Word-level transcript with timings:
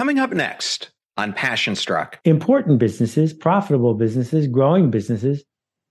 Coming 0.00 0.18
up 0.18 0.32
next 0.32 0.92
on 1.18 1.34
Passion 1.34 1.76
Struck. 1.76 2.18
Important 2.24 2.78
businesses, 2.78 3.34
profitable 3.34 3.92
businesses, 3.92 4.46
growing 4.46 4.90
businesses, 4.90 5.44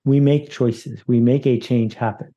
we 0.04 0.20
make 0.20 0.50
choices. 0.50 1.04
We 1.06 1.20
make 1.20 1.46
a 1.46 1.60
change 1.60 1.94
happen. 1.94 2.34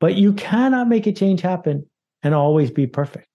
But 0.00 0.16
you 0.16 0.32
cannot 0.32 0.88
make 0.88 1.06
a 1.06 1.12
change 1.12 1.42
happen 1.42 1.86
and 2.24 2.34
always 2.34 2.72
be 2.72 2.88
perfect. 2.88 3.28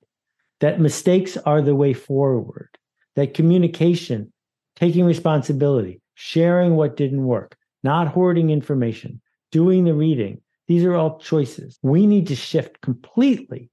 That 0.60 0.81
mistakes 0.81 1.38
are 1.38 1.62
the 1.62 1.73
way 1.73 1.94
forward. 1.94 2.68
That 3.15 3.36
communication, 3.36 4.34
taking 4.76 5.06
responsibility, 5.06 6.02
sharing 6.16 6.76
what 6.76 6.98
didn't 6.98 7.24
work, 7.24 7.56
not 7.86 8.10
hoarding 8.10 8.50
information, 8.50 9.22
doing 9.50 9.86
the 9.86 9.94
reading, 9.94 10.42
these 10.68 10.84
are 10.84 10.96
all 10.96 11.20
choices. 11.20 11.80
We 11.82 12.06
need 12.06 12.28
to 12.28 12.36
shift 12.36 12.82
completely 12.82 13.70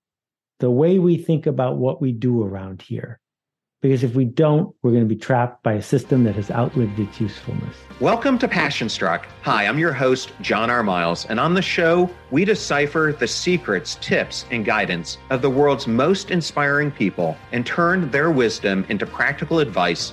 the 0.61 0.71
way 0.71 1.01
we 1.01 1.17
think 1.17 1.47
about 1.47 1.79
what 1.79 2.01
we 2.01 2.13
do 2.13 2.45
around 2.45 2.83
here. 2.83 3.19
Because 3.81 4.03
if 4.03 4.17
we 4.17 4.25
don't, 4.25 4.75
we're 4.83 4.91
going 4.91 5.05
to 5.05 5.15
be 5.15 5.15
trapped 5.15 5.63
by 5.63 5.75
a 5.75 5.83
system 5.83 6.25
that 6.25 6.35
has 6.35 6.51
outlived 6.51 6.99
its 6.99 7.21
usefulness. 7.21 7.77
Welcome 8.01 8.37
to 8.41 8.49
Passion 8.49 8.89
Struck. 8.89 9.29
Hi, 9.43 9.69
I'm 9.69 9.79
your 9.79 9.93
host, 9.93 10.33
John 10.41 10.69
R. 10.69 10.83
Miles, 10.83 11.27
and 11.27 11.39
on 11.39 11.55
the 11.55 11.63
show, 11.63 12.11
we 12.33 12.45
decipher 12.45 13.15
the 13.17 13.29
secrets, 13.29 13.97
tips, 14.01 14.47
and 14.51 14.65
guidance 14.65 15.19
of 15.31 15.43
the 15.43 15.51
world's 15.51 15.87
most 15.87 16.33
inspiring 16.33 16.91
people 16.91 17.37
and 17.53 17.65
turn 17.65 18.11
their 18.11 18.33
wisdom 18.33 18.85
into 18.89 19.07
practical 19.07 19.61
advice 19.61 20.13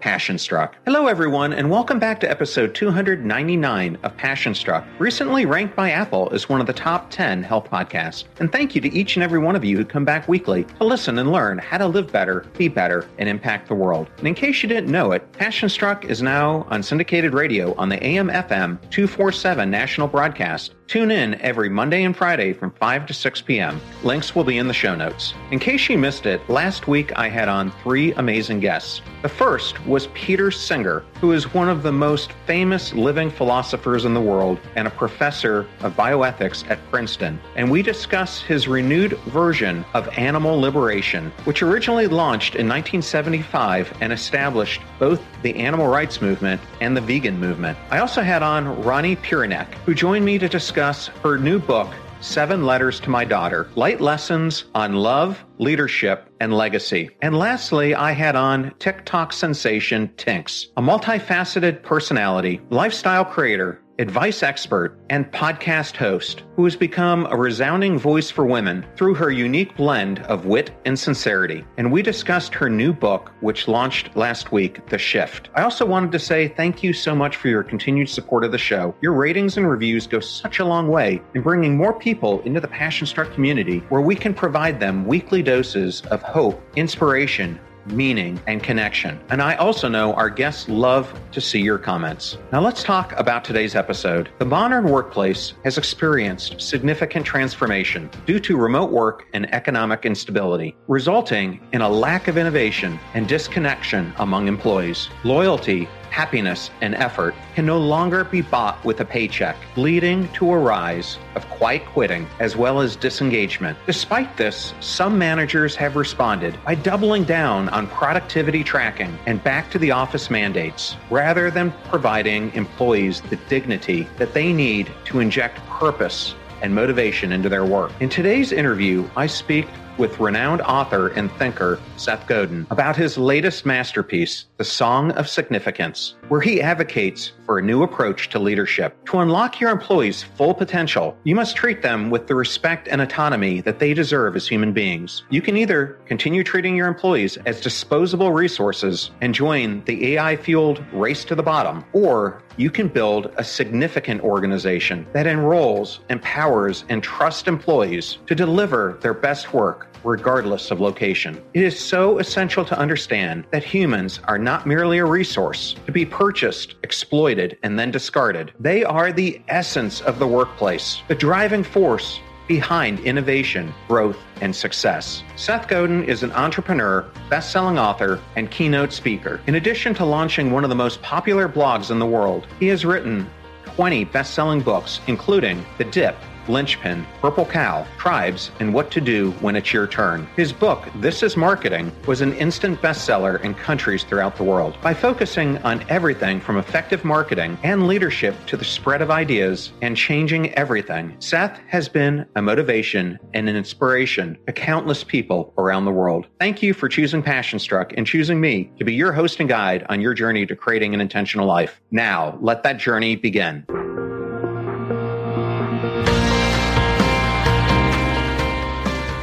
Passion 0.00 0.38
Struck. 0.38 0.76
Hello, 0.84 1.06
everyone, 1.06 1.52
and 1.52 1.70
welcome 1.70 1.98
back 1.98 2.20
to 2.20 2.30
episode 2.30 2.74
299 2.74 3.98
of 4.02 4.16
Passion 4.16 4.54
Struck, 4.54 4.86
recently 4.98 5.44
ranked 5.44 5.74
by 5.74 5.90
Apple 5.90 6.28
as 6.32 6.48
one 6.48 6.60
of 6.60 6.66
the 6.66 6.72
top 6.72 7.10
10 7.10 7.42
health 7.42 7.68
podcasts. 7.70 8.24
And 8.38 8.50
thank 8.52 8.74
you 8.74 8.80
to 8.80 8.94
each 8.94 9.16
and 9.16 9.22
every 9.22 9.38
one 9.38 9.56
of 9.56 9.64
you 9.64 9.76
who 9.76 9.84
come 9.84 10.04
back 10.04 10.28
weekly 10.28 10.64
to 10.64 10.84
listen 10.84 11.18
and 11.18 11.32
learn 11.32 11.58
how 11.58 11.78
to 11.78 11.86
live 11.86 12.12
better, 12.12 12.46
be 12.56 12.68
better, 12.68 13.06
and 13.18 13.28
impact 13.28 13.68
the 13.68 13.74
world. 13.74 14.08
And 14.18 14.28
in 14.28 14.34
case 14.34 14.62
you 14.62 14.68
didn't 14.68 14.90
know 14.90 15.12
it, 15.12 15.30
Passion 15.32 15.68
Struck 15.68 16.04
is 16.04 16.22
now 16.22 16.66
on 16.70 16.82
syndicated 16.82 17.34
radio 17.34 17.74
on 17.74 17.88
the 17.88 18.02
AM 18.04 18.28
FM 18.28 18.78
247 18.90 19.70
national 19.70 20.08
broadcast 20.08 20.74
Tune 20.88 21.10
in 21.10 21.38
every 21.42 21.68
Monday 21.68 22.04
and 22.04 22.16
Friday 22.16 22.54
from 22.54 22.70
5 22.70 23.04
to 23.08 23.12
6 23.12 23.42
p.m. 23.42 23.78
Links 24.02 24.34
will 24.34 24.42
be 24.42 24.56
in 24.56 24.68
the 24.68 24.72
show 24.72 24.94
notes. 24.94 25.34
In 25.50 25.58
case 25.58 25.86
you 25.90 25.98
missed 25.98 26.24
it, 26.24 26.40
last 26.48 26.88
week 26.88 27.12
I 27.14 27.28
had 27.28 27.46
on 27.46 27.70
three 27.82 28.14
amazing 28.14 28.60
guests. 28.60 29.02
The 29.20 29.28
first 29.28 29.84
was 29.84 30.06
Peter 30.14 30.50
Singer, 30.50 31.04
who 31.20 31.32
is 31.32 31.52
one 31.52 31.68
of 31.68 31.82
the 31.82 31.92
most 31.92 32.32
famous 32.46 32.94
living 32.94 33.28
philosophers 33.28 34.06
in 34.06 34.14
the 34.14 34.20
world 34.22 34.60
and 34.76 34.88
a 34.88 34.90
professor 34.90 35.66
of 35.80 35.94
bioethics 35.94 36.66
at 36.70 36.78
Princeton. 36.90 37.38
And 37.54 37.70
we 37.70 37.82
discuss 37.82 38.40
his 38.40 38.66
renewed 38.66 39.18
version 39.26 39.84
of 39.92 40.08
animal 40.16 40.58
liberation, 40.58 41.30
which 41.44 41.62
originally 41.62 42.06
launched 42.06 42.54
in 42.54 42.66
1975 42.66 43.92
and 44.00 44.10
established 44.10 44.80
both 44.98 45.20
the 45.42 45.54
animal 45.56 45.88
rights 45.88 46.22
movement 46.22 46.62
and 46.80 46.96
the 46.96 47.00
vegan 47.02 47.38
movement. 47.38 47.76
I 47.90 47.98
also 47.98 48.22
had 48.22 48.42
on 48.42 48.82
Rani 48.82 49.16
Puranik, 49.16 49.74
who 49.84 49.94
joined 49.94 50.24
me 50.24 50.38
to 50.38 50.48
discuss 50.48 50.77
discuss 50.78 51.08
her 51.24 51.36
new 51.36 51.58
book, 51.58 51.92
Seven 52.20 52.64
Letters 52.64 53.00
to 53.00 53.10
My 53.10 53.24
Daughter 53.24 53.68
Life 53.74 53.98
Lessons 54.00 54.66
on 54.76 54.94
Love, 54.94 55.44
Leadership, 55.58 56.30
and 56.38 56.54
Legacy. 56.54 57.10
And 57.20 57.36
lastly, 57.36 57.96
I 57.96 58.12
had 58.12 58.36
on 58.36 58.72
TikTok 58.78 59.32
sensation 59.32 60.06
Tinx, 60.16 60.66
a 60.76 60.80
multifaceted 60.80 61.82
personality, 61.82 62.60
lifestyle 62.70 63.24
creator, 63.24 63.82
advice 63.98 64.44
expert, 64.44 64.96
and 65.10 65.30
podcast 65.32 65.96
host 65.96 66.44
who 66.54 66.64
has 66.64 66.76
become 66.76 67.26
a 67.30 67.36
resounding 67.36 67.98
voice 67.98 68.30
for 68.30 68.46
women 68.46 68.86
through 68.96 69.14
her 69.14 69.30
unique 69.30 69.76
blend 69.76 70.20
of 70.20 70.46
wit 70.46 70.70
and 70.84 70.96
sincerity. 70.96 71.64
And 71.76 71.90
we 71.90 72.02
discussed 72.02 72.54
her 72.54 72.70
new 72.70 72.92
book, 72.92 73.32
which 73.40 73.66
launched 73.66 74.14
last 74.16 74.52
week, 74.52 74.86
The 74.88 74.98
Shift. 74.98 75.50
I 75.54 75.62
also 75.62 75.84
wanted 75.84 76.12
to 76.12 76.18
say 76.18 76.48
thank 76.48 76.82
you 76.82 76.92
so 76.92 77.14
much 77.14 77.36
for 77.36 77.48
your 77.48 77.64
continued 77.64 78.08
support 78.08 78.44
of 78.44 78.52
the 78.52 78.58
show. 78.58 78.94
Your 79.00 79.14
ratings 79.14 79.56
and 79.56 79.68
reviews 79.68 80.06
go 80.06 80.20
such 80.20 80.60
a 80.60 80.64
long 80.64 80.88
way 80.88 81.20
in 81.34 81.42
bringing 81.42 81.76
more 81.76 81.92
people 81.92 82.40
into 82.42 82.60
the 82.60 82.68
Passion 82.68 83.06
Struck 83.06 83.32
community 83.32 83.80
where 83.88 84.00
we 84.00 84.14
can 84.14 84.32
provide 84.32 84.78
them 84.78 85.06
weekly 85.06 85.42
doses 85.42 86.02
of 86.10 86.22
hope, 86.22 86.62
inspiration, 86.76 87.58
meaning, 87.92 88.40
and 88.46 88.62
connection. 88.62 89.20
And 89.30 89.42
I 89.42 89.56
also 89.56 89.88
know 89.88 90.14
our 90.14 90.30
guests 90.30 90.68
love 90.68 91.12
to 91.32 91.40
see 91.40 91.60
your 91.60 91.78
comments. 91.78 92.38
Now 92.52 92.60
let's 92.60 92.82
talk 92.82 93.12
about 93.18 93.44
today's 93.44 93.74
episode. 93.74 94.30
The 94.38 94.44
modern 94.44 94.84
workplace 94.88 95.54
has 95.64 95.78
experienced 95.78 96.60
significant 96.60 97.26
transformation 97.26 98.10
due 98.26 98.40
to 98.40 98.56
remote 98.56 98.90
work 98.90 99.26
and 99.32 99.52
economic 99.54 100.04
instability, 100.04 100.76
resulting 100.86 101.60
in 101.72 101.80
a 101.80 101.88
lack 101.88 102.28
of 102.28 102.38
innovation 102.38 102.98
and 103.14 103.28
disconnection 103.28 104.12
among 104.18 104.48
employees. 104.48 105.08
Loyalty 105.24 105.88
happiness, 106.18 106.72
and 106.80 106.96
effort 106.96 107.32
can 107.54 107.64
no 107.64 107.78
longer 107.78 108.24
be 108.24 108.40
bought 108.40 108.84
with 108.84 109.00
a 109.00 109.04
paycheck, 109.04 109.56
leading 109.76 110.26
to 110.32 110.50
a 110.50 110.58
rise 110.58 111.16
of 111.36 111.48
quiet 111.48 111.86
quitting 111.86 112.26
as 112.40 112.56
well 112.56 112.80
as 112.80 112.96
disengagement. 112.96 113.78
Despite 113.86 114.36
this, 114.36 114.74
some 114.80 115.16
managers 115.16 115.76
have 115.76 115.94
responded 115.94 116.58
by 116.64 116.74
doubling 116.74 117.22
down 117.22 117.68
on 117.68 117.86
productivity 117.86 118.64
tracking 118.64 119.16
and 119.26 119.40
back 119.44 119.70
to 119.70 119.78
the 119.78 119.92
office 119.92 120.28
mandates, 120.28 120.96
rather 121.08 121.52
than 121.52 121.72
providing 121.84 122.52
employees 122.54 123.20
the 123.20 123.36
dignity 123.48 124.08
that 124.16 124.34
they 124.34 124.52
need 124.52 124.90
to 125.04 125.20
inject 125.20 125.64
purpose 125.68 126.34
and 126.62 126.74
motivation 126.74 127.30
into 127.30 127.48
their 127.48 127.64
work. 127.64 127.92
In 128.00 128.08
today's 128.08 128.50
interview, 128.50 129.08
I 129.14 129.28
speak 129.28 129.68
with 129.98 130.20
renowned 130.20 130.62
author 130.62 131.08
and 131.08 131.30
thinker 131.32 131.80
Seth 131.96 132.26
Godin 132.26 132.66
about 132.70 132.96
his 132.96 133.18
latest 133.18 133.66
masterpiece, 133.66 134.46
The 134.56 134.64
Song 134.64 135.10
of 135.12 135.28
Significance, 135.28 136.14
where 136.28 136.40
he 136.40 136.62
advocates 136.62 137.32
for 137.44 137.58
a 137.58 137.62
new 137.62 137.82
approach 137.82 138.28
to 138.30 138.38
leadership. 138.38 138.96
To 139.06 139.18
unlock 139.18 139.60
your 139.60 139.70
employees' 139.70 140.22
full 140.22 140.54
potential, 140.54 141.16
you 141.24 141.34
must 141.34 141.56
treat 141.56 141.82
them 141.82 142.10
with 142.10 142.26
the 142.26 142.34
respect 142.34 142.88
and 142.88 143.00
autonomy 143.00 143.60
that 143.62 143.78
they 143.78 143.94
deserve 143.94 144.36
as 144.36 144.46
human 144.46 144.72
beings. 144.72 145.24
You 145.30 145.42
can 145.42 145.56
either 145.56 145.98
continue 146.06 146.44
treating 146.44 146.76
your 146.76 146.88
employees 146.88 147.36
as 147.46 147.60
disposable 147.60 148.32
resources 148.32 149.10
and 149.20 149.34
join 149.34 149.82
the 149.84 150.14
AI 150.14 150.36
fueled 150.36 150.84
race 150.92 151.24
to 151.24 151.34
the 151.34 151.42
bottom, 151.42 151.84
or 151.92 152.42
you 152.56 152.70
can 152.70 152.88
build 152.88 153.32
a 153.36 153.44
significant 153.44 154.20
organization 154.22 155.06
that 155.12 155.26
enrolls, 155.26 156.00
empowers, 156.10 156.84
and 156.88 157.02
trusts 157.02 157.48
employees 157.48 158.18
to 158.26 158.34
deliver 158.34 158.98
their 159.00 159.14
best 159.14 159.54
work 159.54 159.87
regardless 160.04 160.70
of 160.70 160.80
location. 160.80 161.42
It 161.54 161.62
is 161.62 161.78
so 161.78 162.18
essential 162.18 162.64
to 162.64 162.78
understand 162.78 163.44
that 163.50 163.64
humans 163.64 164.20
are 164.24 164.38
not 164.38 164.66
merely 164.66 164.98
a 164.98 165.04
resource 165.04 165.74
to 165.86 165.92
be 165.92 166.06
purchased, 166.06 166.74
exploited, 166.82 167.58
and 167.62 167.78
then 167.78 167.90
discarded. 167.90 168.52
They 168.58 168.84
are 168.84 169.12
the 169.12 169.40
essence 169.48 170.00
of 170.00 170.18
the 170.18 170.26
workplace, 170.26 171.02
the 171.08 171.14
driving 171.14 171.64
force 171.64 172.20
behind 172.46 173.00
innovation, 173.00 173.72
growth, 173.86 174.18
and 174.40 174.56
success. 174.56 175.22
Seth 175.36 175.68
Godin 175.68 176.02
is 176.04 176.22
an 176.22 176.32
entrepreneur, 176.32 177.06
best 177.28 177.52
selling 177.52 177.78
author, 177.78 178.20
and 178.36 178.50
keynote 178.50 178.92
speaker. 178.92 179.40
In 179.46 179.56
addition 179.56 179.94
to 179.94 180.04
launching 180.04 180.50
one 180.50 180.64
of 180.64 180.70
the 180.70 180.76
most 180.76 181.02
popular 181.02 181.48
blogs 181.48 181.90
in 181.90 181.98
the 181.98 182.06
world, 182.06 182.46
he 182.58 182.66
has 182.68 182.86
written 182.86 183.28
20 183.64 184.06
best 184.06 184.32
selling 184.34 184.60
books, 184.60 185.00
including 185.06 185.64
The 185.76 185.84
Dip 185.84 186.16
Linchpin, 186.48 187.06
Purple 187.20 187.46
Cow, 187.46 187.86
Tribes, 187.98 188.50
and 188.60 188.72
What 188.72 188.90
to 188.92 189.00
Do 189.00 189.32
When 189.40 189.56
It's 189.56 189.72
Your 189.72 189.86
Turn. 189.86 190.26
His 190.36 190.52
book, 190.52 190.88
This 190.96 191.22
is 191.22 191.36
Marketing, 191.36 191.92
was 192.06 192.20
an 192.20 192.32
instant 192.34 192.80
bestseller 192.80 193.40
in 193.42 193.54
countries 193.54 194.04
throughout 194.04 194.36
the 194.36 194.44
world. 194.44 194.76
By 194.82 194.94
focusing 194.94 195.58
on 195.58 195.84
everything 195.88 196.40
from 196.40 196.56
effective 196.56 197.04
marketing 197.04 197.58
and 197.62 197.86
leadership 197.86 198.34
to 198.46 198.56
the 198.56 198.64
spread 198.64 199.02
of 199.02 199.10
ideas 199.10 199.72
and 199.82 199.96
changing 199.96 200.54
everything, 200.54 201.16
Seth 201.18 201.58
has 201.68 201.88
been 201.88 202.26
a 202.36 202.42
motivation 202.42 203.18
and 203.34 203.48
an 203.48 203.56
inspiration 203.56 204.38
to 204.46 204.52
countless 204.52 205.04
people 205.04 205.52
around 205.58 205.84
the 205.84 205.90
world. 205.90 206.26
Thank 206.38 206.62
you 206.62 206.74
for 206.74 206.88
choosing 206.88 207.22
Passion 207.22 207.58
Struck 207.58 207.92
and 207.96 208.06
choosing 208.06 208.40
me 208.40 208.70
to 208.78 208.84
be 208.84 208.94
your 208.94 209.12
host 209.12 209.40
and 209.40 209.48
guide 209.48 209.84
on 209.88 210.00
your 210.00 210.14
journey 210.14 210.46
to 210.46 210.56
creating 210.56 210.94
an 210.94 211.00
intentional 211.00 211.46
life. 211.46 211.80
Now, 211.90 212.38
let 212.40 212.62
that 212.62 212.78
journey 212.78 213.16
begin. 213.16 213.66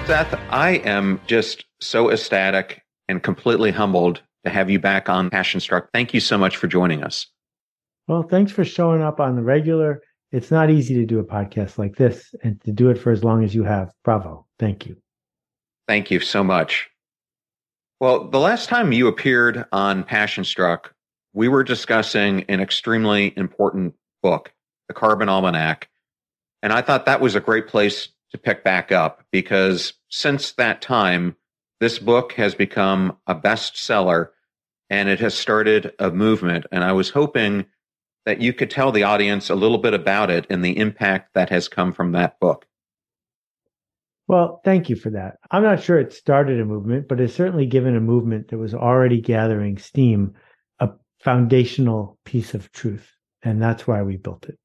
Seth, 0.05 0.39
I 0.51 0.73
am 0.85 1.19
just 1.25 1.65
so 1.81 2.11
ecstatic 2.11 2.83
and 3.07 3.23
completely 3.23 3.71
humbled 3.71 4.21
to 4.43 4.51
have 4.51 4.69
you 4.69 4.77
back 4.77 5.09
on 5.09 5.31
Passion 5.31 5.59
Struck. 5.59 5.89
Thank 5.95 6.13
you 6.13 6.19
so 6.19 6.37
much 6.37 6.57
for 6.57 6.67
joining 6.67 7.03
us. 7.03 7.25
Well, 8.07 8.21
thanks 8.21 8.51
for 8.51 8.63
showing 8.63 9.01
up 9.01 9.19
on 9.19 9.35
the 9.35 9.41
regular. 9.41 10.03
It's 10.31 10.51
not 10.51 10.69
easy 10.69 10.93
to 10.93 11.07
do 11.07 11.17
a 11.17 11.23
podcast 11.23 11.79
like 11.79 11.95
this 11.95 12.35
and 12.43 12.61
to 12.65 12.71
do 12.71 12.91
it 12.91 12.99
for 12.99 13.11
as 13.11 13.23
long 13.23 13.43
as 13.43 13.55
you 13.55 13.63
have. 13.63 13.91
Bravo. 14.03 14.45
Thank 14.59 14.85
you. 14.85 14.95
Thank 15.87 16.11
you 16.11 16.19
so 16.19 16.43
much. 16.43 16.87
Well, 17.99 18.29
the 18.29 18.39
last 18.39 18.69
time 18.69 18.91
you 18.91 19.07
appeared 19.07 19.65
on 19.71 20.03
Passion 20.03 20.43
Struck, 20.43 20.93
we 21.33 21.47
were 21.47 21.63
discussing 21.63 22.43
an 22.43 22.61
extremely 22.61 23.33
important 23.35 23.95
book, 24.21 24.53
The 24.87 24.93
Carbon 24.93 25.29
Almanac. 25.29 25.89
And 26.61 26.71
I 26.71 26.83
thought 26.83 27.07
that 27.07 27.21
was 27.21 27.33
a 27.33 27.39
great 27.39 27.67
place 27.67 28.09
to 28.35 28.41
pick 28.41 28.63
back 28.63 28.91
up 28.91 29.23
because 29.31 29.93
since 30.09 30.51
that 30.53 30.81
time, 30.81 31.35
this 31.79 31.99
book 31.99 32.33
has 32.33 32.53
become 32.53 33.17
a 33.27 33.35
bestseller 33.35 34.29
and 34.89 35.09
it 35.09 35.19
has 35.19 35.33
started 35.33 35.93
a 35.99 36.11
movement. 36.11 36.65
And 36.71 36.83
I 36.83 36.91
was 36.91 37.09
hoping 37.09 37.65
that 38.25 38.41
you 38.41 38.53
could 38.53 38.69
tell 38.69 38.91
the 38.91 39.03
audience 39.03 39.49
a 39.49 39.55
little 39.55 39.77
bit 39.77 39.93
about 39.93 40.29
it 40.29 40.45
and 40.49 40.63
the 40.63 40.77
impact 40.77 41.33
that 41.33 41.49
has 41.49 41.67
come 41.67 41.93
from 41.93 42.11
that 42.11 42.39
book. 42.39 42.65
Well, 44.27 44.59
thank 44.65 44.89
you 44.89 44.95
for 44.95 45.11
that. 45.11 45.37
I'm 45.51 45.63
not 45.63 45.83
sure 45.83 45.99
it 45.99 46.11
started 46.11 46.59
a 46.59 46.65
movement, 46.65 47.07
but 47.07 47.21
it's 47.21 47.35
certainly 47.35 47.67
given 47.67 47.95
a 47.95 48.01
movement 48.01 48.49
that 48.49 48.57
was 48.57 48.73
already 48.73 49.21
gathering 49.21 49.77
steam 49.77 50.33
a 50.79 50.89
foundational 51.19 52.17
piece 52.25 52.53
of 52.53 52.71
truth. 52.71 53.11
And 53.43 53.61
that's 53.61 53.85
why 53.85 54.01
we 54.01 54.17
built 54.17 54.45
it. 54.49 54.57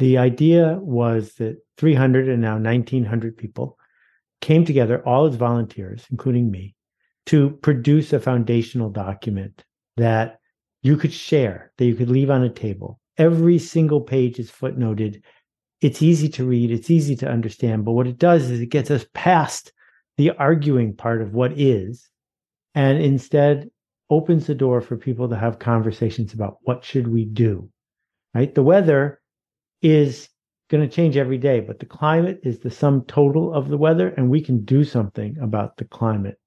The 0.00 0.16
idea 0.16 0.78
was 0.80 1.34
that 1.34 1.58
300 1.76 2.26
and 2.30 2.40
now 2.40 2.56
1900 2.58 3.36
people 3.36 3.76
came 4.40 4.64
together, 4.64 5.06
all 5.06 5.26
as 5.26 5.34
volunteers, 5.34 6.06
including 6.10 6.50
me, 6.50 6.74
to 7.26 7.50
produce 7.62 8.14
a 8.14 8.18
foundational 8.18 8.88
document 8.88 9.62
that 9.98 10.40
you 10.82 10.96
could 10.96 11.12
share, 11.12 11.72
that 11.76 11.84
you 11.84 11.94
could 11.94 12.08
leave 12.08 12.30
on 12.30 12.42
a 12.42 12.48
table. 12.48 12.98
Every 13.18 13.58
single 13.58 14.00
page 14.00 14.38
is 14.38 14.50
footnoted 14.50 15.22
it's 15.82 16.02
easy 16.02 16.28
to 16.30 16.44
read, 16.44 16.70
it's 16.70 16.90
easy 16.90 17.16
to 17.16 17.30
understand, 17.30 17.84
but 17.84 17.92
what 17.92 18.06
it 18.06 18.18
does 18.18 18.50
is 18.50 18.60
it 18.60 18.66
gets 18.66 18.90
us 18.90 19.06
past 19.14 19.72
the 20.16 20.30
arguing 20.32 20.94
part 20.94 21.22
of 21.22 21.34
what 21.34 21.58
is 21.58 22.08
and 22.74 23.02
instead 23.02 23.70
opens 24.10 24.46
the 24.46 24.54
door 24.54 24.80
for 24.80 24.96
people 24.96 25.28
to 25.28 25.36
have 25.36 25.58
conversations 25.58 26.32
about 26.32 26.58
what 26.62 26.84
should 26.84 27.08
we 27.08 27.24
do. 27.24 27.68
Right? 28.34 28.54
The 28.54 28.62
weather 28.62 29.19
is 29.82 30.28
going 30.70 30.88
to 30.88 30.94
change 30.94 31.16
every 31.16 31.38
day, 31.38 31.60
but 31.60 31.78
the 31.80 31.86
climate 31.86 32.40
is 32.44 32.60
the 32.60 32.70
sum 32.70 33.02
total 33.06 33.52
of 33.52 33.68
the 33.68 33.76
weather 33.76 34.08
and 34.08 34.30
we 34.30 34.40
can 34.40 34.64
do 34.64 34.84
something 34.84 35.36
about 35.40 35.76
the 35.76 35.84
climate. 35.84 36.38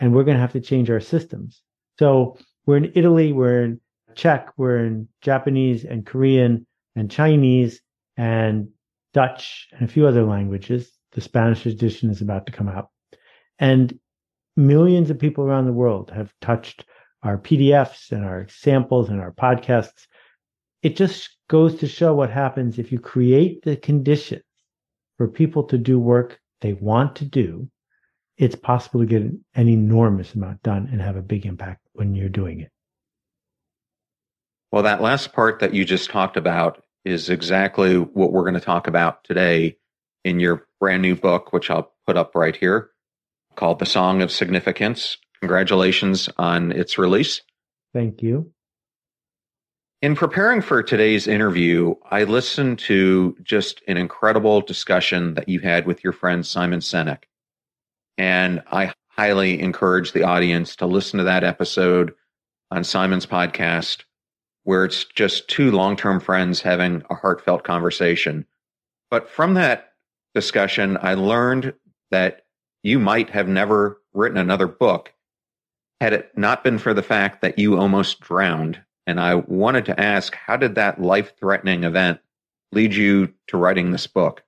And 0.00 0.12
we're 0.12 0.24
going 0.24 0.36
to 0.36 0.40
have 0.40 0.52
to 0.52 0.60
change 0.60 0.90
our 0.90 1.00
systems. 1.00 1.62
So 1.98 2.36
we're 2.66 2.78
in 2.78 2.92
Italy, 2.94 3.32
we're 3.32 3.62
in 3.62 3.80
Czech, 4.14 4.48
we're 4.56 4.84
in 4.84 5.08
Japanese 5.20 5.84
and 5.84 6.04
Korean 6.04 6.66
and 6.96 7.10
Chinese 7.10 7.80
and 8.16 8.68
Dutch 9.12 9.68
and 9.72 9.88
a 9.88 9.92
few 9.92 10.06
other 10.06 10.24
languages. 10.24 10.90
The 11.12 11.20
Spanish 11.20 11.66
edition 11.66 12.10
is 12.10 12.20
about 12.20 12.46
to 12.46 12.52
come 12.52 12.68
out. 12.68 12.88
And 13.58 13.98
millions 14.56 15.10
of 15.10 15.18
people 15.18 15.44
around 15.44 15.66
the 15.66 15.72
world 15.72 16.10
have 16.10 16.32
touched 16.40 16.84
our 17.22 17.38
PDFs 17.38 18.10
and 18.10 18.24
our 18.24 18.46
samples 18.48 19.08
and 19.08 19.20
our 19.20 19.32
podcasts. 19.32 20.06
It 20.82 20.96
just 20.96 21.30
goes 21.52 21.74
to 21.74 21.86
show 21.86 22.14
what 22.14 22.30
happens 22.30 22.78
if 22.78 22.90
you 22.90 22.98
create 22.98 23.62
the 23.62 23.76
conditions 23.76 24.42
for 25.18 25.28
people 25.28 25.62
to 25.64 25.76
do 25.76 25.98
work 25.98 26.40
they 26.62 26.72
want 26.72 27.14
to 27.16 27.26
do. 27.26 27.68
It's 28.38 28.56
possible 28.56 29.00
to 29.00 29.06
get 29.06 29.22
an 29.54 29.68
enormous 29.68 30.34
amount 30.34 30.62
done 30.62 30.88
and 30.90 31.02
have 31.02 31.16
a 31.16 31.20
big 31.20 31.44
impact 31.44 31.82
when 31.92 32.14
you're 32.14 32.30
doing 32.30 32.60
it. 32.60 32.70
Well, 34.70 34.84
that 34.84 35.02
last 35.02 35.34
part 35.34 35.58
that 35.58 35.74
you 35.74 35.84
just 35.84 36.08
talked 36.08 36.38
about 36.38 36.82
is 37.04 37.28
exactly 37.28 37.98
what 37.98 38.32
we're 38.32 38.44
going 38.44 38.54
to 38.54 38.60
talk 38.60 38.86
about 38.86 39.22
today 39.22 39.76
in 40.24 40.40
your 40.40 40.66
brand 40.80 41.02
new 41.02 41.14
book, 41.14 41.52
which 41.52 41.68
I'll 41.68 41.92
put 42.06 42.16
up 42.16 42.34
right 42.34 42.56
here, 42.56 42.88
called 43.56 43.78
The 43.78 43.84
Song 43.84 44.22
of 44.22 44.32
Significance. 44.32 45.18
Congratulations 45.40 46.30
on 46.38 46.72
its 46.72 46.96
release. 46.96 47.42
Thank 47.92 48.22
you. 48.22 48.52
In 50.02 50.16
preparing 50.16 50.62
for 50.62 50.82
today's 50.82 51.28
interview, 51.28 51.94
I 52.10 52.24
listened 52.24 52.80
to 52.80 53.36
just 53.44 53.82
an 53.86 53.96
incredible 53.96 54.60
discussion 54.60 55.34
that 55.34 55.48
you 55.48 55.60
had 55.60 55.86
with 55.86 56.02
your 56.02 56.12
friend 56.12 56.44
Simon 56.44 56.80
Sinek. 56.80 57.22
And 58.18 58.64
I 58.72 58.92
highly 59.10 59.60
encourage 59.60 60.10
the 60.10 60.24
audience 60.24 60.74
to 60.76 60.86
listen 60.86 61.18
to 61.18 61.24
that 61.24 61.44
episode 61.44 62.12
on 62.72 62.82
Simon's 62.82 63.26
podcast 63.26 64.02
where 64.64 64.84
it's 64.84 65.04
just 65.04 65.46
two 65.46 65.70
long 65.70 65.94
term 65.94 66.18
friends 66.18 66.60
having 66.60 67.04
a 67.08 67.14
heartfelt 67.14 67.62
conversation. 67.62 68.44
But 69.08 69.30
from 69.30 69.54
that 69.54 69.92
discussion, 70.34 70.98
I 71.00 71.14
learned 71.14 71.74
that 72.10 72.44
you 72.82 72.98
might 72.98 73.30
have 73.30 73.46
never 73.46 74.00
written 74.14 74.38
another 74.38 74.66
book 74.66 75.12
had 76.00 76.12
it 76.12 76.36
not 76.36 76.64
been 76.64 76.78
for 76.78 76.92
the 76.92 77.04
fact 77.04 77.40
that 77.42 77.60
you 77.60 77.78
almost 77.78 78.18
drowned. 78.18 78.82
And 79.06 79.18
I 79.20 79.34
wanted 79.34 79.86
to 79.86 80.00
ask, 80.00 80.34
how 80.34 80.56
did 80.56 80.76
that 80.76 81.00
life 81.00 81.32
threatening 81.38 81.84
event 81.84 82.20
lead 82.70 82.94
you 82.94 83.32
to 83.48 83.56
writing 83.56 83.90
this 83.90 84.06
book? 84.06 84.42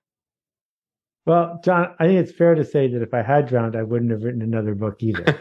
Well, 1.25 1.59
John, 1.63 1.95
I 1.99 2.05
think 2.05 2.19
it's 2.19 2.37
fair 2.37 2.55
to 2.55 2.63
say 2.63 2.87
that 2.87 3.01
if 3.01 3.13
I 3.13 3.21
had 3.21 3.47
drowned, 3.47 3.75
I 3.75 3.83
wouldn't 3.83 4.11
have 4.11 4.23
written 4.23 4.41
another 4.41 4.75
book 4.75 5.01
either. 5.01 5.39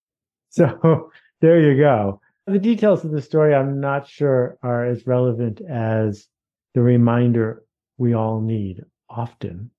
so 0.50 1.10
there 1.40 1.60
you 1.60 1.80
go. 1.80 2.20
The 2.46 2.58
details 2.58 3.04
of 3.04 3.12
the 3.12 3.22
story, 3.22 3.54
I'm 3.54 3.80
not 3.80 4.08
sure, 4.08 4.58
are 4.62 4.84
as 4.84 5.06
relevant 5.06 5.60
as 5.60 6.26
the 6.74 6.82
reminder 6.82 7.62
we 7.98 8.14
all 8.14 8.40
need 8.40 8.82
often, 9.08 9.70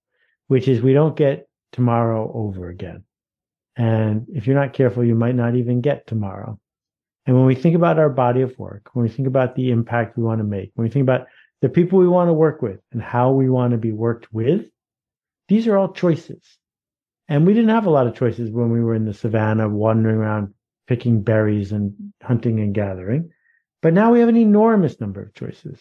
which 0.47 0.67
is 0.67 0.81
we 0.81 0.93
don't 0.93 1.17
get 1.17 1.49
tomorrow 1.73 2.31
over 2.33 2.69
again. 2.69 3.03
And 3.75 4.27
if 4.29 4.47
you're 4.47 4.55
not 4.55 4.73
careful, 4.73 5.03
you 5.03 5.15
might 5.15 5.35
not 5.35 5.55
even 5.55 5.81
get 5.81 6.07
tomorrow. 6.07 6.59
And 7.25 7.35
when 7.35 7.45
we 7.45 7.55
think 7.55 7.75
about 7.75 7.99
our 7.99 8.09
body 8.09 8.41
of 8.41 8.57
work, 8.57 8.89
when 8.93 9.03
we 9.03 9.09
think 9.09 9.27
about 9.27 9.55
the 9.55 9.71
impact 9.71 10.17
we 10.17 10.23
want 10.23 10.39
to 10.39 10.45
make, 10.45 10.71
when 10.75 10.83
we 10.83 10.91
think 10.91 11.03
about 11.03 11.27
the 11.61 11.69
people 11.69 11.99
we 11.99 12.07
want 12.07 12.27
to 12.27 12.33
work 12.33 12.61
with 12.61 12.79
and 12.91 13.01
how 13.01 13.31
we 13.31 13.49
want 13.49 13.71
to 13.71 13.77
be 13.77 13.93
worked 13.93 14.31
with, 14.33 14.65
these 15.47 15.67
are 15.67 15.77
all 15.77 15.93
choices. 15.93 16.57
And 17.29 17.47
we 17.47 17.53
didn't 17.53 17.69
have 17.69 17.85
a 17.85 17.91
lot 17.91 18.07
of 18.07 18.15
choices 18.15 18.51
when 18.51 18.69
we 18.69 18.81
were 18.81 18.95
in 18.95 19.05
the 19.05 19.13
savannah 19.13 19.69
wandering 19.69 20.17
around 20.17 20.53
picking 20.87 21.21
berries 21.21 21.71
and 21.71 22.13
hunting 22.21 22.59
and 22.59 22.73
gathering. 22.73 23.31
But 23.81 23.93
now 23.93 24.11
we 24.11 24.19
have 24.19 24.29
an 24.29 24.35
enormous 24.35 24.99
number 24.99 25.21
of 25.21 25.33
choices 25.33 25.79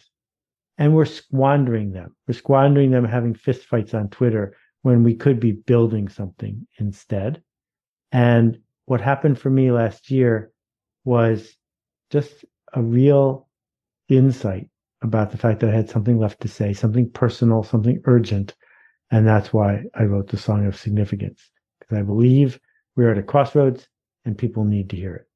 and 0.78 0.94
we're 0.94 1.04
squandering 1.04 1.92
them. 1.92 2.14
We're 2.26 2.34
squandering 2.34 2.92
them 2.92 3.04
having 3.04 3.34
fistfights 3.34 3.94
on 3.94 4.08
Twitter 4.08 4.56
when 4.82 5.02
we 5.02 5.14
could 5.14 5.40
be 5.40 5.52
building 5.52 6.08
something 6.08 6.66
instead. 6.78 7.42
And 8.12 8.60
what 8.84 9.00
happened 9.00 9.38
for 9.38 9.50
me 9.50 9.72
last 9.72 10.10
year 10.10 10.51
was 11.04 11.56
just 12.10 12.44
a 12.72 12.82
real 12.82 13.48
insight 14.08 14.68
about 15.02 15.30
the 15.30 15.38
fact 15.38 15.60
that 15.60 15.70
I 15.70 15.74
had 15.74 15.90
something 15.90 16.18
left 16.18 16.40
to 16.40 16.48
say, 16.48 16.72
something 16.72 17.10
personal, 17.10 17.62
something 17.62 18.00
urgent. 18.04 18.54
And 19.10 19.26
that's 19.26 19.52
why 19.52 19.84
I 19.94 20.04
wrote 20.04 20.28
the 20.28 20.36
Song 20.36 20.66
of 20.66 20.76
Significance, 20.76 21.50
because 21.80 21.98
I 21.98 22.02
believe 22.02 22.60
we're 22.96 23.10
at 23.10 23.18
a 23.18 23.22
crossroads 23.22 23.88
and 24.24 24.38
people 24.38 24.64
need 24.64 24.90
to 24.90 24.96
hear 24.96 25.14
it. 25.14 25.28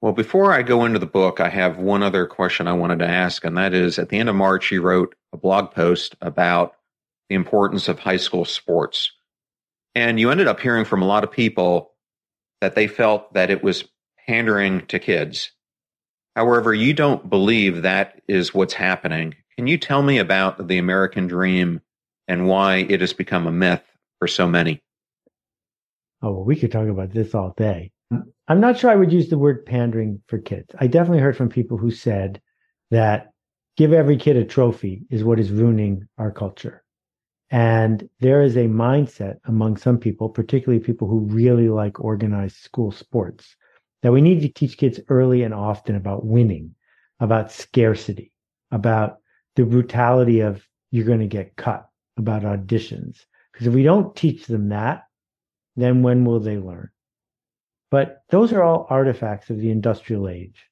Well, 0.00 0.12
before 0.12 0.52
I 0.52 0.62
go 0.62 0.84
into 0.84 0.98
the 0.98 1.06
book, 1.06 1.38
I 1.38 1.48
have 1.48 1.78
one 1.78 2.02
other 2.02 2.26
question 2.26 2.66
I 2.66 2.72
wanted 2.72 2.98
to 3.00 3.08
ask, 3.08 3.44
and 3.44 3.56
that 3.56 3.72
is 3.72 4.00
at 4.00 4.08
the 4.08 4.18
end 4.18 4.28
of 4.28 4.34
March, 4.34 4.72
you 4.72 4.82
wrote 4.82 5.14
a 5.32 5.36
blog 5.36 5.70
post 5.70 6.16
about 6.20 6.74
the 7.28 7.36
importance 7.36 7.86
of 7.86 8.00
high 8.00 8.16
school 8.16 8.44
sports. 8.44 9.12
And 9.94 10.18
you 10.18 10.30
ended 10.30 10.48
up 10.48 10.58
hearing 10.58 10.84
from 10.84 11.02
a 11.02 11.06
lot 11.06 11.22
of 11.22 11.30
people 11.30 11.91
that 12.62 12.76
they 12.76 12.86
felt 12.86 13.34
that 13.34 13.50
it 13.50 13.60
was 13.60 13.82
pandering 14.24 14.86
to 14.86 15.00
kids. 15.00 15.50
However, 16.36 16.72
you 16.72 16.94
don't 16.94 17.28
believe 17.28 17.82
that 17.82 18.22
is 18.28 18.54
what's 18.54 18.72
happening. 18.72 19.34
Can 19.56 19.66
you 19.66 19.76
tell 19.76 20.00
me 20.00 20.18
about 20.18 20.68
the 20.68 20.78
American 20.78 21.26
dream 21.26 21.80
and 22.28 22.46
why 22.46 22.76
it 22.76 23.00
has 23.00 23.12
become 23.12 23.48
a 23.48 23.52
myth 23.52 23.82
for 24.20 24.28
so 24.28 24.46
many? 24.46 24.80
Oh, 26.22 26.34
well, 26.34 26.44
we 26.44 26.54
could 26.54 26.70
talk 26.70 26.86
about 26.86 27.10
this 27.10 27.34
all 27.34 27.52
day. 27.56 27.90
Hmm. 28.12 28.20
I'm 28.46 28.60
not 28.60 28.78
sure 28.78 28.90
I 28.90 28.96
would 28.96 29.12
use 29.12 29.28
the 29.28 29.38
word 29.38 29.66
pandering 29.66 30.22
for 30.28 30.38
kids. 30.38 30.68
I 30.78 30.86
definitely 30.86 31.18
heard 31.18 31.36
from 31.36 31.48
people 31.48 31.78
who 31.78 31.90
said 31.90 32.40
that 32.92 33.32
give 33.76 33.92
every 33.92 34.16
kid 34.16 34.36
a 34.36 34.44
trophy 34.44 35.02
is 35.10 35.24
what 35.24 35.40
is 35.40 35.50
ruining 35.50 36.06
our 36.16 36.30
culture. 36.30 36.81
And 37.52 38.08
there 38.18 38.40
is 38.40 38.56
a 38.56 38.60
mindset 38.60 39.36
among 39.44 39.76
some 39.76 39.98
people, 39.98 40.30
particularly 40.30 40.82
people 40.82 41.06
who 41.06 41.20
really 41.20 41.68
like 41.68 42.00
organized 42.00 42.56
school 42.56 42.90
sports, 42.90 43.56
that 44.00 44.10
we 44.10 44.22
need 44.22 44.40
to 44.40 44.48
teach 44.48 44.78
kids 44.78 44.98
early 45.10 45.42
and 45.42 45.52
often 45.52 45.94
about 45.94 46.24
winning, 46.24 46.74
about 47.20 47.52
scarcity, 47.52 48.32
about 48.70 49.18
the 49.54 49.66
brutality 49.66 50.40
of 50.40 50.66
you're 50.90 51.04
going 51.04 51.20
to 51.20 51.26
get 51.26 51.54
cut, 51.56 51.86
about 52.16 52.40
auditions. 52.42 53.26
Because 53.52 53.66
if 53.66 53.74
we 53.74 53.82
don't 53.82 54.16
teach 54.16 54.46
them 54.46 54.70
that, 54.70 55.04
then 55.76 56.02
when 56.02 56.24
will 56.24 56.40
they 56.40 56.56
learn? 56.56 56.88
But 57.90 58.22
those 58.30 58.54
are 58.54 58.62
all 58.62 58.86
artifacts 58.88 59.50
of 59.50 59.58
the 59.58 59.70
industrial 59.70 60.26
age. 60.26 60.70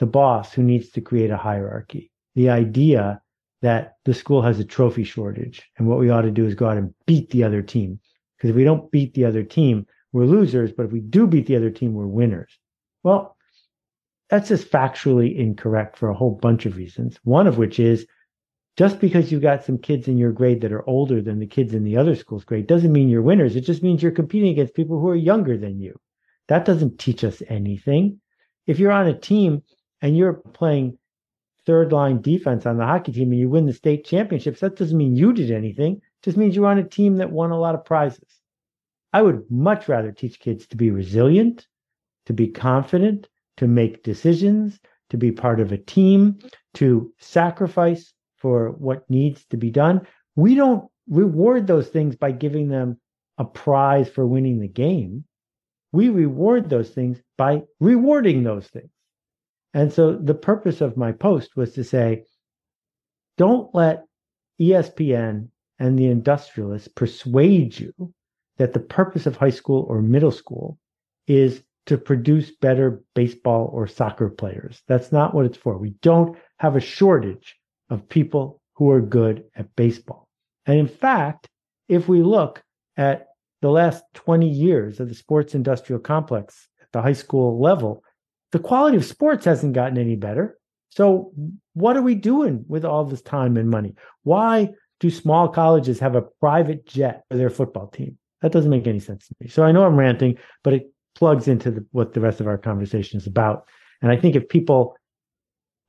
The 0.00 0.06
boss 0.06 0.52
who 0.52 0.64
needs 0.64 0.90
to 0.90 1.00
create 1.00 1.30
a 1.30 1.36
hierarchy, 1.36 2.10
the 2.34 2.50
idea 2.50 3.22
that 3.62 3.96
the 4.04 4.14
school 4.14 4.42
has 4.42 4.58
a 4.58 4.64
trophy 4.64 5.04
shortage 5.04 5.62
and 5.78 5.88
what 5.88 5.98
we 5.98 6.10
ought 6.10 6.22
to 6.22 6.30
do 6.30 6.46
is 6.46 6.54
go 6.54 6.68
out 6.68 6.76
and 6.76 6.94
beat 7.06 7.30
the 7.30 7.44
other 7.44 7.62
team. 7.62 7.98
Because 8.36 8.50
if 8.50 8.56
we 8.56 8.64
don't 8.64 8.90
beat 8.90 9.14
the 9.14 9.24
other 9.24 9.42
team, 9.42 9.86
we're 10.12 10.24
losers. 10.24 10.72
But 10.72 10.86
if 10.86 10.92
we 10.92 11.00
do 11.00 11.26
beat 11.26 11.46
the 11.46 11.56
other 11.56 11.70
team, 11.70 11.94
we're 11.94 12.06
winners. 12.06 12.58
Well, 13.02 13.36
that's 14.28 14.48
just 14.48 14.70
factually 14.70 15.36
incorrect 15.36 15.96
for 15.96 16.08
a 16.08 16.14
whole 16.14 16.32
bunch 16.32 16.66
of 16.66 16.76
reasons. 16.76 17.18
One 17.22 17.46
of 17.46 17.58
which 17.58 17.78
is 17.78 18.06
just 18.76 19.00
because 19.00 19.32
you've 19.32 19.42
got 19.42 19.64
some 19.64 19.78
kids 19.78 20.06
in 20.06 20.18
your 20.18 20.32
grade 20.32 20.60
that 20.60 20.72
are 20.72 20.88
older 20.88 21.22
than 21.22 21.38
the 21.38 21.46
kids 21.46 21.72
in 21.72 21.84
the 21.84 21.96
other 21.96 22.14
school's 22.14 22.44
grade 22.44 22.66
doesn't 22.66 22.92
mean 22.92 23.08
you're 23.08 23.22
winners. 23.22 23.56
It 23.56 23.62
just 23.62 23.82
means 23.82 24.02
you're 24.02 24.12
competing 24.12 24.50
against 24.50 24.74
people 24.74 25.00
who 25.00 25.08
are 25.08 25.16
younger 25.16 25.56
than 25.56 25.80
you. 25.80 25.98
That 26.48 26.64
doesn't 26.64 26.98
teach 26.98 27.24
us 27.24 27.42
anything. 27.48 28.20
If 28.66 28.78
you're 28.78 28.92
on 28.92 29.06
a 29.06 29.18
team 29.18 29.62
and 30.02 30.16
you're 30.16 30.34
playing 30.34 30.98
third 31.66 31.92
line 31.92 32.22
defense 32.22 32.64
on 32.64 32.78
the 32.78 32.86
hockey 32.86 33.12
team 33.12 33.32
and 33.32 33.40
you 33.40 33.50
win 33.50 33.66
the 33.66 33.72
state 33.72 34.04
championships, 34.04 34.60
that 34.60 34.76
doesn't 34.76 34.96
mean 34.96 35.16
you 35.16 35.32
did 35.32 35.50
anything. 35.50 35.96
It 35.96 36.22
just 36.22 36.36
means 36.36 36.54
you're 36.54 36.66
on 36.66 36.78
a 36.78 36.84
team 36.84 37.16
that 37.16 37.30
won 37.30 37.50
a 37.50 37.58
lot 37.58 37.74
of 37.74 37.84
prizes. 37.84 38.40
I 39.12 39.22
would 39.22 39.50
much 39.50 39.88
rather 39.88 40.12
teach 40.12 40.40
kids 40.40 40.66
to 40.68 40.76
be 40.76 40.90
resilient, 40.90 41.66
to 42.26 42.32
be 42.32 42.48
confident, 42.48 43.28
to 43.56 43.66
make 43.66 44.02
decisions, 44.02 44.78
to 45.10 45.16
be 45.16 45.32
part 45.32 45.60
of 45.60 45.72
a 45.72 45.78
team, 45.78 46.38
to 46.74 47.12
sacrifice 47.18 48.12
for 48.36 48.70
what 48.72 49.08
needs 49.08 49.44
to 49.46 49.56
be 49.56 49.70
done. 49.70 50.06
We 50.34 50.54
don't 50.54 50.88
reward 51.08 51.66
those 51.66 51.88
things 51.88 52.16
by 52.16 52.32
giving 52.32 52.68
them 52.68 53.00
a 53.38 53.44
prize 53.44 54.08
for 54.08 54.26
winning 54.26 54.60
the 54.60 54.68
game. 54.68 55.24
We 55.92 56.08
reward 56.10 56.68
those 56.68 56.90
things 56.90 57.20
by 57.38 57.62
rewarding 57.80 58.42
those 58.44 58.66
things. 58.66 58.90
And 59.76 59.92
so 59.92 60.16
the 60.16 60.32
purpose 60.32 60.80
of 60.80 60.96
my 60.96 61.12
post 61.12 61.54
was 61.54 61.74
to 61.74 61.84
say, 61.84 62.24
don't 63.36 63.74
let 63.74 64.06
ESPN 64.58 65.48
and 65.78 65.98
the 65.98 66.06
industrialists 66.06 66.88
persuade 66.88 67.78
you 67.78 67.92
that 68.56 68.72
the 68.72 68.80
purpose 68.80 69.26
of 69.26 69.36
high 69.36 69.50
school 69.50 69.84
or 69.90 70.00
middle 70.00 70.30
school 70.30 70.78
is 71.26 71.62
to 71.84 71.98
produce 71.98 72.52
better 72.52 73.02
baseball 73.14 73.68
or 73.70 73.86
soccer 73.86 74.30
players. 74.30 74.82
That's 74.88 75.12
not 75.12 75.34
what 75.34 75.44
it's 75.44 75.58
for. 75.58 75.76
We 75.76 75.90
don't 76.00 76.38
have 76.56 76.74
a 76.74 76.80
shortage 76.80 77.54
of 77.90 78.08
people 78.08 78.62
who 78.76 78.90
are 78.90 79.02
good 79.02 79.44
at 79.56 79.76
baseball. 79.76 80.26
And 80.64 80.78
in 80.78 80.88
fact, 80.88 81.50
if 81.86 82.08
we 82.08 82.22
look 82.22 82.62
at 82.96 83.26
the 83.60 83.70
last 83.70 84.04
20 84.14 84.48
years 84.48 85.00
of 85.00 85.10
the 85.10 85.14
sports 85.14 85.54
industrial 85.54 86.00
complex 86.00 86.66
at 86.80 86.90
the 86.92 87.02
high 87.02 87.12
school 87.12 87.60
level, 87.60 88.02
the 88.52 88.58
quality 88.58 88.96
of 88.96 89.04
sports 89.04 89.44
hasn't 89.44 89.74
gotten 89.74 89.98
any 89.98 90.16
better. 90.16 90.58
So, 90.90 91.32
what 91.74 91.96
are 91.96 92.02
we 92.02 92.14
doing 92.14 92.64
with 92.68 92.84
all 92.84 93.04
this 93.04 93.22
time 93.22 93.56
and 93.56 93.68
money? 93.68 93.94
Why 94.22 94.70
do 95.00 95.10
small 95.10 95.48
colleges 95.48 95.98
have 96.00 96.14
a 96.14 96.22
private 96.22 96.86
jet 96.86 97.24
for 97.30 97.36
their 97.36 97.50
football 97.50 97.88
team? 97.88 98.18
That 98.42 98.52
doesn't 98.52 98.70
make 98.70 98.86
any 98.86 99.00
sense 99.00 99.26
to 99.28 99.34
me. 99.40 99.48
So, 99.48 99.62
I 99.62 99.72
know 99.72 99.84
I'm 99.84 99.96
ranting, 99.96 100.38
but 100.62 100.74
it 100.74 100.90
plugs 101.14 101.48
into 101.48 101.70
the, 101.70 101.86
what 101.92 102.14
the 102.14 102.20
rest 102.20 102.40
of 102.40 102.46
our 102.46 102.58
conversation 102.58 103.18
is 103.18 103.26
about. 103.26 103.66
And 104.00 104.10
I 104.10 104.16
think 104.16 104.36
if 104.36 104.48
people 104.48 104.96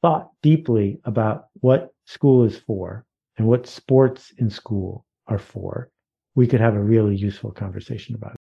thought 0.02 0.30
deeply 0.42 1.00
about 1.04 1.46
what 1.56 1.94
school 2.06 2.44
is 2.44 2.58
for 2.58 3.06
and 3.38 3.48
what 3.48 3.68
sports 3.68 4.34
in 4.38 4.50
school 4.50 5.06
are 5.28 5.38
for, 5.38 5.90
we 6.36 6.48
could 6.48 6.62
have 6.62 6.76
a 6.76 6.84
really 6.84 7.16
useful 7.16 7.52
conversation 7.52 8.16
about 8.16 8.34
it. 8.34 8.47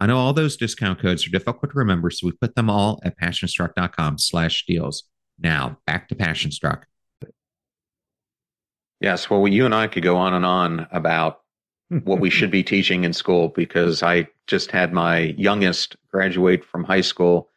I 0.00 0.06
know 0.06 0.18
all 0.18 0.32
those 0.32 0.56
discount 0.56 1.00
codes 1.00 1.26
are 1.26 1.30
difficult 1.30 1.70
to 1.70 1.78
remember, 1.78 2.10
so 2.10 2.26
we 2.26 2.32
put 2.32 2.56
them 2.56 2.68
all 2.68 3.00
at 3.04 3.18
passionstruck.com 3.18 4.18
slash 4.18 4.64
deals. 4.66 5.04
Now, 5.38 5.78
back 5.86 6.08
to 6.08 6.14
Passionstruck. 6.14 6.82
Yes, 9.00 9.28
well, 9.28 9.46
you 9.46 9.64
and 9.64 9.74
I 9.74 9.86
could 9.86 10.02
go 10.02 10.16
on 10.16 10.34
and 10.34 10.46
on 10.46 10.86
about 10.90 11.40
what 12.04 12.20
we 12.20 12.30
should 12.30 12.50
be 12.50 12.62
teaching 12.62 13.04
in 13.04 13.12
school 13.12 13.48
because 13.48 14.02
I 14.02 14.28
just 14.46 14.70
had 14.70 14.92
my 14.92 15.34
youngest 15.36 15.96
graduate 16.10 16.64
from 16.64 16.84
high 16.84 17.00
school. 17.00 17.50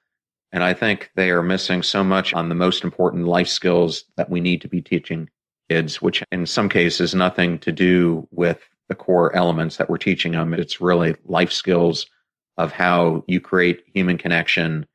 And 0.51 0.63
I 0.63 0.73
think 0.73 1.11
they 1.15 1.31
are 1.31 1.43
missing 1.43 1.83
so 1.83 2.03
much 2.03 2.33
on 2.33 2.49
the 2.49 2.55
most 2.55 2.83
important 2.83 3.25
life 3.25 3.47
skills 3.47 4.05
that 4.15 4.29
we 4.29 4.39
need 4.39 4.61
to 4.61 4.67
be 4.67 4.81
teaching 4.81 5.29
kids, 5.69 6.01
which 6.01 6.23
in 6.31 6.45
some 6.45 6.69
cases 6.69 7.13
nothing 7.13 7.59
to 7.59 7.71
do 7.71 8.27
with 8.31 8.59
the 8.87 8.95
core 8.95 9.35
elements 9.35 9.77
that 9.77 9.89
we're 9.89 9.97
teaching 9.97 10.31
them. 10.31 10.53
It's 10.53 10.79
really 10.79 11.15
life 11.25 11.51
skills 11.51 12.05
of 12.57 12.71
how 12.71 13.23
you 13.27 13.39
create 13.39 13.83
human 13.93 14.17
connection, 14.17 14.85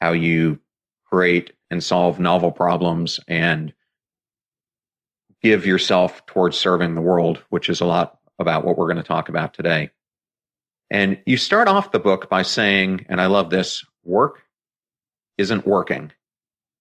how 0.00 0.12
you 0.12 0.58
create 1.04 1.52
and 1.70 1.82
solve 1.82 2.18
novel 2.18 2.52
problems 2.52 3.20
and 3.28 3.72
give 5.42 5.66
yourself 5.66 6.24
towards 6.26 6.58
serving 6.58 6.94
the 6.94 7.00
world, 7.00 7.42
which 7.50 7.68
is 7.68 7.80
a 7.80 7.86
lot 7.86 8.18
about 8.38 8.64
what 8.64 8.76
we're 8.76 8.86
going 8.86 8.96
to 8.96 9.02
talk 9.02 9.28
about 9.28 9.54
today. 9.54 9.90
And 10.90 11.20
you 11.26 11.36
start 11.36 11.68
off 11.68 11.92
the 11.92 11.98
book 11.98 12.28
by 12.28 12.42
saying, 12.42 13.06
and 13.08 13.20
I 13.20 13.26
love 13.26 13.50
this 13.50 13.84
work 14.04 14.42
isn't 15.38 15.66
working, 15.66 16.12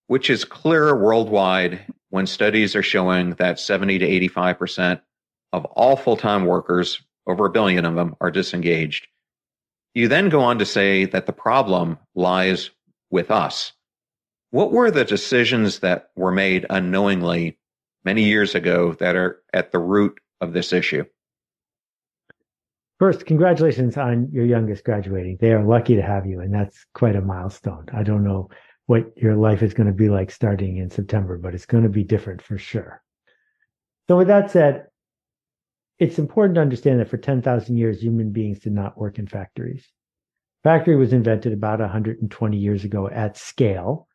which 0.07 0.29
is 0.29 0.45
clear 0.45 0.95
worldwide 0.95 1.85
when 2.09 2.27
studies 2.27 2.75
are 2.75 2.83
showing 2.83 3.31
that 3.35 3.59
70 3.59 3.99
to 3.99 4.29
85% 4.29 5.01
of 5.51 5.65
all 5.65 5.95
full 5.95 6.17
time 6.17 6.45
workers, 6.45 7.01
over 7.27 7.45
a 7.45 7.51
billion 7.51 7.85
of 7.85 7.95
them, 7.95 8.15
are 8.21 8.31
disengaged. 8.31 9.07
You 9.93 10.07
then 10.07 10.29
go 10.29 10.41
on 10.41 10.59
to 10.59 10.65
say 10.65 11.05
that 11.05 11.25
the 11.25 11.33
problem 11.33 11.99
lies 12.15 12.71
with 13.11 13.29
us. 13.29 13.73
What 14.49 14.71
were 14.71 14.91
the 14.91 15.05
decisions 15.05 15.79
that 15.79 16.09
were 16.15 16.31
made 16.31 16.65
unknowingly 16.69 17.59
many 18.03 18.23
years 18.23 18.55
ago 18.55 18.93
that 18.93 19.15
are 19.15 19.41
at 19.53 19.71
the 19.71 19.79
root 19.79 20.19
of 20.41 20.53
this 20.53 20.73
issue? 20.73 21.05
First, 22.99 23.25
congratulations 23.25 23.97
on 23.97 24.29
your 24.31 24.45
youngest 24.45 24.83
graduating. 24.83 25.37
They 25.39 25.51
are 25.51 25.63
lucky 25.63 25.95
to 25.95 26.01
have 26.01 26.25
you, 26.25 26.39
and 26.39 26.53
that's 26.53 26.85
quite 26.93 27.15
a 27.15 27.21
milestone. 27.21 27.85
I 27.93 28.03
don't 28.03 28.23
know 28.23 28.49
what 28.85 29.11
your 29.17 29.35
life 29.35 29.61
is 29.61 29.73
going 29.73 29.87
to 29.87 29.93
be 29.93 30.09
like 30.09 30.31
starting 30.31 30.77
in 30.77 30.89
September, 30.89 31.37
but 31.37 31.53
it's 31.53 31.65
going 31.65 31.83
to 31.83 31.89
be 31.89 32.03
different 32.03 32.41
for 32.41 32.57
sure. 32.57 33.01
So, 34.07 34.17
with 34.17 34.27
that 34.27 34.51
said, 34.51 34.87
it's 36.03 36.19
important 36.19 36.55
to 36.55 36.61
understand 36.61 36.99
that 36.99 37.07
for 37.07 37.17
10,000 37.17 37.77
years, 37.77 38.01
human 38.01 38.31
beings 38.31 38.59
did 38.59 38.73
not 38.73 38.97
work 38.97 39.19
in 39.19 39.25
factories. 39.25 39.87
Factory 40.61 40.97
was 40.97 41.13
invented 41.13 41.53
about 41.53 41.79
120 41.79 42.57
years 42.57 42.83
ago 42.83 43.07
at 43.07 43.37
scale. 43.37 44.09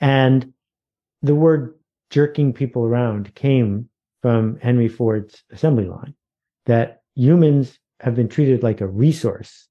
And 0.00 0.52
the 1.20 1.34
word 1.34 1.74
jerking 2.10 2.52
people 2.52 2.84
around 2.84 3.34
came 3.34 3.88
from 4.20 4.56
Henry 4.60 4.86
Ford's 4.86 5.42
assembly 5.50 5.86
line 5.86 6.14
that 6.66 7.02
humans 7.16 7.76
have 7.98 8.14
been 8.14 8.28
treated 8.28 8.62
like 8.62 8.80
a 8.80 8.86
resource 8.86 9.68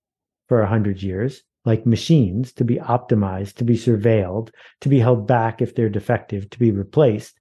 for 0.49 0.59
100 0.59 1.01
years, 1.01 1.41
like 1.63 1.85
machines 1.85 2.51
to 2.53 2.65
be 2.65 2.75
optimized, 2.75 3.53
to 3.55 3.63
be 3.63 3.77
surveilled, 3.77 4.49
to 4.81 4.89
be 4.89 4.99
held 4.99 5.25
back 5.25 5.61
if 5.61 5.73
they're 5.73 5.87
defective, 5.87 6.49
to 6.49 6.59
be 6.59 6.71
replaced. 6.71 7.39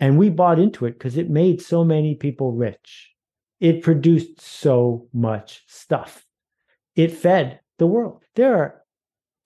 And 0.00 0.18
we 0.18 0.28
bought 0.28 0.58
into 0.58 0.84
it 0.84 0.92
because 0.92 1.16
it 1.16 1.30
made 1.30 1.62
so 1.62 1.82
many 1.82 2.14
people 2.14 2.52
rich. 2.52 3.09
It 3.60 3.82
produced 3.82 4.40
so 4.40 5.08
much 5.12 5.62
stuff. 5.66 6.26
It 6.96 7.12
fed 7.12 7.60
the 7.78 7.86
world. 7.86 8.22
There 8.34 8.56
are 8.56 8.82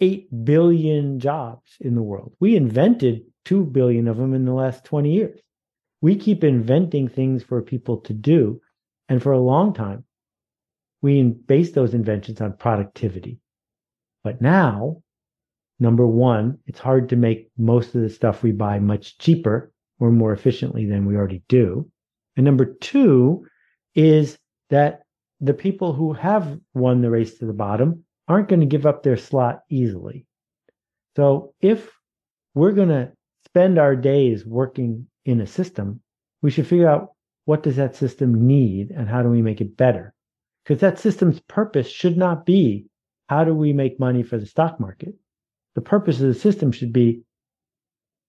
8 0.00 0.44
billion 0.44 1.18
jobs 1.18 1.76
in 1.80 1.94
the 1.94 2.02
world. 2.02 2.34
We 2.40 2.56
invented 2.56 3.22
2 3.44 3.64
billion 3.66 4.08
of 4.08 4.16
them 4.16 4.34
in 4.34 4.44
the 4.44 4.52
last 4.52 4.84
20 4.84 5.12
years. 5.12 5.40
We 6.00 6.16
keep 6.16 6.44
inventing 6.44 7.08
things 7.08 7.42
for 7.42 7.62
people 7.62 7.98
to 8.02 8.12
do. 8.12 8.60
And 9.08 9.22
for 9.22 9.32
a 9.32 9.40
long 9.40 9.74
time, 9.74 10.04
we 11.02 11.22
base 11.22 11.72
those 11.72 11.92
inventions 11.92 12.40
on 12.40 12.56
productivity. 12.56 13.38
But 14.22 14.40
now, 14.40 15.02
number 15.78 16.06
one, 16.06 16.58
it's 16.66 16.78
hard 16.78 17.10
to 17.10 17.16
make 17.16 17.50
most 17.58 17.94
of 17.94 18.00
the 18.00 18.08
stuff 18.08 18.42
we 18.42 18.52
buy 18.52 18.78
much 18.78 19.18
cheaper 19.18 19.72
or 19.98 20.10
more 20.10 20.32
efficiently 20.32 20.86
than 20.86 21.04
we 21.04 21.16
already 21.16 21.42
do. 21.48 21.90
And 22.36 22.44
number 22.44 22.64
two 22.64 23.46
is 23.94 24.38
that 24.70 25.02
the 25.40 25.54
people 25.54 25.92
who 25.92 26.12
have 26.12 26.58
won 26.74 27.00
the 27.00 27.10
race 27.10 27.38
to 27.38 27.46
the 27.46 27.52
bottom 27.52 28.04
aren't 28.28 28.48
going 28.48 28.60
to 28.60 28.66
give 28.66 28.86
up 28.86 29.02
their 29.02 29.16
slot 29.16 29.62
easily. 29.68 30.26
So 31.16 31.54
if 31.60 31.90
we're 32.54 32.72
going 32.72 32.88
to 32.88 33.12
spend 33.46 33.78
our 33.78 33.94
days 33.94 34.44
working 34.46 35.06
in 35.24 35.40
a 35.40 35.46
system, 35.46 36.00
we 36.42 36.50
should 36.50 36.66
figure 36.66 36.88
out 36.88 37.12
what 37.44 37.62
does 37.62 37.76
that 37.76 37.94
system 37.94 38.46
need 38.46 38.90
and 38.90 39.08
how 39.08 39.22
do 39.22 39.28
we 39.28 39.42
make 39.42 39.60
it 39.60 39.76
better? 39.76 40.14
Because 40.64 40.80
that 40.80 40.98
system's 40.98 41.40
purpose 41.40 41.88
should 41.88 42.16
not 42.16 42.46
be 42.46 42.86
how 43.28 43.44
do 43.44 43.54
we 43.54 43.72
make 43.72 44.00
money 44.00 44.22
for 44.22 44.38
the 44.38 44.46
stock 44.46 44.80
market? 44.80 45.14
The 45.74 45.80
purpose 45.80 46.20
of 46.20 46.28
the 46.28 46.34
system 46.34 46.72
should 46.72 46.92
be 46.92 47.22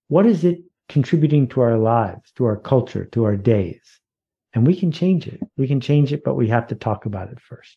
what 0.08 0.26
is 0.26 0.44
it 0.44 0.60
contributing 0.88 1.48
to 1.48 1.60
our 1.60 1.78
lives, 1.78 2.32
to 2.32 2.44
our 2.44 2.56
culture, 2.56 3.06
to 3.06 3.24
our 3.24 3.36
days. 3.36 4.00
And 4.56 4.66
we 4.66 4.74
can 4.74 4.90
change 4.90 5.26
it. 5.26 5.38
We 5.58 5.68
can 5.68 5.82
change 5.82 6.14
it, 6.14 6.24
but 6.24 6.34
we 6.34 6.48
have 6.48 6.68
to 6.68 6.74
talk 6.74 7.04
about 7.04 7.30
it 7.30 7.38
first. 7.38 7.76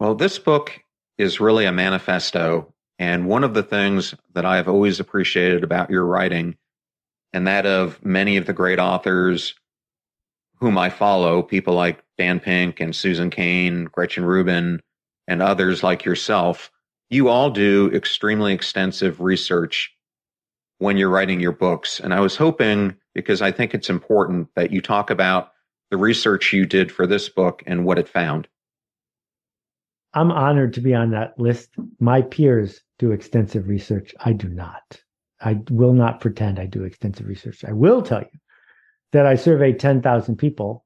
Well, 0.00 0.16
this 0.16 0.40
book 0.40 0.80
is 1.16 1.38
really 1.38 1.64
a 1.64 1.70
manifesto. 1.70 2.74
And 2.98 3.28
one 3.28 3.44
of 3.44 3.54
the 3.54 3.62
things 3.62 4.16
that 4.34 4.44
I've 4.44 4.66
always 4.66 4.98
appreciated 4.98 5.62
about 5.62 5.90
your 5.90 6.04
writing, 6.04 6.56
and 7.32 7.46
that 7.46 7.66
of 7.66 8.04
many 8.04 8.36
of 8.36 8.46
the 8.46 8.52
great 8.52 8.80
authors 8.80 9.54
whom 10.56 10.76
I 10.76 10.90
follow, 10.90 11.40
people 11.40 11.74
like 11.74 12.02
Dan 12.18 12.40
Pink 12.40 12.80
and 12.80 12.96
Susan 12.96 13.30
Cain, 13.30 13.84
Gretchen 13.84 14.24
Rubin, 14.24 14.80
and 15.28 15.40
others 15.40 15.84
like 15.84 16.04
yourself, 16.04 16.72
you 17.10 17.28
all 17.28 17.50
do 17.50 17.92
extremely 17.94 18.54
extensive 18.54 19.20
research 19.20 19.94
when 20.78 20.96
you're 20.96 21.10
writing 21.10 21.40
your 21.40 21.52
books. 21.52 22.00
And 22.00 22.14
I 22.14 22.20
was 22.20 22.36
hoping, 22.36 22.96
because 23.14 23.42
I 23.42 23.52
think 23.52 23.74
it's 23.74 23.90
important, 23.90 24.48
that 24.54 24.70
you 24.70 24.80
talk 24.80 25.10
about 25.10 25.52
the 25.90 25.96
research 25.96 26.52
you 26.52 26.66
did 26.66 26.92
for 26.92 27.06
this 27.06 27.28
book 27.28 27.62
and 27.66 27.84
what 27.84 27.98
it 27.98 28.08
found. 28.08 28.48
I'm 30.14 30.30
honored 30.30 30.74
to 30.74 30.80
be 30.80 30.94
on 30.94 31.10
that 31.10 31.38
list. 31.38 31.70
My 32.00 32.22
peers 32.22 32.80
do 32.98 33.12
extensive 33.12 33.68
research. 33.68 34.14
I 34.20 34.32
do 34.32 34.48
not. 34.48 35.00
I 35.40 35.60
will 35.70 35.92
not 35.92 36.20
pretend 36.20 36.58
I 36.58 36.66
do 36.66 36.84
extensive 36.84 37.26
research. 37.26 37.64
I 37.64 37.72
will 37.72 38.02
tell 38.02 38.20
you 38.20 38.38
that 39.12 39.26
I 39.26 39.36
surveyed 39.36 39.78
10,000 39.78 40.36
people 40.36 40.84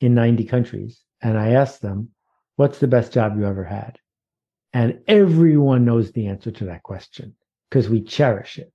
in 0.00 0.14
90 0.14 0.44
countries 0.44 1.02
and 1.20 1.38
I 1.38 1.50
asked 1.50 1.82
them, 1.82 2.10
what's 2.56 2.78
the 2.78 2.86
best 2.86 3.12
job 3.12 3.36
you 3.36 3.46
ever 3.46 3.64
had? 3.64 3.98
And 4.72 5.00
everyone 5.08 5.84
knows 5.84 6.12
the 6.12 6.28
answer 6.28 6.50
to 6.52 6.66
that 6.66 6.82
question 6.82 7.34
because 7.68 7.88
we 7.88 8.02
cherish 8.02 8.58
it. 8.58 8.72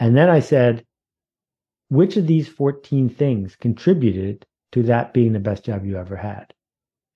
And 0.00 0.16
then 0.16 0.30
I 0.30 0.40
said, 0.40 0.84
which 1.88 2.16
of 2.16 2.26
these 2.26 2.48
14 2.48 3.10
things 3.10 3.54
contributed 3.54 4.46
to 4.72 4.82
that 4.84 5.12
being 5.12 5.32
the 5.32 5.40
best 5.40 5.64
job 5.64 5.84
you 5.84 5.98
ever 5.98 6.16
had? 6.16 6.54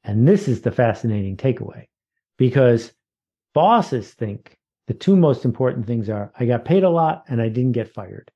And 0.05 0.29
this 0.29 0.49
is 0.49 0.61
the 0.61 0.71
fascinating 0.71 1.39
takeaway 1.39 1.87
because 2.37 2.93
bosses 3.55 4.13
think 4.13 4.59
the 4.87 4.93
two 4.93 5.17
most 5.17 5.47
important 5.47 5.87
things 5.87 6.11
are 6.11 6.31
I 6.39 6.45
got 6.45 6.67
paid 6.67 6.85
a 6.85 6.91
lot 6.91 7.25
and 7.29 7.41
I 7.41 7.49
didn't 7.49 7.73
get 7.73 7.95
fired. 7.95 8.31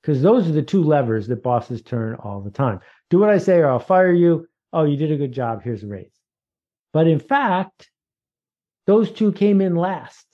Because 0.00 0.22
those 0.22 0.48
are 0.48 0.52
the 0.52 0.62
two 0.62 0.82
levers 0.82 1.26
that 1.28 1.42
bosses 1.42 1.82
turn 1.82 2.14
all 2.14 2.40
the 2.40 2.50
time. 2.50 2.80
Do 3.10 3.18
what 3.18 3.28
I 3.28 3.36
say 3.36 3.58
or 3.58 3.68
I'll 3.68 3.78
fire 3.78 4.12
you. 4.12 4.46
Oh, 4.72 4.84
you 4.84 4.96
did 4.96 5.12
a 5.12 5.18
good 5.18 5.32
job. 5.32 5.62
Here's 5.62 5.82
a 5.82 5.86
raise. 5.86 6.18
But 6.94 7.06
in 7.06 7.18
fact, 7.18 7.90
those 8.86 9.10
two 9.10 9.30
came 9.32 9.60
in 9.60 9.76
last. 9.76 10.26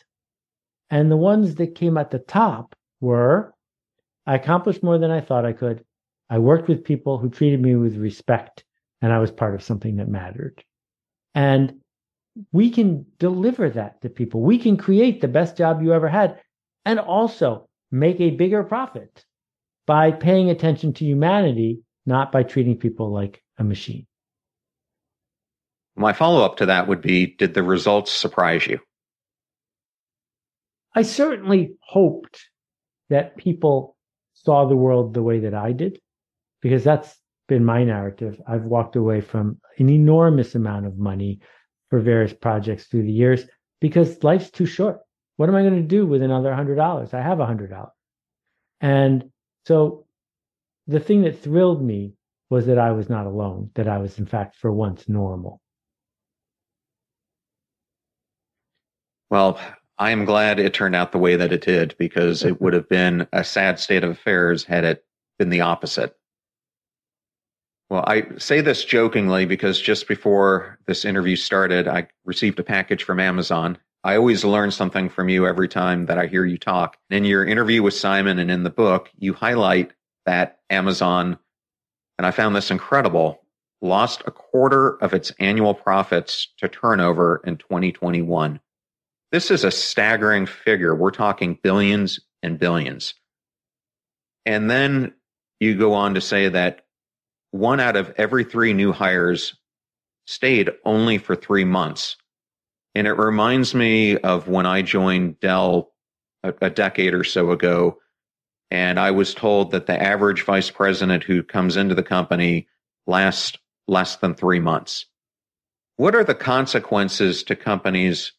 And 0.88 1.11
the 1.11 1.16
ones 1.16 1.57
that 1.57 1.74
came 1.74 1.98
at 1.98 2.12
the 2.12 2.20
top 2.20 2.76
were 3.00 3.56
I 4.27 4.35
accomplished 4.35 4.83
more 4.83 4.99
than 4.99 5.11
I 5.11 5.21
thought 5.21 5.45
I 5.45 5.53
could. 5.53 5.85
I 6.29 6.39
worked 6.39 6.69
with 6.69 6.85
people 6.85 7.19
who 7.19 7.31
treated 7.31 7.61
me 7.61 7.77
with 7.77 7.97
respect, 7.97 8.65
and 9.01 9.12
I 9.12 9.19
was 9.19 9.31
part 9.31 9.55
of 9.55 9.62
something 9.62 9.97
that 9.97 10.09
mattered. 10.09 10.65
And 11.35 11.81
we 12.53 12.71
can 12.71 13.07
deliver 13.19 13.71
that 13.71 14.01
to 14.03 14.09
people. 14.09 14.43
We 14.43 14.59
can 14.59 14.77
create 14.77 15.21
the 15.21 15.29
best 15.29 15.57
job 15.57 15.83
you 15.83 15.93
ever 15.93 16.09
had 16.09 16.41
and 16.85 16.99
also 16.99 17.69
make 17.91 18.21
a 18.21 18.31
bigger 18.31 18.62
profit 18.65 19.25
by 19.87 20.11
paying 20.11 20.51
attention 20.51 20.93
to 20.95 21.05
humanity, 21.05 21.81
not 22.05 22.33
by 22.33 22.43
treating 22.43 22.77
people 22.77 23.12
like 23.12 23.43
a 23.59 23.65
machine. 23.65 24.07
My 25.95 26.12
follow 26.12 26.45
up 26.45 26.57
to 26.59 26.67
that 26.67 26.89
would 26.89 27.01
be 27.01 27.27
Did 27.27 27.55
the 27.55 27.62
results 27.62 28.12
surprise 28.12 28.67
you? 28.67 28.81
I 30.95 31.03
certainly 31.03 31.77
hoped 31.81 32.51
that 33.09 33.37
people 33.37 33.95
saw 34.46 34.64
the 34.64 34.76
world 34.76 35.12
the 35.12 35.22
way 35.22 35.40
that 35.40 35.54
I 35.54 35.72
did, 35.72 36.00
because 36.62 36.85
that's 36.85 37.14
been 37.48 37.64
my 37.64 37.85
narrative. 37.85 38.40
I've 38.46 38.64
walked 38.64 38.96
away 38.96 39.20
from 39.20 39.61
an 39.78 39.90
enormous 39.90 40.54
amount 40.54 40.87
of 40.87 40.96
money 40.96 41.40
for 41.90 42.00
various 42.00 42.32
projects 42.32 42.87
through 42.87 43.02
the 43.02 43.12
years 43.12 43.44
because 43.80 44.22
life's 44.24 44.50
too 44.50 44.66
short. 44.66 45.00
What 45.37 45.48
am 45.48 45.54
I 45.54 45.62
going 45.62 45.82
to 45.82 45.82
do 45.82 46.06
with 46.06 46.22
another 46.22 46.54
hundred 46.54 46.76
dollars? 46.76 47.12
I 47.12 47.20
have 47.20 47.40
a 47.40 47.46
hundred 47.46 47.70
dollars. 47.70 47.92
And 48.80 49.30
so 49.66 50.06
the 50.87 51.00
thing 51.00 51.22
that 51.22 51.42
thrilled 51.42 51.82
me 51.82 52.14
was 52.48 52.66
that 52.66 52.78
I 52.78 52.92
was 52.92 53.11
not 53.11 53.26
alone, 53.26 53.70
that 53.74 53.88
I 53.88 53.98
was, 53.98 54.18
in 54.18 54.26
fact, 54.26 54.56
for 54.56 54.72
once 54.72 55.09
normal. 55.09 55.61
Well, 59.28 59.59
I 59.98 60.11
am 60.11 60.26
glad 60.26 60.59
it 60.59 60.74
turned 60.74 60.94
out 60.94 61.12
the 61.12 61.18
way 61.18 61.37
that 61.37 61.52
it 61.52 61.62
did 61.62 61.94
because 61.98 62.44
it 62.44 62.61
would 62.61 62.74
have 62.74 62.88
been 62.88 63.26
a 63.32 63.42
sad 63.42 63.78
state 63.80 64.04
of 64.04 64.11
affairs 64.11 64.64
had 64.64 64.85
it 64.85 65.04
been 65.38 65.48
the 65.48 65.62
opposite. 65.62 66.16
Well, 67.88 68.04
I 68.06 68.24
say 68.37 68.61
this 68.61 68.85
jokingly 68.85 69.46
because 69.46 69.80
just 69.80 70.09
before 70.09 70.78
this 70.87 71.04
interview 71.04 71.37
started, 71.37 71.88
I 71.88 72.09
received 72.24 72.59
a 72.59 72.64
package 72.64 73.04
from 73.04 73.20
Amazon. 73.20 73.78
I 74.02 74.16
always 74.16 74.44
learn 74.44 74.70
something 74.70 75.09
from 75.09 75.28
you 75.28 75.46
every 75.46 75.68
time 75.68 76.06
that 76.06 76.18
I 76.18 76.26
hear 76.26 76.44
you 76.44 76.59
talk. 76.59 76.96
In 77.11 77.24
your 77.24 77.44
interview 77.44 77.82
with 77.82 77.94
Simon 77.94 78.38
and 78.38 78.50
in 78.50 78.64
the 78.64 78.70
book, 78.70 79.11
you 79.16 79.35
highlight 79.35 79.92
that 80.26 80.59
Amazon, 80.68 81.38
and 82.18 82.26
I 82.26 82.32
found 82.32 82.54
this 82.54 82.70
incredible, 82.70 83.40
lost 83.80 84.22
a 84.26 84.30
quarter 84.30 84.96
of 85.02 85.14
its 85.14 85.32
annual 85.38 85.74
profits 85.74 86.48
to 86.59 86.68
turnover 86.68 87.40
in 87.44 87.56
2021. 87.56 88.61
This 89.33 89.51
is 89.51 89.65
a 89.65 89.71
staggering 89.71 90.47
figure. 90.47 90.95
We're 90.95 91.11
talking 91.11 91.59
billions 91.62 92.21
and 92.43 92.59
billions. 92.59 93.15
And 94.45 94.71
then 94.71 95.15
you 95.59 95.77
go 95.77 95.95
on 95.95 96.15
to 96.15 96.21
say 96.21 96.49
that 96.49 96.87
one 97.51 97.81
out 97.81 97.97
of 97.97 98.15
every 98.17 98.45
three 98.45 98.73
new 98.73 98.93
hires 98.93 99.57
stayed 100.27 100.71
only 100.85 101.19
for 101.19 101.35
three 101.35 101.65
months. 101.65 102.17
And 102.95 103.07
it 103.07 103.12
reminds 103.12 103.75
me 103.75 104.17
of 104.17 104.49
when 104.49 104.67
I 104.67 104.83
joined 104.83 105.41
Dell 105.41 105.93
a, 106.43 106.55
a, 106.62 106.71
decade 106.71 107.15
or 107.15 107.25
so 107.25 107.51
ago. 107.51 107.99
And 108.71 108.99
I 108.99 109.11
was 109.11 109.35
told 109.35 109.73
that 109.73 109.87
the 109.87 110.01
average 110.01 110.43
vice 110.43 110.71
president 110.71 111.23
who 111.25 111.43
comes 111.43 111.77
into 111.77 111.95
the 111.95 112.03
company 112.03 112.69
lasts 113.07 113.59
less 113.87 114.17
than 114.17 114.35
three 114.35 114.61
months. 114.61 115.07
What 115.97 116.15
are 116.15 116.25
the 116.25 116.35
consequences 116.35 117.43
to 117.45 117.57
companies 117.57 118.33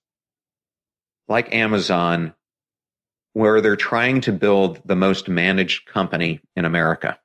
like 1.28 1.54
Amazon, 1.54 2.34
where 3.34 3.62
they're 3.62 3.76
trying 3.76 4.22
to 4.22 4.32
build 4.32 4.82
the 4.86 4.96
most 4.96 5.28
managed 5.30 5.86
company 5.86 6.42
in 6.56 6.66
America? 6.66 7.20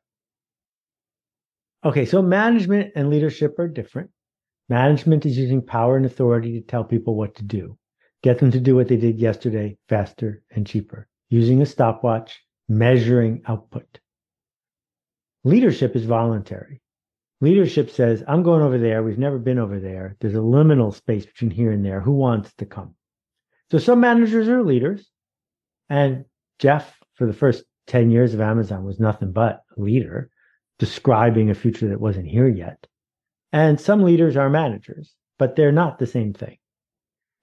Okay, 1.84 2.04
so 2.04 2.22
management 2.22 2.92
and 2.94 3.10
leadership 3.10 3.58
are 3.58 3.68
different. 3.68 4.10
Management 4.68 5.26
is 5.26 5.36
using 5.36 5.62
power 5.62 5.96
and 5.96 6.06
authority 6.06 6.60
to 6.60 6.66
tell 6.66 6.84
people 6.84 7.16
what 7.16 7.34
to 7.36 7.44
do, 7.44 7.76
get 8.22 8.38
them 8.38 8.52
to 8.52 8.60
do 8.60 8.76
what 8.76 8.88
they 8.88 8.96
did 8.96 9.18
yesterday 9.18 9.76
faster 9.88 10.42
and 10.50 10.66
cheaper, 10.66 11.08
using 11.28 11.60
a 11.60 11.66
stopwatch, 11.66 12.40
measuring 12.68 13.42
output. 13.46 13.98
Leadership 15.44 15.96
is 15.96 16.04
voluntary. 16.04 16.80
Leadership 17.40 17.90
says, 17.90 18.22
I'm 18.28 18.44
going 18.44 18.62
over 18.62 18.78
there. 18.78 19.02
We've 19.02 19.18
never 19.18 19.38
been 19.38 19.58
over 19.58 19.80
there. 19.80 20.16
There's 20.20 20.36
a 20.36 20.38
liminal 20.38 20.94
space 20.94 21.26
between 21.26 21.50
here 21.50 21.72
and 21.72 21.84
there. 21.84 22.00
Who 22.00 22.12
wants 22.12 22.52
to 22.58 22.66
come? 22.66 22.94
So 23.72 23.78
some 23.78 24.00
managers 24.00 24.48
are 24.48 24.62
leaders. 24.62 25.10
And 25.88 26.26
Jeff, 26.58 26.98
for 27.14 27.26
the 27.26 27.32
first 27.32 27.64
10 27.86 28.10
years 28.10 28.34
of 28.34 28.42
Amazon, 28.42 28.84
was 28.84 29.00
nothing 29.00 29.32
but 29.32 29.62
a 29.74 29.80
leader 29.80 30.28
describing 30.78 31.48
a 31.48 31.54
future 31.54 31.88
that 31.88 31.98
wasn't 31.98 32.28
here 32.28 32.48
yet. 32.48 32.86
And 33.50 33.80
some 33.80 34.02
leaders 34.02 34.36
are 34.36 34.50
managers, 34.50 35.14
but 35.38 35.56
they're 35.56 35.72
not 35.72 35.98
the 35.98 36.06
same 36.06 36.34
thing. 36.34 36.58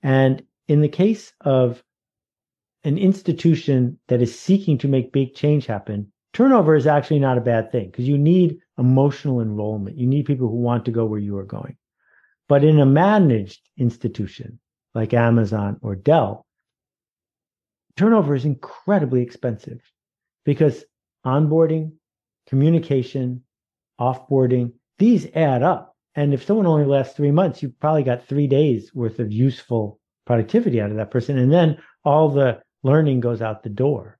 And 0.03 0.43
in 0.67 0.81
the 0.81 0.87
case 0.87 1.33
of 1.41 1.83
an 2.83 2.99
institution 2.99 3.97
that 4.07 4.21
is 4.21 4.39
seeking 4.39 4.77
to 4.77 4.87
make 4.87 5.11
big 5.11 5.33
change 5.33 5.65
happen, 5.65 6.11
turnover 6.33 6.75
is 6.75 6.85
actually 6.85 7.21
not 7.21 7.39
a 7.39 7.41
bad 7.41 7.71
thing 7.71 7.87
because 7.89 8.07
you 8.07 8.19
need 8.19 8.59
emotional 8.77 9.41
enrollment. 9.41 9.97
You 9.97 10.05
need 10.05 10.27
people 10.27 10.47
who 10.47 10.57
want 10.57 10.85
to 10.85 10.91
go 10.91 11.05
where 11.05 11.19
you 11.19 11.39
are 11.39 11.43
going. 11.43 11.75
But 12.47 12.63
in 12.63 12.79
a 12.79 12.85
managed 12.85 13.67
institution 13.79 14.59
like 14.93 15.13
Amazon 15.13 15.77
or 15.81 15.95
Dell, 15.95 16.45
turnover 17.95 18.35
is 18.35 18.45
incredibly 18.45 19.21
expensive 19.21 19.79
because 20.45 20.83
onboarding, 21.25 21.93
communication, 22.47 23.43
offboarding, 23.99 24.73
these 24.97 25.27
add 25.35 25.63
up. 25.63 25.95
And 26.15 26.33
if 26.33 26.45
someone 26.45 26.65
only 26.65 26.85
lasts 26.85 27.15
three 27.15 27.31
months, 27.31 27.61
you've 27.61 27.79
probably 27.79 28.03
got 28.03 28.25
three 28.25 28.47
days 28.47 28.93
worth 28.93 29.19
of 29.19 29.31
useful 29.31 29.99
productivity 30.25 30.81
out 30.81 30.91
of 30.91 30.97
that 30.97 31.11
person. 31.11 31.37
And 31.37 31.51
then 31.51 31.77
all 32.03 32.29
the 32.29 32.61
learning 32.83 33.19
goes 33.19 33.41
out 33.41 33.63
the 33.63 33.69
door. 33.69 34.17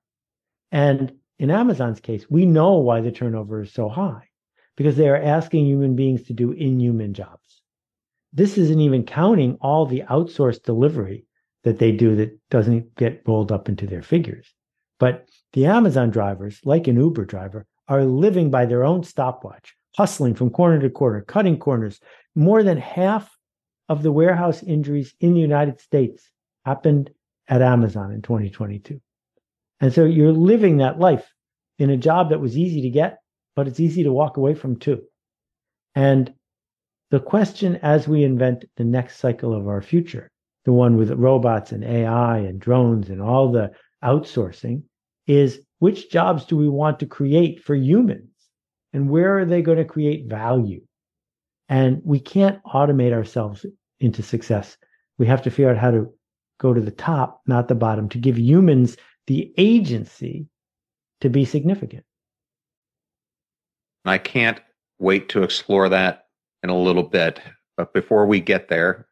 And 0.70 1.12
in 1.38 1.50
Amazon's 1.50 2.00
case, 2.00 2.28
we 2.28 2.46
know 2.46 2.74
why 2.78 3.00
the 3.00 3.10
turnover 3.10 3.62
is 3.62 3.72
so 3.72 3.88
high 3.88 4.28
because 4.76 4.96
they 4.96 5.08
are 5.08 5.16
asking 5.16 5.66
human 5.66 5.96
beings 5.96 6.22
to 6.24 6.32
do 6.32 6.52
inhuman 6.52 7.14
jobs. 7.14 7.59
This 8.32 8.56
isn't 8.56 8.80
even 8.80 9.04
counting 9.04 9.56
all 9.60 9.86
the 9.86 10.02
outsourced 10.02 10.62
delivery 10.62 11.24
that 11.64 11.78
they 11.78 11.92
do 11.92 12.16
that 12.16 12.38
doesn't 12.50 12.94
get 12.94 13.22
rolled 13.26 13.52
up 13.52 13.68
into 13.68 13.86
their 13.86 14.02
figures. 14.02 14.54
But 14.98 15.28
the 15.52 15.66
Amazon 15.66 16.10
drivers, 16.10 16.60
like 16.64 16.86
an 16.86 16.96
Uber 16.96 17.24
driver, 17.24 17.66
are 17.88 18.04
living 18.04 18.50
by 18.50 18.66
their 18.66 18.84
own 18.84 19.02
stopwatch, 19.02 19.74
hustling 19.96 20.34
from 20.34 20.50
corner 20.50 20.80
to 20.80 20.90
corner, 20.90 21.22
cutting 21.22 21.58
corners. 21.58 22.00
More 22.34 22.62
than 22.62 22.78
half 22.78 23.36
of 23.88 24.02
the 24.02 24.12
warehouse 24.12 24.62
injuries 24.62 25.14
in 25.20 25.34
the 25.34 25.40
United 25.40 25.80
States 25.80 26.30
happened 26.64 27.10
at 27.48 27.62
Amazon 27.62 28.12
in 28.12 28.22
2022. 28.22 29.00
And 29.80 29.92
so 29.92 30.04
you're 30.04 30.32
living 30.32 30.76
that 30.76 31.00
life 31.00 31.26
in 31.78 31.90
a 31.90 31.96
job 31.96 32.30
that 32.30 32.40
was 32.40 32.56
easy 32.56 32.82
to 32.82 32.90
get, 32.90 33.18
but 33.56 33.66
it's 33.66 33.80
easy 33.80 34.04
to 34.04 34.12
walk 34.12 34.36
away 34.36 34.54
from 34.54 34.76
too. 34.76 35.02
And 35.94 36.32
the 37.10 37.20
question 37.20 37.76
as 37.82 38.06
we 38.06 38.22
invent 38.22 38.64
the 38.76 38.84
next 38.84 39.18
cycle 39.18 39.54
of 39.54 39.66
our 39.66 39.82
future, 39.82 40.30
the 40.64 40.72
one 40.72 40.96
with 40.96 41.10
robots 41.10 41.72
and 41.72 41.84
AI 41.84 42.38
and 42.38 42.60
drones 42.60 43.08
and 43.08 43.20
all 43.20 43.50
the 43.50 43.72
outsourcing, 44.02 44.82
is 45.26 45.60
which 45.80 46.10
jobs 46.10 46.44
do 46.44 46.56
we 46.56 46.68
want 46.68 47.00
to 47.00 47.06
create 47.06 47.62
for 47.62 47.74
humans? 47.74 48.30
And 48.92 49.08
where 49.08 49.38
are 49.38 49.44
they 49.44 49.62
going 49.62 49.78
to 49.78 49.84
create 49.84 50.28
value? 50.28 50.82
And 51.68 52.00
we 52.04 52.20
can't 52.20 52.62
automate 52.64 53.12
ourselves 53.12 53.64
into 54.00 54.22
success. 54.22 54.76
We 55.18 55.26
have 55.26 55.42
to 55.42 55.50
figure 55.50 55.70
out 55.70 55.78
how 55.78 55.90
to 55.92 56.12
go 56.58 56.74
to 56.74 56.80
the 56.80 56.90
top, 56.90 57.40
not 57.46 57.68
the 57.68 57.74
bottom, 57.74 58.08
to 58.10 58.18
give 58.18 58.38
humans 58.38 58.96
the 59.26 59.52
agency 59.56 60.46
to 61.20 61.28
be 61.28 61.44
significant. 61.44 62.04
I 64.04 64.18
can't 64.18 64.60
wait 64.98 65.28
to 65.30 65.42
explore 65.42 65.88
that 65.90 66.26
in 66.62 66.70
a 66.70 66.78
little 66.78 67.02
bit. 67.02 67.40
But 67.76 67.92
before 67.92 68.26
we 68.26 68.40
get 68.40 68.68
there, 68.68 69.06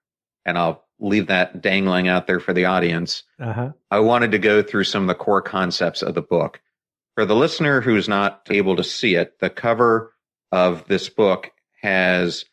and 0.44 0.58
I'll 0.58 0.84
leave 1.00 1.26
that 1.28 1.61
dangling 1.61 2.08
out 2.08 2.26
there 2.26 2.40
for 2.40 2.52
the 2.52 2.64
audience, 2.64 3.22
uh-huh. 3.40 3.72
I 3.90 4.00
wanted 4.00 4.30
to 4.32 4.38
go 4.38 4.62
through 4.62 4.84
some 4.84 5.02
of 5.02 5.08
the 5.08 5.14
core 5.14 5.42
concepts 5.42 6.02
of 6.02 6.14
the 6.14 6.22
book. 6.22 6.61
For 7.14 7.24
the 7.24 7.37
listener 7.37 7.80
who's 7.80 8.08
not 8.08 8.46
able 8.50 8.76
to 8.76 8.84
see 8.84 9.14
it, 9.14 9.38
the 9.40 9.50
cover 9.50 10.12
of 10.52 10.87
this 10.88 11.08
book 11.08 11.50
has 11.82 12.44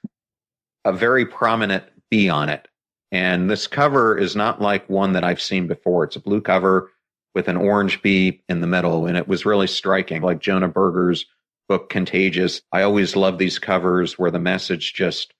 a 0.83 0.93
very 0.93 1.25
prominent 1.25 1.83
bee 2.09 2.29
on 2.29 2.49
it. 2.49 2.67
And 3.11 3.49
this 3.49 3.67
cover 3.67 4.17
is 4.17 4.35
not 4.35 4.61
like 4.61 4.89
one 4.89 5.13
that 5.13 5.23
I've 5.23 5.41
seen 5.41 5.67
before. 5.67 6.03
It's 6.03 6.15
a 6.15 6.21
blue 6.21 6.41
cover 6.41 6.91
with 7.33 7.47
an 7.47 7.57
orange 7.57 8.01
bee 8.01 8.41
in 8.49 8.61
the 8.61 8.67
middle. 8.67 9.05
And 9.05 9.17
it 9.17 9.27
was 9.27 9.45
really 9.45 9.67
striking, 9.67 10.21
like 10.21 10.39
Jonah 10.39 10.67
Berger's 10.67 11.25
book, 11.67 11.89
Contagious. 11.89 12.61
I 12.71 12.81
always 12.81 13.15
love 13.15 13.37
these 13.37 13.59
covers 13.59 14.17
where 14.17 14.31
the 14.31 14.39
message 14.39 14.93
just 14.93 15.33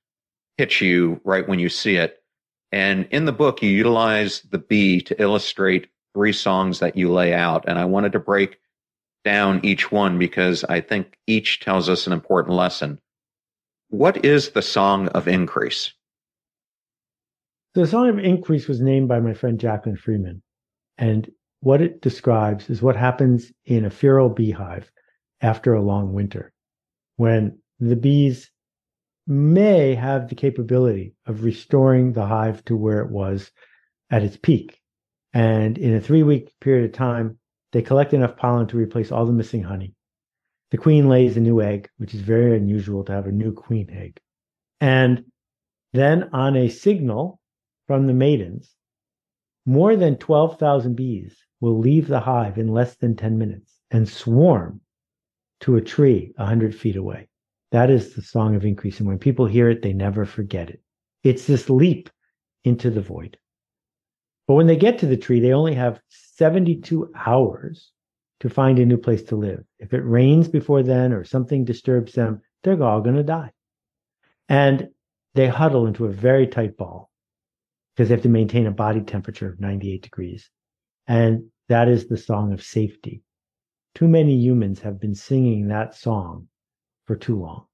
hits 0.58 0.82
you 0.82 1.20
right 1.24 1.48
when 1.48 1.60
you 1.60 1.70
see 1.70 1.96
it. 1.96 2.22
And 2.72 3.08
in 3.12 3.26
the 3.26 3.32
book, 3.32 3.62
you 3.62 3.70
utilize 3.70 4.42
the 4.42 4.58
bee 4.58 5.02
to 5.02 5.22
illustrate 5.22 5.88
three 6.14 6.34
songs 6.34 6.80
that 6.80 6.96
you 6.96 7.12
lay 7.12 7.34
out. 7.34 7.66
And 7.68 7.78
I 7.78 7.86
wanted 7.86 8.14
to 8.14 8.20
break 8.20 8.58
down 9.24 9.60
each 9.64 9.92
one 9.92 10.18
because 10.18 10.64
I 10.64 10.82
think 10.82 11.18
each 11.28 11.60
tells 11.60 11.90
us 11.90 12.08
an 12.08 12.14
important 12.14 12.56
lesson. 12.56 13.00
What 13.90 14.26
is 14.26 14.52
the 14.52 14.62
Song 14.62 15.08
of 15.10 15.28
Increase? 15.28 15.94
The 17.74 17.88
Song 17.88 18.10
of 18.10 18.20
Increase 18.20 18.68
was 18.68 18.82
named 18.82 19.08
by 19.08 19.20
my 19.20 19.34
friend 19.34 19.60
Jacqueline 19.60 19.98
Freeman. 19.98 20.42
And 20.98 21.30
what 21.60 21.82
it 21.82 22.02
describes 22.02 22.70
is 22.70 22.82
what 22.82 22.96
happens 22.96 23.52
in 23.66 23.86
a 23.86 23.90
feral 23.90 24.30
beehive 24.30 24.92
after 25.46 25.76
a 25.76 25.82
long 25.82 26.12
winter 26.12 26.52
when 27.18 27.60
the 27.80 27.96
bees 27.96 28.50
may 29.28 29.94
have 29.94 30.28
the 30.28 30.34
capability 30.34 31.14
of 31.28 31.44
restoring 31.44 32.14
the 32.14 32.26
hive 32.26 32.66
to 32.66 32.76
where 32.76 33.02
it 33.02 33.12
was 33.12 33.52
at 34.10 34.24
its 34.24 34.38
peak. 34.38 34.82
And 35.34 35.78
in 35.78 35.94
a 35.94 36.02
three 36.02 36.24
week 36.24 36.52
period 36.60 36.86
of 36.86 36.94
time, 36.94 37.38
they 37.74 37.84
collect 37.84 38.14
enough 38.14 38.38
pollen 38.38 38.66
to 38.68 38.78
replace 38.78 39.12
all 39.12 39.28
the 39.28 39.34
missing 39.34 39.62
honey. 39.62 39.94
The 40.72 40.78
queen 40.78 41.10
lays 41.10 41.38
a 41.38 41.42
new 41.42 41.62
egg, 41.62 41.90
which 41.98 42.16
is 42.16 42.22
very 42.22 42.58
unusual 42.58 43.04
to 43.04 43.12
have 43.12 43.28
a 43.28 43.32
new 43.32 43.54
queen 43.54 43.90
egg. 43.92 44.20
And 44.82 45.26
then, 45.94 46.30
on 46.34 46.56
a 46.56 46.70
signal 46.70 47.40
from 47.86 48.08
the 48.08 48.14
maidens, 48.14 48.74
more 49.66 49.96
than 49.96 50.18
12,000 50.18 50.96
bees 50.96 51.38
will 51.62 51.78
leave 51.78 52.08
the 52.08 52.20
hive 52.20 52.58
in 52.58 52.68
less 52.68 52.96
than 52.96 53.16
10 53.16 53.38
minutes 53.38 53.80
and 53.92 54.10
swarm 54.10 54.82
to 55.62 55.76
a 55.76 55.82
tree 55.82 56.32
100 56.36 56.76
feet 56.76 56.96
away. 56.96 57.28
That 57.72 57.90
is 57.90 58.14
the 58.14 58.22
song 58.22 58.56
of 58.56 58.66
increase. 58.66 59.00
And 59.00 59.08
when 59.08 59.20
people 59.20 59.46
hear 59.46 59.70
it, 59.70 59.82
they 59.82 59.94
never 59.94 60.26
forget 60.26 60.70
it. 60.70 60.82
It's 61.24 61.48
this 61.48 61.70
leap 61.70 62.10
into 62.64 62.90
the 62.90 63.02
void. 63.02 63.38
But 64.48 64.56
when 64.56 64.68
they 64.68 64.76
get 64.76 65.00
to 65.00 65.08
the 65.08 65.18
tree, 65.18 65.40
they 65.40 65.54
only 65.54 65.74
have 65.74 66.00
72 66.10 67.12
hours 67.16 67.92
to 68.42 68.50
find 68.50 68.78
a 68.80 68.86
new 68.86 68.98
place 68.98 69.24
to 69.24 69.36
live. 69.36 69.64
If 69.80 69.94
it 69.94 70.02
rains 70.02 70.48
before 70.48 70.84
then 70.84 71.14
or 71.14 71.24
something 71.24 71.66
disturbs 71.66 72.14
them, 72.14 72.42
they're 72.64 72.82
all 72.82 73.02
going 73.02 73.16
to 73.16 73.24
die. 73.24 73.52
And 74.48 74.90
they 75.34 75.48
huddle 75.48 75.88
into 75.88 76.06
a 76.06 76.12
very 76.12 76.48
tight 76.48 76.78
ball 76.78 77.10
because 77.96 78.10
they 78.10 78.16
have 78.16 78.24
to 78.24 78.30
maintain 78.30 78.68
a 78.68 78.72
body 78.72 79.02
temperature 79.02 79.50
of 79.50 79.60
98 79.60 80.02
degrees. 80.02 80.50
And 81.08 81.50
that 81.70 81.88
is 81.88 82.08
the 82.08 82.18
song 82.18 82.54
of 82.54 82.64
safety. 82.64 83.24
Too 83.96 84.08
many 84.10 84.36
humans 84.36 84.82
have 84.82 85.00
been 85.00 85.16
singing 85.16 85.70
that 85.70 85.96
song 85.96 86.50
for 87.06 87.16
too 87.16 87.40
long, 87.40 87.66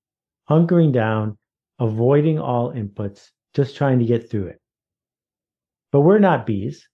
hunkering 0.48 0.92
down, 0.92 1.38
avoiding 1.80 2.38
all 2.38 2.72
inputs, 2.72 3.32
just 3.56 3.76
trying 3.76 3.98
to 4.00 4.06
get 4.06 4.30
through 4.30 4.46
it. 4.48 4.62
But 5.92 6.02
we're 6.02 6.20
not 6.20 6.46
bees. 6.46 6.88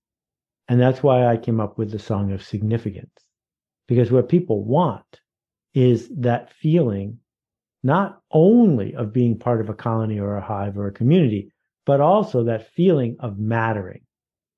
And 0.69 0.79
that's 0.79 1.03
why 1.03 1.27
I 1.27 1.37
came 1.37 1.59
up 1.59 1.77
with 1.77 1.91
the 1.91 1.99
song 1.99 2.31
of 2.31 2.41
significance. 2.41 3.11
Because 3.87 4.11
what 4.11 4.29
people 4.29 4.63
want 4.63 5.21
is 5.73 6.09
that 6.17 6.53
feeling 6.53 7.19
not 7.83 8.21
only 8.31 8.95
of 8.95 9.13
being 9.13 9.37
part 9.37 9.61
of 9.61 9.69
a 9.69 9.73
colony 9.73 10.19
or 10.19 10.37
a 10.37 10.41
hive 10.41 10.77
or 10.77 10.87
a 10.87 10.91
community, 10.93 11.51
but 11.85 12.01
also 12.01 12.45
that 12.45 12.71
feeling 12.71 13.17
of 13.19 13.37
mattering, 13.39 14.01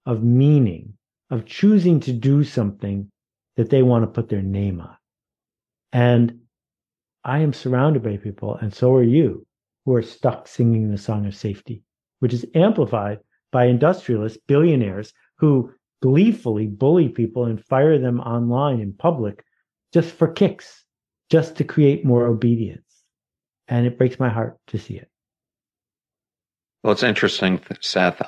of 0.05 0.23
meaning, 0.23 0.93
of 1.29 1.45
choosing 1.45 1.99
to 2.01 2.13
do 2.13 2.43
something 2.43 3.11
that 3.59 3.69
they 3.69 3.83
want 3.83 4.03
to 4.03 4.07
put 4.07 4.29
their 4.29 4.41
name 4.41 4.79
on. 4.79 4.95
And 5.91 6.39
I 7.25 7.39
am 7.39 7.51
surrounded 7.51 8.01
by 8.01 8.15
people, 8.15 8.55
and 8.55 8.73
so 8.73 8.95
are 8.95 9.03
you, 9.03 9.45
who 9.83 9.95
are 9.95 10.01
stuck 10.01 10.47
singing 10.47 10.89
the 10.89 10.97
song 10.97 11.25
of 11.25 11.35
safety, 11.35 11.83
which 12.19 12.33
is 12.33 12.45
amplified 12.55 13.19
by 13.51 13.65
industrialists, 13.65 14.39
billionaires 14.47 15.11
who 15.39 15.73
gleefully 16.01 16.67
bully 16.67 17.09
people 17.09 17.43
and 17.43 17.61
fire 17.65 17.99
them 17.99 18.21
online 18.21 18.79
in 18.79 18.93
public 18.93 19.43
just 19.93 20.09
for 20.09 20.29
kicks, 20.31 20.85
just 21.29 21.57
to 21.57 21.65
create 21.65 22.05
more 22.05 22.27
obedience. 22.27 23.03
And 23.67 23.85
it 23.85 23.97
breaks 23.97 24.21
my 24.21 24.29
heart 24.29 24.57
to 24.67 24.79
see 24.79 24.95
it. 24.95 25.09
Well, 26.81 26.93
it's 26.93 27.03
interesting, 27.03 27.59
Seth, 27.81 28.21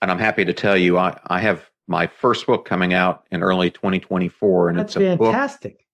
and 0.00 0.10
I'm 0.10 0.18
happy 0.18 0.46
to 0.46 0.54
tell 0.54 0.78
you 0.78 0.96
I, 0.96 1.20
I 1.26 1.40
have 1.40 1.68
my 1.86 2.06
first 2.06 2.46
book 2.46 2.64
coming 2.64 2.94
out 2.94 3.24
in 3.30 3.42
early 3.42 3.70
2024, 3.70 4.70
and 4.70 4.78
That's 4.78 4.96
it's 4.96 5.04
a 5.04 5.16
fantastic. 5.18 5.78
book. 5.78 5.86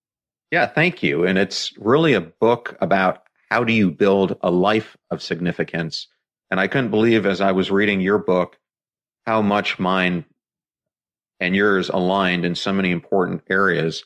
Yeah, 0.50 0.66
thank 0.66 1.03
you. 1.03 1.24
And 1.24 1.38
it's 1.38 1.76
really 1.79 2.14
a 2.14 2.20
book 2.20 2.76
about 2.81 3.22
how 3.50 3.64
do 3.64 3.72
you 3.72 3.90
build 3.90 4.37
a 4.42 4.50
life 4.50 4.96
of 5.11 5.22
significance. 5.22 6.07
And 6.50 6.59
I 6.59 6.66
couldn't 6.66 6.90
believe 6.90 7.26
as 7.26 7.40
I 7.40 7.53
was 7.53 7.70
reading 7.70 8.00
your 8.00 8.18
book 8.18 8.59
how 9.26 9.42
much 9.42 9.79
mine 9.79 10.24
and 11.38 11.57
yours 11.57 11.88
aligned 11.88 12.44
in 12.44 12.55
so 12.55 12.72
many 12.72 12.90
important 12.90 13.42
areas. 13.48 14.05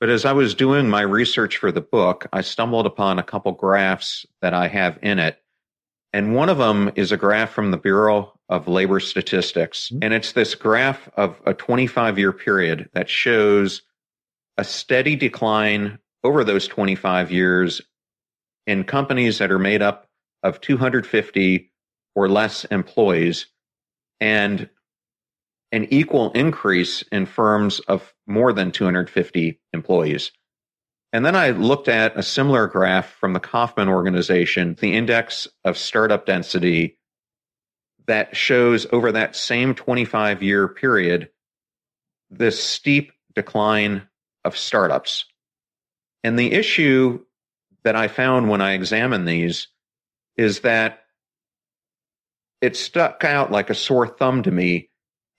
But 0.00 0.08
as 0.08 0.24
I 0.24 0.32
was 0.32 0.54
doing 0.54 0.88
my 0.88 1.02
research 1.02 1.58
for 1.58 1.72
the 1.72 1.80
book, 1.80 2.26
I 2.32 2.40
stumbled 2.40 2.86
upon 2.86 3.18
a 3.18 3.22
couple 3.22 3.52
graphs 3.52 4.26
that 4.40 4.52
I 4.54 4.68
have 4.68 4.98
in 5.02 5.18
it. 5.18 5.41
And 6.12 6.34
one 6.34 6.48
of 6.48 6.58
them 6.58 6.92
is 6.94 7.10
a 7.10 7.16
graph 7.16 7.50
from 7.50 7.70
the 7.70 7.78
Bureau 7.78 8.38
of 8.48 8.68
Labor 8.68 9.00
Statistics. 9.00 9.88
Mm-hmm. 9.88 9.98
And 10.02 10.14
it's 10.14 10.32
this 10.32 10.54
graph 10.54 11.08
of 11.16 11.40
a 11.46 11.54
25 11.54 12.18
year 12.18 12.32
period 12.32 12.90
that 12.92 13.08
shows 13.08 13.82
a 14.58 14.64
steady 14.64 15.16
decline 15.16 15.98
over 16.22 16.44
those 16.44 16.68
25 16.68 17.32
years 17.32 17.80
in 18.66 18.84
companies 18.84 19.38
that 19.38 19.50
are 19.50 19.58
made 19.58 19.82
up 19.82 20.06
of 20.42 20.60
250 20.60 21.72
or 22.14 22.28
less 22.28 22.64
employees 22.64 23.46
and 24.20 24.68
an 25.72 25.86
equal 25.90 26.30
increase 26.32 27.02
in 27.10 27.24
firms 27.24 27.80
of 27.80 28.12
more 28.26 28.52
than 28.52 28.70
250 28.70 29.58
employees. 29.72 30.30
And 31.12 31.26
then 31.26 31.36
I 31.36 31.50
looked 31.50 31.88
at 31.88 32.16
a 32.16 32.22
similar 32.22 32.66
graph 32.66 33.10
from 33.12 33.34
the 33.34 33.40
Kauffman 33.40 33.88
organization, 33.88 34.76
the 34.80 34.94
index 34.94 35.46
of 35.64 35.76
startup 35.76 36.24
density 36.24 36.98
that 38.06 38.34
shows 38.34 38.86
over 38.92 39.12
that 39.12 39.36
same 39.36 39.74
25 39.74 40.42
year 40.42 40.68
period 40.68 41.28
this 42.30 42.62
steep 42.62 43.12
decline 43.34 44.08
of 44.44 44.56
startups. 44.56 45.26
And 46.24 46.38
the 46.38 46.52
issue 46.52 47.20
that 47.84 47.94
I 47.94 48.08
found 48.08 48.48
when 48.48 48.60
I 48.60 48.72
examined 48.72 49.28
these 49.28 49.68
is 50.36 50.60
that 50.60 51.00
it 52.60 52.76
stuck 52.76 53.24
out 53.24 53.50
like 53.50 53.70
a 53.70 53.74
sore 53.74 54.06
thumb 54.06 54.42
to 54.44 54.50
me 54.50 54.88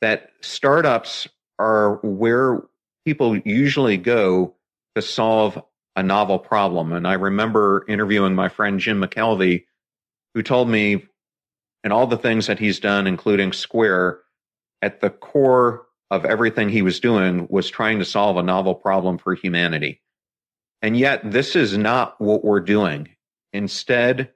that 0.02 0.30
startups 0.42 1.28
are 1.58 1.96
where 2.04 2.62
people 3.06 3.38
usually 3.38 3.98
go 3.98 4.56
to 4.96 5.02
solve 5.02 5.62
a 5.96 6.04
novel 6.04 6.40
problem. 6.40 6.94
And 6.94 7.08
I 7.08 7.14
remember 7.14 7.86
interviewing 7.88 8.36
my 8.36 8.50
friend 8.50 8.80
Jim 8.80 9.02
McKelvey, 9.02 9.66
who 10.34 10.44
told 10.44 10.70
me, 10.70 11.06
and 11.84 11.92
all 11.92 12.08
the 12.08 12.18
things 12.18 12.48
that 12.48 12.60
he's 12.60 12.80
done, 12.80 13.08
including 13.08 13.54
Square, 13.54 14.20
at 14.82 15.02
the 15.02 15.10
core 15.10 15.86
of 16.10 16.26
everything 16.26 16.70
he 16.70 16.82
was 16.82 17.00
doing 17.00 17.48
was 17.50 17.70
trying 17.70 18.00
to 18.00 18.06
solve 18.06 18.38
a 18.38 18.44
novel 18.44 18.76
problem 18.76 19.18
for 19.18 19.34
humanity. 19.34 20.02
And 20.82 20.98
yet, 20.98 21.30
this 21.30 21.56
is 21.56 21.78
not 21.78 22.20
what 22.20 22.44
we're 22.44 22.60
doing. 22.60 23.10
Instead, 23.54 24.32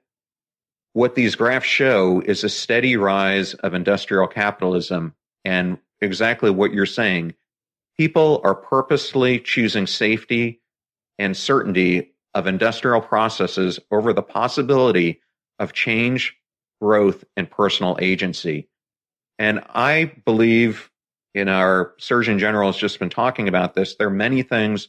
what 0.92 1.14
these 1.14 1.36
graphs 1.36 1.66
show 1.66 2.20
is 2.20 2.42
a 2.42 2.48
steady 2.48 2.96
rise 2.96 3.54
of 3.54 3.74
industrial 3.74 4.26
capitalism 4.26 5.14
and 5.44 5.78
exactly 6.00 6.50
what 6.50 6.72
you're 6.72 6.86
saying. 6.86 7.34
People 7.98 8.40
are 8.44 8.54
purposely 8.54 9.40
choosing 9.40 9.86
safety 9.86 10.60
and 11.18 11.36
certainty 11.36 12.12
of 12.32 12.46
industrial 12.46 13.00
processes 13.00 13.80
over 13.90 14.12
the 14.12 14.22
possibility 14.22 15.20
of 15.58 15.72
change, 15.72 16.36
growth, 16.80 17.24
and 17.36 17.50
personal 17.50 17.98
agency. 18.00 18.68
And 19.38 19.60
I 19.74 20.12
believe 20.24 20.90
in 21.34 21.48
our 21.48 21.94
Surgeon 21.98 22.38
General 22.38 22.70
has 22.70 22.80
just 22.80 23.00
been 23.00 23.10
talking 23.10 23.48
about 23.48 23.74
this. 23.74 23.96
There 23.96 24.06
are 24.06 24.10
many 24.10 24.42
things 24.42 24.88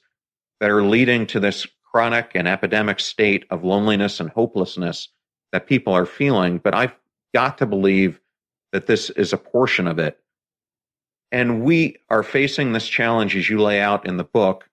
that 0.59 0.69
are 0.69 0.83
leading 0.83 1.25
to 1.27 1.39
this 1.39 1.65
chronic 1.91 2.31
and 2.35 2.47
epidemic 2.47 2.99
state 2.99 3.45
of 3.49 3.63
loneliness 3.63 4.19
and 4.19 4.29
hopelessness 4.29 5.09
that 5.51 5.67
people 5.67 5.93
are 5.93 6.05
feeling, 6.05 6.59
but 6.59 6.75
I've 6.75 6.93
got 7.33 7.57
to 7.59 7.65
believe 7.65 8.19
that 8.71 8.85
this 8.85 9.09
is 9.11 9.33
a 9.33 9.37
portion 9.37 9.87
of 9.87 9.97
it. 9.97 10.19
And 11.31 11.63
we 11.63 11.97
are 12.09 12.23
facing 12.23 12.73
this 12.73 12.87
challenge, 12.87 13.35
as 13.35 13.49
you 13.49 13.61
lay 13.61 13.79
out 13.79 14.07
in 14.07 14.17
the 14.17 14.23
book, 14.23 14.67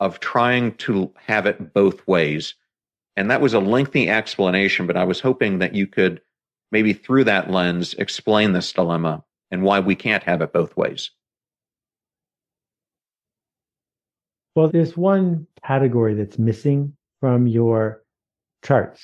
of 0.00 0.18
trying 0.20 0.74
to 0.76 1.12
have 1.26 1.46
it 1.46 1.72
both 1.72 2.06
ways. 2.06 2.54
And 3.16 3.30
that 3.30 3.40
was 3.40 3.54
a 3.54 3.60
lengthy 3.60 4.08
explanation, 4.08 4.86
but 4.86 4.96
I 4.96 5.04
was 5.04 5.20
hoping 5.20 5.58
that 5.58 5.74
you 5.74 5.86
could 5.86 6.20
maybe 6.72 6.92
through 6.92 7.24
that 7.24 7.50
lens 7.50 7.94
explain 7.94 8.52
this 8.52 8.72
dilemma 8.72 9.22
and 9.50 9.62
why 9.62 9.80
we 9.80 9.94
can't 9.94 10.22
have 10.22 10.40
it 10.40 10.52
both 10.52 10.76
ways. 10.76 11.10
Well, 14.54 14.68
there's 14.68 14.96
one 14.96 15.46
category 15.64 16.14
that's 16.14 16.38
missing 16.38 16.96
from 17.20 17.46
your 17.46 18.02
charts, 18.64 19.02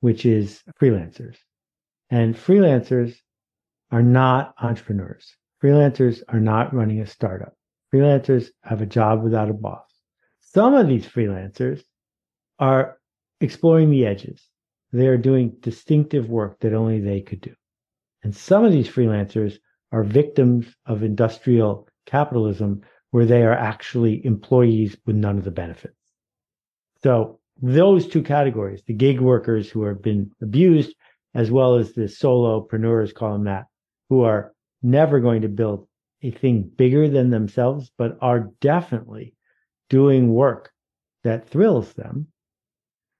which 0.00 0.26
is 0.26 0.62
freelancers. 0.80 1.36
And 2.10 2.34
freelancers 2.34 3.16
are 3.90 4.02
not 4.02 4.54
entrepreneurs. 4.60 5.36
Freelancers 5.64 6.22
are 6.28 6.40
not 6.40 6.74
running 6.74 7.00
a 7.00 7.06
startup. 7.06 7.54
Freelancers 7.92 8.48
have 8.64 8.82
a 8.82 8.86
job 8.86 9.22
without 9.22 9.48
a 9.48 9.54
boss. 9.54 9.88
Some 10.40 10.74
of 10.74 10.88
these 10.88 11.06
freelancers 11.06 11.82
are 12.58 12.98
exploring 13.40 13.88
the 13.88 14.04
edges. 14.04 14.46
They 14.92 15.06
are 15.06 15.16
doing 15.16 15.56
distinctive 15.60 16.28
work 16.28 16.60
that 16.60 16.74
only 16.74 17.00
they 17.00 17.22
could 17.22 17.40
do. 17.40 17.54
And 18.22 18.36
some 18.36 18.64
of 18.64 18.72
these 18.72 18.88
freelancers 18.88 19.56
are 19.90 20.04
victims 20.04 20.66
of 20.84 21.02
industrial 21.02 21.88
capitalism 22.04 22.82
where 23.12 23.24
they 23.24 23.42
are 23.42 23.54
actually 23.54 24.24
employees 24.26 24.98
with 25.06 25.16
none 25.16 25.38
of 25.38 25.44
the 25.44 25.50
benefits. 25.50 25.96
So 27.02 27.40
those 27.62 28.06
two 28.06 28.22
categories, 28.22 28.82
the 28.86 28.92
gig 28.92 29.18
workers 29.18 29.70
who 29.70 29.84
have 29.84 30.02
been 30.02 30.30
abused, 30.42 30.94
as 31.34 31.50
well 31.50 31.76
as 31.76 31.94
the 31.94 32.02
solopreneurs, 32.02 33.14
call 33.14 33.32
them 33.32 33.44
that, 33.44 33.64
who 34.10 34.22
are 34.22 34.53
never 34.84 35.18
going 35.18 35.42
to 35.42 35.48
build 35.48 35.88
a 36.22 36.30
thing 36.30 36.62
bigger 36.62 37.08
than 37.08 37.30
themselves, 37.30 37.90
but 37.98 38.18
are 38.20 38.50
definitely 38.60 39.34
doing 39.90 40.32
work 40.32 40.72
that 41.24 41.48
thrills 41.48 41.92
them. 41.94 42.28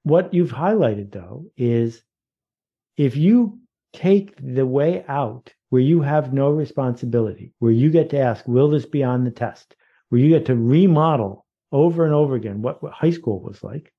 What 0.03 0.35
you've 0.35 0.53
highlighted 0.53 1.11
though 1.11 1.46
is 1.57 2.03
if 2.96 3.16
you 3.16 3.61
take 3.92 4.35
the 4.40 4.66
way 4.66 5.05
out 5.09 5.53
where 5.70 5.83
you 5.83 6.03
have 6.03 6.33
no 6.33 6.50
responsibility, 6.50 7.53
where 7.59 7.72
you 7.72 7.90
get 7.90 8.11
to 8.11 8.18
ask, 8.18 8.46
will 8.46 8.70
this 8.70 8.87
be 8.87 9.03
on 9.03 9.24
the 9.24 9.31
test? 9.31 9.74
Where 10.09 10.20
you 10.20 10.29
get 10.29 10.46
to 10.46 10.57
remodel 10.57 11.46
over 11.72 12.05
and 12.05 12.14
over 12.14 12.37
again 12.37 12.62
what, 12.62 12.83
what 12.83 12.92
high 12.92 13.11
school 13.11 13.40
was 13.40 13.62
like, 13.62 13.92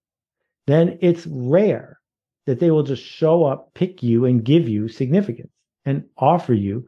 then 0.67 0.99
it's 1.01 1.28
rare 1.28 1.99
that 2.45 2.60
they 2.60 2.71
will 2.71 2.84
just 2.84 3.04
show 3.04 3.43
up, 3.43 3.73
pick 3.73 4.04
you, 4.04 4.25
and 4.25 4.45
give 4.45 4.69
you 4.69 4.88
significance 4.88 5.51
and 5.84 6.06
offer 6.17 6.54
you 6.54 6.88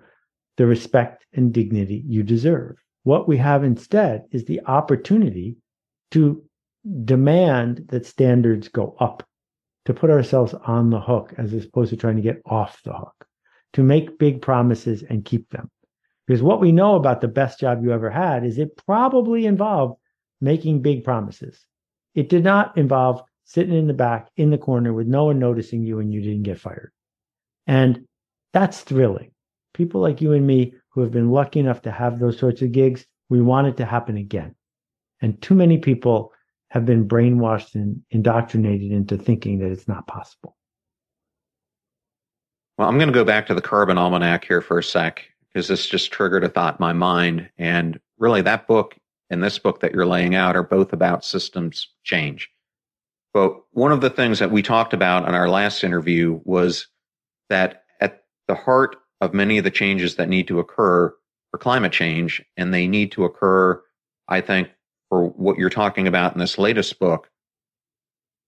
the 0.57 0.65
respect 0.65 1.25
and 1.33 1.53
dignity 1.53 2.03
you 2.05 2.23
deserve. 2.23 2.75
What 3.03 3.27
we 3.27 3.37
have 3.37 3.63
instead 3.63 4.25
is 4.31 4.45
the 4.45 4.61
opportunity 4.65 5.57
to 6.11 6.43
demand 7.05 7.85
that 7.89 8.05
standards 8.05 8.67
go 8.67 8.95
up, 8.99 9.23
to 9.85 9.93
put 9.93 10.09
ourselves 10.09 10.53
on 10.53 10.89
the 10.89 10.99
hook 10.99 11.33
as 11.37 11.53
opposed 11.53 11.91
to 11.91 11.97
trying 11.97 12.17
to 12.17 12.21
get 12.21 12.41
off 12.45 12.81
the 12.83 12.93
hook, 12.93 13.25
to 13.73 13.83
make 13.83 14.19
big 14.19 14.41
promises 14.41 15.03
and 15.03 15.25
keep 15.25 15.49
them. 15.49 15.69
Because 16.25 16.43
what 16.43 16.59
we 16.59 16.73
know 16.73 16.95
about 16.95 17.21
the 17.21 17.27
best 17.27 17.59
job 17.59 17.83
you 17.83 17.93
ever 17.93 18.09
had 18.09 18.45
is 18.45 18.57
it 18.57 18.75
probably 18.85 19.45
involved 19.45 19.99
making 20.41 20.81
big 20.81 21.03
promises. 21.03 21.65
It 22.15 22.29
did 22.29 22.43
not 22.43 22.77
involve 22.77 23.21
sitting 23.45 23.73
in 23.73 23.87
the 23.87 23.93
back 23.93 24.27
in 24.35 24.49
the 24.49 24.57
corner 24.57 24.91
with 24.91 25.07
no 25.07 25.25
one 25.25 25.39
noticing 25.39 25.83
you 25.83 25.99
and 25.99 26.13
you 26.13 26.21
didn't 26.21 26.43
get 26.43 26.59
fired. 26.59 26.91
And 27.65 28.05
that's 28.51 28.81
thrilling. 28.81 29.31
People 29.77 30.01
like 30.01 30.21
you 30.21 30.33
and 30.33 30.47
me 30.47 30.73
who 30.89 31.01
have 31.01 31.11
been 31.11 31.29
lucky 31.29 31.59
enough 31.59 31.83
to 31.83 31.91
have 31.91 32.17
those 32.17 32.39
sorts 32.39 32.63
of 32.63 32.71
gigs, 32.71 33.05
we 33.29 33.43
want 33.43 33.67
it 33.67 33.77
to 33.77 33.85
happen 33.85 34.17
again. 34.17 34.55
And 35.21 35.39
too 35.39 35.53
many 35.53 35.77
people 35.77 36.33
have 36.69 36.83
been 36.83 37.07
brainwashed 37.07 37.75
and 37.75 38.01
indoctrinated 38.09 38.91
into 38.91 39.19
thinking 39.19 39.59
that 39.59 39.71
it's 39.71 39.87
not 39.87 40.07
possible. 40.07 40.57
Well, 42.79 42.89
I'm 42.89 42.97
going 42.97 43.09
to 43.09 43.13
go 43.13 43.23
back 43.23 43.45
to 43.47 43.53
the 43.53 43.61
Carbon 43.61 43.99
Almanac 43.99 44.45
here 44.45 44.61
for 44.61 44.79
a 44.79 44.83
sec 44.83 45.23
because 45.53 45.67
this 45.67 45.85
just 45.85 46.11
triggered 46.11 46.43
a 46.43 46.49
thought 46.49 46.79
in 46.79 46.83
my 46.83 46.93
mind. 46.93 47.47
And 47.59 47.99
really, 48.17 48.41
that 48.41 48.67
book 48.67 48.95
and 49.29 49.43
this 49.43 49.59
book 49.59 49.81
that 49.81 49.91
you're 49.91 50.07
laying 50.07 50.33
out 50.33 50.55
are 50.55 50.63
both 50.63 50.91
about 50.91 51.23
systems 51.23 51.87
change. 52.03 52.49
But 53.31 53.55
one 53.73 53.91
of 53.91 54.01
the 54.01 54.09
things 54.09 54.39
that 54.39 54.49
we 54.49 54.63
talked 54.63 54.93
about 54.95 55.29
in 55.29 55.35
our 55.35 55.47
last 55.47 55.83
interview 55.83 56.39
was 56.45 56.87
that 57.49 57.83
at 58.01 58.23
the 58.47 58.55
heart 58.55 58.95
of 59.21 59.33
many 59.33 59.57
of 59.57 59.63
the 59.63 59.71
changes 59.71 60.15
that 60.15 60.29
need 60.29 60.47
to 60.47 60.59
occur 60.59 61.13
for 61.51 61.57
climate 61.57 61.91
change, 61.91 62.43
and 62.55 62.73
they 62.73 62.87
need 62.87 63.11
to 63.13 63.25
occur, 63.25 63.81
I 64.27 64.41
think, 64.41 64.69
for 65.09 65.27
what 65.27 65.57
you're 65.57 65.69
talking 65.69 66.07
about 66.07 66.33
in 66.33 66.39
this 66.39 66.57
latest 66.57 66.99
book, 66.99 67.29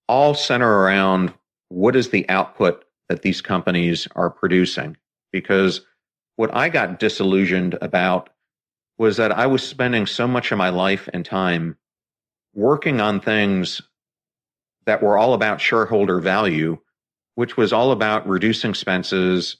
all 0.07 0.33
center 0.33 0.81
around 0.81 1.33
what 1.69 1.95
is 1.95 2.09
the 2.09 2.27
output 2.29 2.83
that 3.07 3.21
these 3.21 3.41
companies 3.41 4.07
are 4.15 4.29
producing. 4.29 4.97
Because 5.31 5.81
what 6.35 6.53
I 6.55 6.69
got 6.69 6.99
disillusioned 6.99 7.77
about 7.81 8.29
was 8.97 9.17
that 9.17 9.31
I 9.31 9.47
was 9.47 9.65
spending 9.65 10.05
so 10.05 10.27
much 10.27 10.51
of 10.51 10.57
my 10.57 10.69
life 10.69 11.07
and 11.13 11.25
time 11.25 11.77
working 12.53 12.99
on 12.99 13.19
things 13.19 13.81
that 14.85 15.01
were 15.01 15.17
all 15.17 15.33
about 15.33 15.61
shareholder 15.61 16.19
value, 16.19 16.77
which 17.35 17.55
was 17.55 17.71
all 17.71 17.91
about 17.91 18.27
reducing 18.27 18.71
expenses 18.71 19.57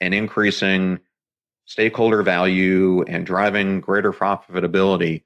and 0.00 0.14
increasing 0.14 1.00
stakeholder 1.66 2.22
value 2.22 3.02
and 3.02 3.24
driving 3.24 3.80
greater 3.80 4.12
profitability. 4.12 5.22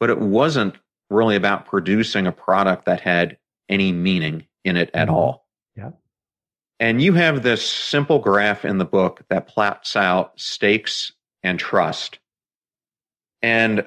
But 0.00 0.10
it 0.10 0.18
wasn't 0.18 0.76
really 1.10 1.36
about 1.36 1.66
producing 1.66 2.26
a 2.26 2.32
product 2.32 2.86
that 2.86 3.00
had 3.00 3.38
any 3.68 3.92
meaning 3.92 4.46
in 4.64 4.76
it 4.76 4.90
at 4.94 5.08
mm-hmm. 5.08 5.16
all. 5.16 5.46
Yeah. 5.76 5.90
And 6.80 7.00
you 7.00 7.12
have 7.12 7.42
this 7.42 7.64
simple 7.64 8.18
graph 8.18 8.64
in 8.64 8.78
the 8.78 8.84
book 8.84 9.22
that 9.28 9.48
plots 9.48 9.94
out 9.96 10.32
stakes 10.40 11.12
and 11.42 11.58
trust. 11.58 12.18
And 13.42 13.86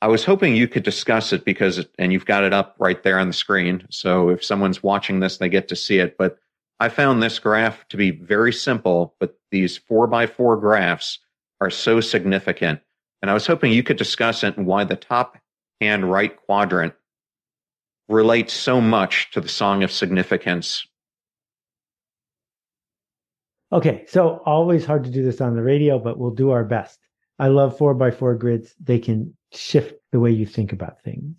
I 0.00 0.08
was 0.08 0.24
hoping 0.24 0.54
you 0.54 0.68
could 0.68 0.84
discuss 0.84 1.32
it 1.32 1.44
because, 1.44 1.84
and 1.98 2.12
you've 2.12 2.26
got 2.26 2.44
it 2.44 2.52
up 2.52 2.76
right 2.78 3.02
there 3.02 3.18
on 3.18 3.28
the 3.28 3.32
screen. 3.32 3.86
So 3.90 4.28
if 4.30 4.44
someone's 4.44 4.82
watching 4.82 5.20
this, 5.20 5.38
they 5.38 5.48
get 5.48 5.68
to 5.68 5.76
see 5.76 5.98
it. 5.98 6.16
But 6.16 6.38
I 6.80 6.88
found 6.88 7.22
this 7.22 7.38
graph 7.38 7.86
to 7.88 7.96
be 7.96 8.10
very 8.10 8.52
simple, 8.52 9.14
but 9.18 9.38
these 9.50 9.76
four 9.76 10.06
by 10.06 10.26
four 10.26 10.56
graphs 10.56 11.18
are 11.60 11.70
so 11.70 12.00
significant. 12.00 12.80
And 13.20 13.30
I 13.30 13.34
was 13.34 13.46
hoping 13.46 13.72
you 13.72 13.82
could 13.82 13.96
discuss 13.96 14.44
it 14.44 14.56
and 14.56 14.66
why 14.66 14.84
the 14.84 14.96
top 14.96 15.36
hand 15.80 16.10
right 16.10 16.36
quadrant 16.36 16.94
relates 18.08 18.52
so 18.52 18.80
much 18.80 19.30
to 19.32 19.40
the 19.40 19.48
song 19.48 19.82
of 19.82 19.90
significance. 19.90 20.86
Okay, 23.72 24.04
so 24.06 24.40
always 24.46 24.86
hard 24.86 25.04
to 25.04 25.10
do 25.10 25.24
this 25.24 25.40
on 25.40 25.54
the 25.54 25.62
radio, 25.62 25.98
but 25.98 26.16
we'll 26.16 26.30
do 26.30 26.50
our 26.50 26.64
best. 26.64 26.98
I 27.38 27.48
love 27.48 27.76
four 27.76 27.92
by 27.94 28.10
four 28.10 28.34
grids. 28.34 28.74
They 28.82 28.98
can 28.98 29.36
shift 29.52 29.94
the 30.10 30.20
way 30.20 30.30
you 30.30 30.46
think 30.46 30.72
about 30.72 31.02
things. 31.02 31.34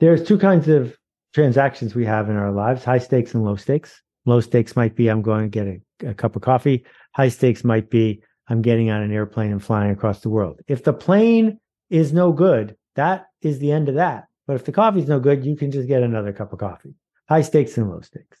There's 0.00 0.26
two 0.26 0.38
kinds 0.38 0.68
of 0.68 0.96
transactions 1.32 1.94
we 1.94 2.04
have 2.06 2.28
in 2.28 2.36
our 2.36 2.50
lives 2.50 2.84
high 2.84 2.98
stakes 2.98 3.34
and 3.34 3.44
low 3.44 3.56
stakes. 3.56 4.02
Low 4.24 4.40
stakes 4.40 4.76
might 4.76 4.94
be 4.94 5.08
I'm 5.08 5.22
going 5.22 5.42
to 5.42 5.48
get 5.48 5.66
a, 5.66 6.10
a 6.10 6.14
cup 6.14 6.36
of 6.36 6.42
coffee. 6.42 6.84
High 7.14 7.28
stakes 7.28 7.64
might 7.64 7.90
be 7.90 8.22
I'm 8.48 8.62
getting 8.62 8.90
on 8.90 9.02
an 9.02 9.12
airplane 9.12 9.52
and 9.52 9.62
flying 9.62 9.90
across 9.90 10.20
the 10.20 10.28
world. 10.28 10.60
If 10.68 10.84
the 10.84 10.92
plane 10.92 11.58
is 11.90 12.12
no 12.12 12.32
good, 12.32 12.76
that 12.94 13.26
is 13.40 13.58
the 13.58 13.72
end 13.72 13.88
of 13.88 13.96
that. 13.96 14.26
But 14.46 14.56
if 14.56 14.64
the 14.64 14.72
coffee's 14.72 15.08
no 15.08 15.20
good, 15.20 15.44
you 15.44 15.56
can 15.56 15.70
just 15.70 15.88
get 15.88 16.02
another 16.02 16.32
cup 16.32 16.52
of 16.52 16.58
coffee. 16.58 16.94
High 17.28 17.42
stakes 17.42 17.76
and 17.76 17.90
low 17.90 18.00
stakes. 18.00 18.38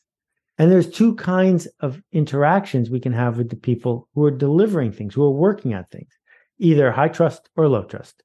And 0.58 0.70
there's 0.70 0.90
two 0.90 1.14
kinds 1.14 1.66
of 1.80 2.02
interactions 2.12 2.90
we 2.90 3.00
can 3.00 3.12
have 3.12 3.38
with 3.38 3.48
the 3.48 3.56
people 3.56 4.08
who 4.14 4.24
are 4.24 4.30
delivering 4.30 4.92
things, 4.92 5.14
who 5.14 5.24
are 5.24 5.30
working 5.30 5.74
on 5.74 5.84
things, 5.90 6.12
either 6.58 6.92
high 6.92 7.08
trust 7.08 7.48
or 7.56 7.68
low 7.68 7.84
trust. 7.84 8.22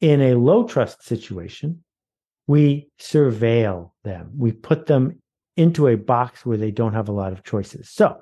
In 0.00 0.20
a 0.20 0.34
low 0.34 0.64
trust 0.64 1.04
situation, 1.04 1.84
we 2.46 2.88
surveil 3.00 3.92
them. 4.02 4.32
We 4.36 4.52
put 4.52 4.86
them 4.86 5.22
into 5.56 5.88
a 5.88 5.96
box 5.96 6.44
where 6.44 6.56
they 6.56 6.70
don't 6.70 6.94
have 6.94 7.08
a 7.08 7.12
lot 7.12 7.32
of 7.32 7.44
choices. 7.44 7.90
So 7.90 8.20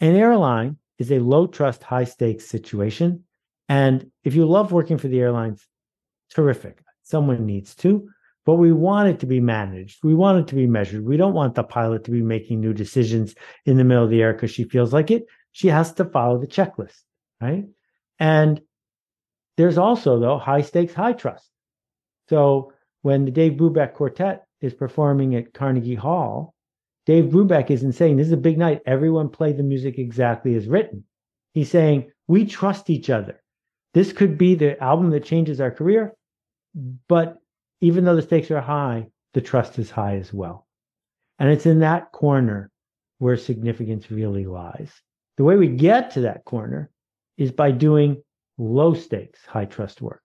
an 0.00 0.14
airline 0.14 0.76
is 0.98 1.10
a 1.10 1.18
low 1.18 1.46
trust, 1.46 1.82
high 1.82 2.04
stakes 2.04 2.46
situation. 2.46 3.24
And 3.68 4.10
if 4.24 4.34
you 4.34 4.46
love 4.46 4.72
working 4.72 4.98
for 4.98 5.08
the 5.08 5.20
airlines, 5.20 5.66
terrific. 6.30 6.82
Someone 7.02 7.44
needs 7.46 7.74
to, 7.76 8.08
but 8.46 8.54
we 8.54 8.72
want 8.72 9.08
it 9.08 9.20
to 9.20 9.26
be 9.26 9.40
managed. 9.40 10.04
We 10.04 10.14
want 10.14 10.38
it 10.38 10.46
to 10.48 10.54
be 10.54 10.66
measured. 10.66 11.04
We 11.04 11.16
don't 11.16 11.34
want 11.34 11.54
the 11.54 11.64
pilot 11.64 12.04
to 12.04 12.10
be 12.10 12.22
making 12.22 12.60
new 12.60 12.72
decisions 12.72 13.34
in 13.66 13.76
the 13.76 13.84
middle 13.84 14.04
of 14.04 14.10
the 14.10 14.22
air 14.22 14.32
because 14.32 14.50
she 14.50 14.64
feels 14.64 14.92
like 14.92 15.10
it. 15.10 15.26
She 15.52 15.68
has 15.68 15.92
to 15.94 16.04
follow 16.04 16.38
the 16.38 16.46
checklist, 16.46 17.00
right? 17.40 17.64
And 18.18 18.60
there's 19.56 19.78
also, 19.78 20.20
though, 20.20 20.38
high 20.38 20.62
stakes, 20.62 20.94
high 20.94 21.14
trust. 21.14 21.50
So 22.28 22.72
when 23.02 23.24
the 23.24 23.30
Dave 23.30 23.52
Brubeck 23.52 23.94
Quartet 23.94 24.44
is 24.60 24.74
performing 24.74 25.34
at 25.34 25.52
Carnegie 25.52 25.96
Hall, 25.96 26.54
Dave 27.10 27.24
Brubeck 27.24 27.72
isn't 27.72 27.94
saying 27.94 28.16
this 28.16 28.28
is 28.28 28.32
a 28.32 28.36
big 28.36 28.56
night. 28.56 28.82
Everyone 28.86 29.30
play 29.30 29.52
the 29.52 29.64
music 29.64 29.98
exactly 29.98 30.54
as 30.54 30.68
written. 30.68 31.02
He's 31.54 31.68
saying 31.68 32.12
we 32.28 32.46
trust 32.46 32.88
each 32.88 33.10
other. 33.10 33.42
This 33.94 34.12
could 34.12 34.38
be 34.38 34.54
the 34.54 34.80
album 34.80 35.10
that 35.10 35.24
changes 35.24 35.60
our 35.60 35.72
career, 35.72 36.14
but 37.08 37.38
even 37.80 38.04
though 38.04 38.14
the 38.14 38.22
stakes 38.22 38.48
are 38.52 38.60
high, 38.60 39.08
the 39.34 39.40
trust 39.40 39.76
is 39.80 39.90
high 39.90 40.18
as 40.18 40.32
well. 40.32 40.68
And 41.40 41.50
it's 41.50 41.66
in 41.66 41.80
that 41.80 42.12
corner 42.12 42.70
where 43.18 43.36
significance 43.36 44.08
really 44.12 44.46
lies. 44.46 44.92
The 45.36 45.42
way 45.42 45.56
we 45.56 45.66
get 45.66 46.12
to 46.12 46.20
that 46.20 46.44
corner 46.44 46.92
is 47.36 47.50
by 47.50 47.72
doing 47.72 48.22
low 48.56 48.94
stakes, 48.94 49.44
high 49.46 49.64
trust 49.64 50.00
work. 50.00 50.22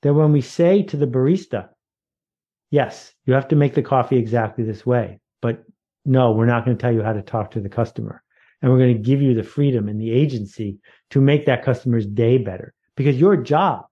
That 0.00 0.14
when 0.14 0.32
we 0.32 0.40
say 0.40 0.82
to 0.84 0.96
the 0.96 1.06
barista, 1.06 1.68
yes, 2.70 3.12
you 3.26 3.34
have 3.34 3.48
to 3.48 3.56
make 3.56 3.74
the 3.74 3.82
coffee 3.82 4.16
exactly 4.16 4.64
this 4.64 4.86
way, 4.86 5.20
but 5.42 5.62
no, 6.04 6.32
we're 6.32 6.46
not 6.46 6.64
going 6.64 6.76
to 6.76 6.80
tell 6.80 6.92
you 6.92 7.02
how 7.02 7.12
to 7.12 7.22
talk 7.22 7.50
to 7.52 7.60
the 7.60 7.68
customer. 7.68 8.22
And 8.60 8.70
we're 8.70 8.78
going 8.78 8.96
to 8.96 9.02
give 9.02 9.20
you 9.20 9.34
the 9.34 9.42
freedom 9.42 9.88
and 9.88 10.00
the 10.00 10.12
agency 10.12 10.78
to 11.10 11.20
make 11.20 11.46
that 11.46 11.64
customer's 11.64 12.06
day 12.06 12.38
better 12.38 12.74
because 12.96 13.18
your 13.18 13.36
job 13.36 13.86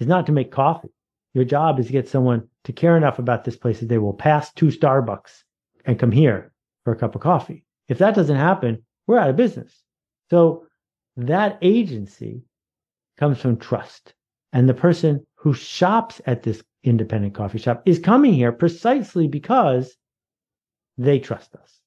is 0.00 0.06
not 0.06 0.26
to 0.26 0.32
make 0.32 0.50
coffee. 0.50 0.92
Your 1.32 1.44
job 1.44 1.80
is 1.80 1.86
to 1.86 1.92
get 1.92 2.08
someone 2.08 2.48
to 2.64 2.72
care 2.72 2.96
enough 2.96 3.18
about 3.18 3.44
this 3.44 3.56
place 3.56 3.80
that 3.80 3.88
they 3.88 3.98
will 3.98 4.12
pass 4.14 4.52
two 4.52 4.66
Starbucks 4.66 5.42
and 5.84 5.98
come 5.98 6.12
here 6.12 6.52
for 6.84 6.92
a 6.92 6.96
cup 6.96 7.14
of 7.14 7.20
coffee. 7.20 7.64
If 7.88 7.98
that 7.98 8.14
doesn't 8.14 8.36
happen, 8.36 8.84
we're 9.06 9.18
out 9.18 9.30
of 9.30 9.36
business. 9.36 9.82
So 10.30 10.66
that 11.16 11.58
agency 11.62 12.42
comes 13.18 13.40
from 13.40 13.58
trust. 13.58 14.14
And 14.52 14.68
the 14.68 14.74
person 14.74 15.26
who 15.34 15.52
shops 15.52 16.20
at 16.26 16.42
this 16.42 16.62
independent 16.82 17.34
coffee 17.34 17.58
shop 17.58 17.82
is 17.86 17.98
coming 17.98 18.32
here 18.32 18.52
precisely 18.52 19.28
because 19.28 19.96
they 20.98 21.18
trust 21.18 21.54
us. 21.54 21.80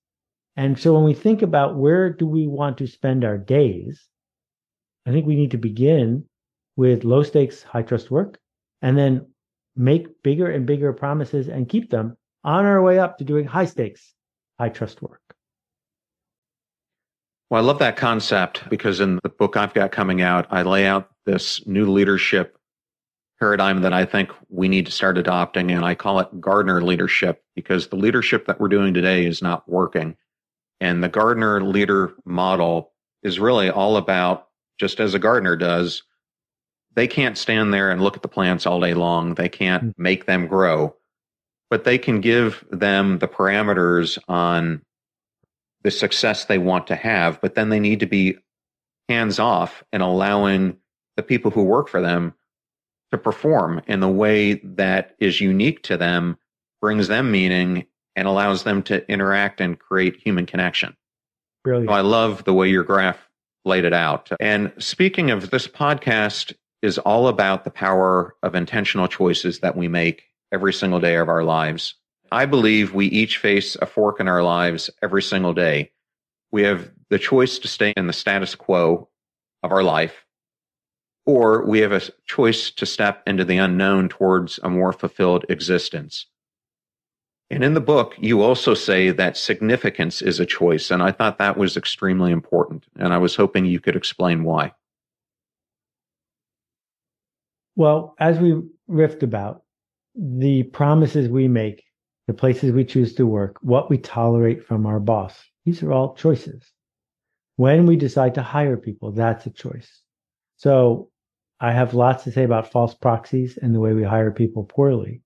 And 0.56 0.78
so 0.78 0.94
when 0.94 1.04
we 1.04 1.14
think 1.14 1.42
about 1.42 1.76
where 1.76 2.12
do 2.12 2.26
we 2.26 2.48
want 2.48 2.80
to 2.80 2.88
spend 2.88 3.24
our 3.24 3.38
days, 3.38 4.08
I 5.06 5.12
think 5.12 5.26
we 5.26 5.36
need 5.36 5.52
to 5.52 5.58
begin 5.58 6.26
with 6.76 7.04
low 7.04 7.24
stakes, 7.24 7.64
high 7.64 7.84
trust 7.84 8.12
work, 8.12 8.40
and 8.82 8.98
then 8.98 9.28
make 9.76 10.24
bigger 10.24 10.50
and 10.50 10.66
bigger 10.66 10.94
promises 10.94 11.48
and 11.48 11.70
keep 11.70 11.90
them 11.90 12.18
on 12.44 12.66
our 12.66 12.82
way 12.82 13.00
up 13.00 13.18
to 13.18 13.24
doing 13.24 13.46
high 13.46 13.66
stakes, 13.66 14.14
high 14.60 14.70
trust 14.70 15.02
work. 15.02 15.22
Well, 17.50 17.64
I 17.64 17.66
love 17.66 17.80
that 17.80 17.96
concept 17.96 18.68
because 18.70 19.00
in 19.00 19.20
the 19.24 19.30
book 19.30 19.56
I've 19.56 19.74
got 19.74 19.92
coming 19.92 20.22
out, 20.22 20.48
I 20.50 20.64
lay 20.64 20.86
out 20.86 21.10
this 21.26 21.66
new 21.66 21.90
leadership 21.90 22.57
paradigm 23.40 23.82
that 23.82 23.94
I 23.94 24.06
think 24.06 24.32
we 24.50 24.68
need 24.68 24.86
to 24.88 24.92
start 24.92 25.18
adopting. 25.18 25.72
And 25.72 25.86
I 25.86 25.96
call 25.96 26.20
it 26.20 26.42
Gardener 26.42 26.82
leadership 26.82 27.44
because 27.56 27.88
the 27.88 27.96
leadership 27.96 28.48
that 28.48 28.60
we're 28.60 28.68
doing 28.68 28.94
today 28.94 29.26
is 29.26 29.42
not 29.42 29.68
working. 29.70 30.16
And 30.80 31.04
the 31.04 31.10
Gardener 31.10 31.62
leader 31.62 32.14
model 32.26 32.92
is 33.24 33.40
really 33.40 33.70
all 33.70 33.98
about 33.98 34.48
just 34.80 35.00
as 35.00 35.14
a 35.14 35.20
gardener 35.20 35.56
does, 35.56 36.04
they 36.96 37.08
can't 37.08 37.38
stand 37.38 37.74
there 37.74 37.92
and 37.92 38.02
look 38.02 38.16
at 38.16 38.22
the 38.22 38.28
plants 38.28 38.66
all 38.66 38.80
day 38.80 38.94
long. 38.94 39.36
They 39.36 39.50
can't 39.50 39.84
mm-hmm. 39.84 40.02
make 40.02 40.26
them 40.26 40.48
grow, 40.48 40.96
but 41.70 41.84
they 41.84 41.98
can 41.98 42.22
give 42.22 42.64
them 42.72 43.20
the 43.20 43.28
parameters 43.28 44.18
on 44.28 44.82
the 45.84 45.92
success 45.92 46.46
they 46.46 46.58
want 46.58 46.88
to 46.88 46.96
have. 46.96 47.40
But 47.42 47.56
then 47.56 47.70
they 47.70 47.80
need 47.80 48.00
to 48.00 48.08
be 48.08 48.38
hands 49.10 49.40
off 49.40 49.84
and 49.92 50.04
allowing 50.04 50.78
the 51.16 51.24
people 51.24 51.52
who 51.52 51.64
work 51.64 51.88
for 51.88 52.02
them 52.02 52.34
to 53.12 53.18
perform 53.18 53.82
in 53.88 54.00
the 54.00 54.08
way 54.08 54.56
that 54.64 55.16
is 55.20 55.42
unique 55.42 55.84
to 55.84 55.98
them, 55.98 56.38
brings 56.82 57.08
them 57.08 57.32
meaning, 57.32 57.86
and 58.16 58.28
allows 58.28 58.64
them 58.64 58.84
to 58.84 59.10
interact 59.10 59.62
and 59.62 59.80
create 59.80 60.18
human 60.18 60.46
connection. 60.46 60.96
Brilliant. 61.64 61.90
So 61.90 61.94
I 61.94 62.02
love 62.02 62.44
the 62.44 62.54
way 62.54 62.70
your 62.70 62.84
graph 62.84 63.20
laid 63.66 63.86
it 63.86 63.94
out. 63.94 64.32
And 64.40 64.72
speaking 64.78 65.32
of 65.32 65.50
this 65.50 65.68
podcast 65.68 66.54
is 66.82 66.98
all 66.98 67.28
about 67.28 67.64
the 67.64 67.72
power 67.72 68.36
of 68.44 68.56
intentional 68.56 69.08
choices 69.08 69.60
that 69.60 69.76
we 69.76 69.88
make 69.88 70.24
every 70.52 70.74
single 70.74 71.00
day 71.00 71.16
of 71.16 71.30
our 71.30 71.44
lives. 71.44 71.96
I 72.32 72.46
believe 72.46 72.94
we 72.94 73.08
each 73.08 73.38
face 73.38 73.76
a 73.82 73.86
fork 73.86 74.20
in 74.20 74.28
our 74.28 74.44
lives 74.44 74.90
every 75.02 75.22
single 75.22 75.54
day. 75.54 75.92
We 76.52 76.64
have 76.64 76.92
the 77.10 77.20
choice 77.20 77.60
to 77.60 77.68
stay 77.68 77.94
in 77.96 78.08
the 78.08 78.14
status 78.14 78.56
quo 78.56 79.10
of 79.64 79.72
our 79.72 79.84
life 79.84 80.26
or 81.28 81.66
we 81.66 81.80
have 81.80 81.92
a 81.92 82.02
choice 82.26 82.72
to 82.72 82.86
step 82.86 83.22
into 83.28 83.44
the 83.44 83.58
unknown 83.58 84.08
towards 84.08 84.60
a 84.64 84.70
more 84.70 84.94
fulfilled 84.94 85.46
existence. 85.50 86.26
And 87.50 87.66
in 87.66 87.74
the 87.74 87.82
book, 87.82 88.16
you 88.18 88.42
also 88.42 88.74
say 88.74 89.12
that 89.12 89.36
significance 89.36 90.22
is 90.22 90.40
a 90.40 90.46
choice. 90.46 90.90
And 90.90 91.04
I 91.04 91.12
thought 91.12 91.38
that 91.38 91.58
was 91.58 91.76
extremely 91.76 92.32
important. 92.32 92.86
And 92.96 93.14
I 93.14 93.18
was 93.18 93.36
hoping 93.36 93.66
you 93.66 93.82
could 93.82 93.98
explain 93.98 94.44
why. 94.44 94.72
Well, 97.76 98.16
as 98.20 98.40
we 98.40 98.62
riffed 98.90 99.22
about, 99.22 99.64
the 100.16 100.64
promises 100.64 101.28
we 101.28 101.50
make, 101.50 101.84
the 102.28 102.34
places 102.34 102.72
we 102.72 102.86
choose 102.86 103.14
to 103.16 103.28
work, 103.28 103.58
what 103.62 103.90
we 103.90 103.98
tolerate 103.98 104.66
from 104.66 104.86
our 104.86 105.00
boss, 105.00 105.38
These 105.66 105.84
are 105.84 105.92
all 105.92 106.16
choices. 106.16 106.72
When 107.58 107.86
we 107.86 107.98
decide 107.98 108.36
to 108.36 108.42
hire 108.42 108.78
people, 108.78 109.12
that's 109.12 109.46
a 109.46 109.50
choice. 109.50 110.02
So 110.56 111.10
I 111.60 111.72
have 111.72 111.96
lots 111.96 112.24
to 112.26 112.32
say 112.32 112.44
about 112.44 112.72
false 112.72 112.94
proxies 112.94 113.58
and 113.58 113.74
the 113.74 113.80
way 113.80 113.94
we 113.94 114.04
hire 114.04 114.32
people 114.32 114.64
poorly. 114.64 115.22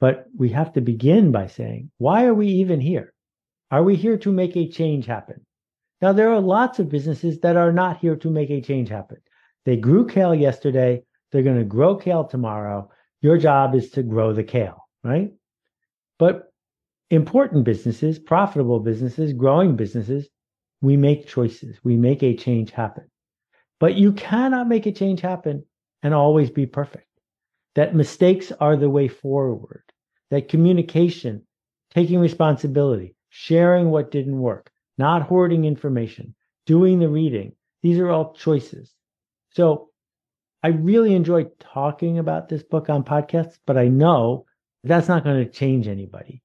But 0.00 0.26
we 0.36 0.48
have 0.50 0.72
to 0.74 0.80
begin 0.80 1.30
by 1.30 1.46
saying, 1.46 1.90
why 1.98 2.24
are 2.24 2.34
we 2.34 2.48
even 2.48 2.80
here? 2.80 3.12
Are 3.70 3.82
we 3.82 3.96
here 3.96 4.16
to 4.18 4.32
make 4.32 4.56
a 4.56 4.68
change 4.68 5.06
happen? 5.06 5.44
Now, 6.00 6.12
there 6.12 6.32
are 6.32 6.40
lots 6.40 6.78
of 6.78 6.88
businesses 6.88 7.40
that 7.40 7.56
are 7.56 7.72
not 7.72 7.98
here 7.98 8.16
to 8.16 8.30
make 8.30 8.50
a 8.50 8.60
change 8.60 8.88
happen. 8.88 9.18
They 9.64 9.76
grew 9.76 10.06
kale 10.06 10.34
yesterday. 10.34 11.02
They're 11.30 11.42
going 11.42 11.58
to 11.58 11.64
grow 11.64 11.96
kale 11.96 12.24
tomorrow. 12.24 12.90
Your 13.20 13.38
job 13.38 13.74
is 13.74 13.90
to 13.90 14.02
grow 14.02 14.32
the 14.32 14.44
kale, 14.44 14.86
right? 15.02 15.32
But 16.18 16.52
important 17.10 17.64
businesses, 17.64 18.18
profitable 18.18 18.80
businesses, 18.80 19.32
growing 19.32 19.76
businesses, 19.76 20.28
we 20.82 20.96
make 20.96 21.26
choices. 21.26 21.78
We 21.82 21.96
make 21.96 22.22
a 22.22 22.36
change 22.36 22.70
happen. 22.70 23.10
But 23.80 23.94
you 23.94 24.12
cannot 24.12 24.68
make 24.68 24.86
a 24.86 24.92
change 24.92 25.20
happen 25.20 25.64
and 26.04 26.14
always 26.14 26.50
be 26.50 26.66
perfect. 26.66 27.08
That 27.74 27.96
mistakes 27.96 28.52
are 28.52 28.76
the 28.76 28.90
way 28.90 29.08
forward. 29.08 29.82
That 30.30 30.48
communication, 30.48 31.42
taking 31.92 32.20
responsibility, 32.20 33.16
sharing 33.30 33.90
what 33.90 34.12
didn't 34.12 34.38
work, 34.38 34.70
not 34.98 35.22
hoarding 35.22 35.64
information, 35.64 36.34
doing 36.66 37.00
the 37.00 37.08
reading, 37.08 37.54
these 37.82 37.98
are 37.98 38.10
all 38.10 38.34
choices. 38.34 38.92
So 39.50 39.88
I 40.62 40.68
really 40.68 41.14
enjoy 41.14 41.46
talking 41.58 42.18
about 42.18 42.48
this 42.48 42.62
book 42.62 42.88
on 42.88 43.02
podcasts, 43.02 43.58
but 43.66 43.76
I 43.76 43.88
know 43.88 44.46
that's 44.84 45.08
not 45.08 45.24
going 45.24 45.44
to 45.44 45.50
change 45.50 45.88
anybody. 45.88 46.42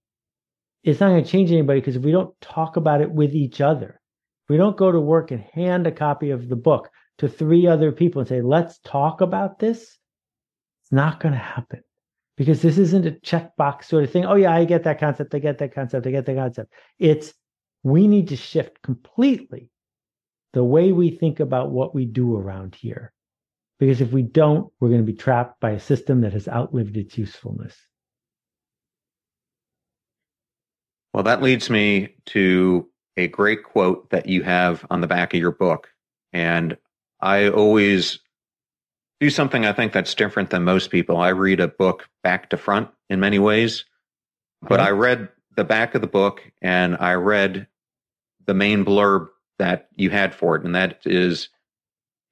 It's 0.84 1.00
not 1.00 1.10
going 1.10 1.24
to 1.24 1.30
change 1.30 1.52
anybody 1.52 1.82
because 1.82 1.98
if 1.98 2.04
we 2.04 2.12
don't 2.12 2.40
talk 2.40 2.78
about 2.78 3.02
it 3.02 3.12
with 3.12 3.36
each 3.36 3.60
other, 3.60 4.00
if 4.44 4.50
we 4.50 4.58
don't 4.58 4.78
go 4.78 4.92
to 4.92 5.00
work 5.00 5.32
and 5.32 5.42
hand 5.42 5.86
a 5.86 5.92
copy 5.92 6.32
of 6.32 6.48
the 6.48 6.56
book 6.56 6.90
to 7.20 7.28
three 7.28 7.68
other 7.68 7.92
people 7.92 8.22
and 8.22 8.28
say, 8.28 8.42
let's 8.42 8.80
talk 8.80 9.22
about 9.22 9.60
this, 9.60 9.82
it's 10.84 10.92
not 10.92 11.20
going 11.20 11.34
to 11.34 11.40
happen 11.40 11.84
because 12.38 12.62
this 12.62 12.78
isn't 12.78 13.06
a 13.06 13.12
checkbox 13.12 13.86
sort 13.86 14.04
of 14.04 14.12
thing. 14.12 14.26
Oh, 14.26 14.36
yeah, 14.36 14.54
I 14.54 14.66
get 14.66 14.86
that 14.86 15.00
concept. 15.00 15.36
I 15.36 15.40
get 15.40 15.58
that 15.60 15.76
concept. 15.76 16.08
I 16.08 16.12
get 16.12 16.26
that 16.26 16.36
concept. 16.36 16.74
It's 16.98 17.34
we 17.84 18.08
need 18.08 18.30
to 18.30 18.36
shift 18.36 18.82
completely 18.82 19.70
the 20.54 20.64
way 20.64 20.92
we 20.92 21.12
think 21.12 21.40
about 21.40 21.72
what 21.72 21.94
we 21.94 22.06
do 22.06 22.36
around 22.36 22.76
here. 22.76 23.14
Because 23.80 24.02
if 24.02 24.12
we 24.12 24.24
don't, 24.24 24.72
we're 24.80 24.90
going 24.90 25.06
to 25.06 25.12
be 25.12 25.14
trapped 25.14 25.60
by 25.62 25.72
a 25.72 25.80
system 25.80 26.22
that 26.22 26.34
has 26.34 26.48
outlived 26.48 26.98
its 26.98 27.18
usefulness. 27.18 27.76
Well, 31.14 31.24
that 31.24 31.42
leads 31.42 31.70
me 31.70 32.16
to 32.28 32.90
a 33.18 33.28
great 33.28 33.64
quote 33.64 34.10
that 34.12 34.28
you 34.28 34.44
have 34.44 34.86
on 34.90 35.02
the 35.02 35.08
back 35.08 35.34
of 35.34 35.40
your 35.40 35.52
book. 35.52 35.90
And 36.34 36.78
I 37.22 37.50
always 37.50 38.20
do 39.20 39.30
something 39.30 39.66
I 39.66 39.74
think 39.74 39.92
that's 39.92 40.16
different 40.16 40.50
than 40.50 40.64
most 40.64 40.92
people. 40.92 41.18
I 41.18 41.30
read 41.30 41.60
a 41.60 41.68
book 41.68 42.08
back 42.24 42.50
to 42.52 42.58
front 42.58 42.90
in 43.10 43.20
many 43.20 43.40
ways, 43.40 43.86
okay. 44.64 44.70
but 44.70 44.80
I 44.80 44.92
read 44.92 45.30
the 45.56 45.64
back 45.66 45.96
of 45.96 46.02
the 46.02 46.08
book 46.08 46.42
and 46.62 46.96
I 47.00 47.14
read 47.16 47.68
the 48.46 48.54
main 48.54 48.86
blurb 48.86 49.28
that 49.58 49.90
you 49.96 50.10
had 50.10 50.34
for 50.34 50.56
it. 50.56 50.64
And 50.64 50.74
that 50.76 51.02
is 51.06 51.50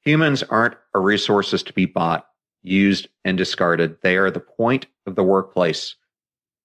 humans 0.01 0.43
aren't 0.43 0.77
a 0.93 0.99
resources 0.99 1.61
to 1.63 1.73
be 1.73 1.85
bought, 1.85 2.27
used, 2.63 3.09
and 3.25 3.37
discarded. 3.37 3.97
They 4.01 4.15
are 4.15 4.31
the 4.31 4.39
point 4.39 4.87
of 5.05 5.15
the 5.15 5.23
workplace, 5.23 5.95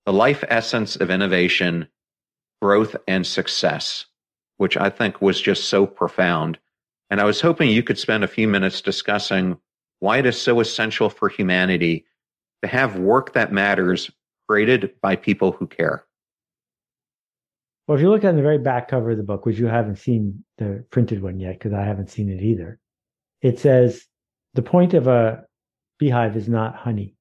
the 0.07 0.13
life 0.13 0.45
essence 0.49 0.95
of 0.95 1.11
innovation, 1.11 1.89
growth, 2.61 2.95
and 3.09 3.27
success, 3.27 4.07
which 4.57 4.77
I 4.77 4.89
think 4.89 5.21
was 5.21 5.41
just 5.41 5.69
so 5.69 5.85
profound. 5.85 6.59
And 7.13 7.21
I 7.21 7.25
was 7.25 7.43
hoping 7.43 7.69
you 7.69 7.83
could 7.83 7.99
spend 7.99 8.25
a 8.25 8.27
few 8.27 8.49
minutes 8.49 8.81
discussing 8.81 9.59
why 9.99 10.17
it 10.17 10.25
is 10.25 10.41
so 10.41 10.61
essential 10.61 11.11
for 11.11 11.29
humanity 11.29 12.07
to 12.63 12.69
have 12.69 12.99
work 12.99 13.35
that 13.35 13.53
matters 13.53 14.11
created 14.49 14.99
by 15.03 15.17
people 15.17 15.53
who 15.53 15.67
care. 15.67 16.07
Well, 17.87 17.99
if 17.99 18.03
you 18.03 18.09
look 18.09 18.25
on 18.25 18.37
the 18.37 18.41
very 18.41 18.57
back 18.57 18.89
cover 18.89 19.11
of 19.11 19.19
the 19.19 19.25
book, 19.25 19.45
which 19.45 19.59
you 19.59 19.67
haven't 19.67 19.97
seen 19.97 20.43
the 20.57 20.87
printed 20.89 21.23
one 21.23 21.39
yet, 21.39 21.59
because 21.59 21.75
I 21.75 21.85
haven't 21.85 22.09
seen 22.09 22.31
it 22.31 22.41
either, 22.41 22.79
it 23.43 23.59
says 23.59 24.07
the 24.55 24.63
point 24.63 24.95
of 24.95 25.07
a 25.07 25.45
beehive 25.99 26.35
is 26.35 26.49
not 26.49 26.77
honey. 26.77 27.15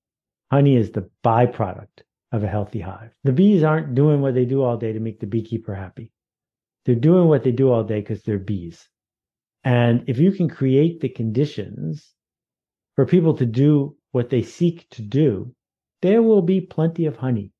Honey 0.53 0.77
is 0.77 0.91
the 0.91 1.09
byproduct 1.21 2.03
of 2.31 2.45
a 2.45 2.47
healthy 2.47 2.79
hive. 2.79 3.11
The 3.25 3.33
bees 3.33 3.61
aren't 3.61 3.93
doing 3.93 4.21
what 4.21 4.35
they 4.35 4.45
do 4.45 4.63
all 4.63 4.77
day 4.77 4.93
to 4.93 5.01
make 5.01 5.19
the 5.19 5.27
beekeeper 5.27 5.75
happy. 5.75 6.13
They're 6.85 6.95
doing 6.95 7.27
what 7.27 7.43
they 7.43 7.51
do 7.51 7.69
all 7.73 7.83
day 7.83 7.99
because 7.99 8.23
they're 8.23 8.39
bees. 8.39 8.87
And 9.63 10.03
if 10.07 10.17
you 10.17 10.31
can 10.31 10.49
create 10.49 11.01
the 11.01 11.09
conditions 11.09 12.13
for 12.95 13.05
people 13.05 13.35
to 13.37 13.45
do 13.45 13.95
what 14.11 14.29
they 14.29 14.41
seek 14.41 14.89
to 14.91 15.01
do, 15.01 15.53
there 16.01 16.23
will 16.23 16.41
be 16.41 16.61
plenty 16.61 17.05
of 17.05 17.17
honey. 17.17 17.51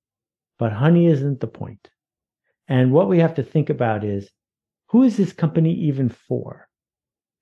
But 0.58 0.74
honey 0.74 1.08
isn't 1.08 1.39
the 1.39 1.47
point. 1.47 1.89
And 2.68 2.91
what 2.91 3.10
we 3.10 3.20
have 3.20 3.36
to 3.36 3.43
think 3.43 3.70
about 3.70 4.04
is 4.04 4.30
who 4.89 5.04
is 5.04 5.18
this 5.18 5.34
company 5.34 5.74
even 5.74 6.10
for? 6.10 6.68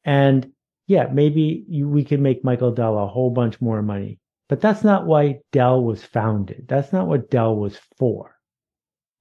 And 0.03 0.51
yeah, 0.88 1.07
maybe 1.12 1.66
you, 1.68 1.88
we 1.88 2.03
can 2.03 2.22
make 2.22 2.43
Michael 2.43 2.72
Dell 2.72 2.97
a 2.97 3.07
whole 3.07 3.30
bunch 3.30 3.62
more 3.62 3.82
money, 3.82 4.20
but 4.47 4.60
that's 4.60 4.84
not 4.84 5.05
why 5.05 5.39
Dell 5.51 5.84
was 5.84 6.03
founded. 6.03 6.66
That's 6.68 6.91
not 6.91 7.07
what 7.07 7.30
Dell 7.30 7.55
was 7.55 7.80
for. 7.97 8.36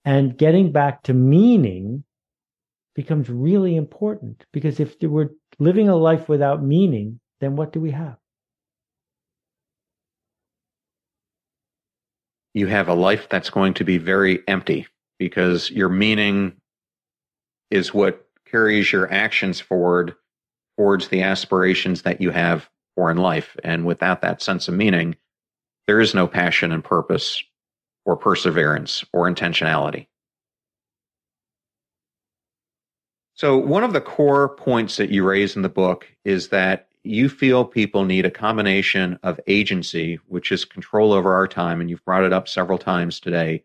And 0.04 0.38
getting 0.38 0.72
back 0.72 1.02
to 1.04 1.14
meaning 1.14 2.04
becomes 2.98 3.30
really 3.30 3.76
important 3.76 4.44
because 4.52 4.80
if 4.80 4.96
we're 5.00 5.30
living 5.60 5.88
a 5.88 5.94
life 5.94 6.28
without 6.28 6.64
meaning, 6.64 7.20
then 7.38 7.54
what 7.54 7.72
do 7.72 7.78
we 7.78 7.92
have? 7.92 8.16
You 12.54 12.66
have 12.66 12.88
a 12.88 12.94
life 12.94 13.28
that's 13.30 13.50
going 13.50 13.74
to 13.74 13.84
be 13.84 13.98
very 13.98 14.40
empty 14.48 14.88
because 15.16 15.70
your 15.70 15.88
meaning 15.88 16.54
is 17.70 17.94
what 17.94 18.26
carries 18.50 18.90
your 18.90 19.08
actions 19.12 19.60
forward 19.60 20.16
towards 20.76 21.06
the 21.06 21.22
aspirations 21.22 22.02
that 22.02 22.20
you 22.20 22.30
have 22.30 22.68
for 22.96 23.12
in 23.12 23.18
life. 23.18 23.56
And 23.62 23.86
without 23.86 24.22
that 24.22 24.42
sense 24.42 24.66
of 24.66 24.74
meaning, 24.74 25.14
there 25.86 26.00
is 26.00 26.16
no 26.16 26.26
passion 26.26 26.72
and 26.72 26.82
purpose 26.82 27.44
or 28.04 28.16
perseverance 28.16 29.04
or 29.12 29.30
intentionality. 29.30 30.08
So, 33.38 33.56
one 33.56 33.84
of 33.84 33.92
the 33.92 34.00
core 34.00 34.48
points 34.48 34.96
that 34.96 35.10
you 35.10 35.22
raise 35.22 35.54
in 35.54 35.62
the 35.62 35.68
book 35.68 36.08
is 36.24 36.48
that 36.48 36.88
you 37.04 37.28
feel 37.28 37.64
people 37.64 38.04
need 38.04 38.26
a 38.26 38.32
combination 38.32 39.16
of 39.22 39.38
agency, 39.46 40.18
which 40.26 40.50
is 40.50 40.64
control 40.64 41.12
over 41.12 41.32
our 41.32 41.46
time, 41.46 41.80
and 41.80 41.88
you've 41.88 42.04
brought 42.04 42.24
it 42.24 42.32
up 42.32 42.48
several 42.48 42.78
times 42.78 43.20
today, 43.20 43.62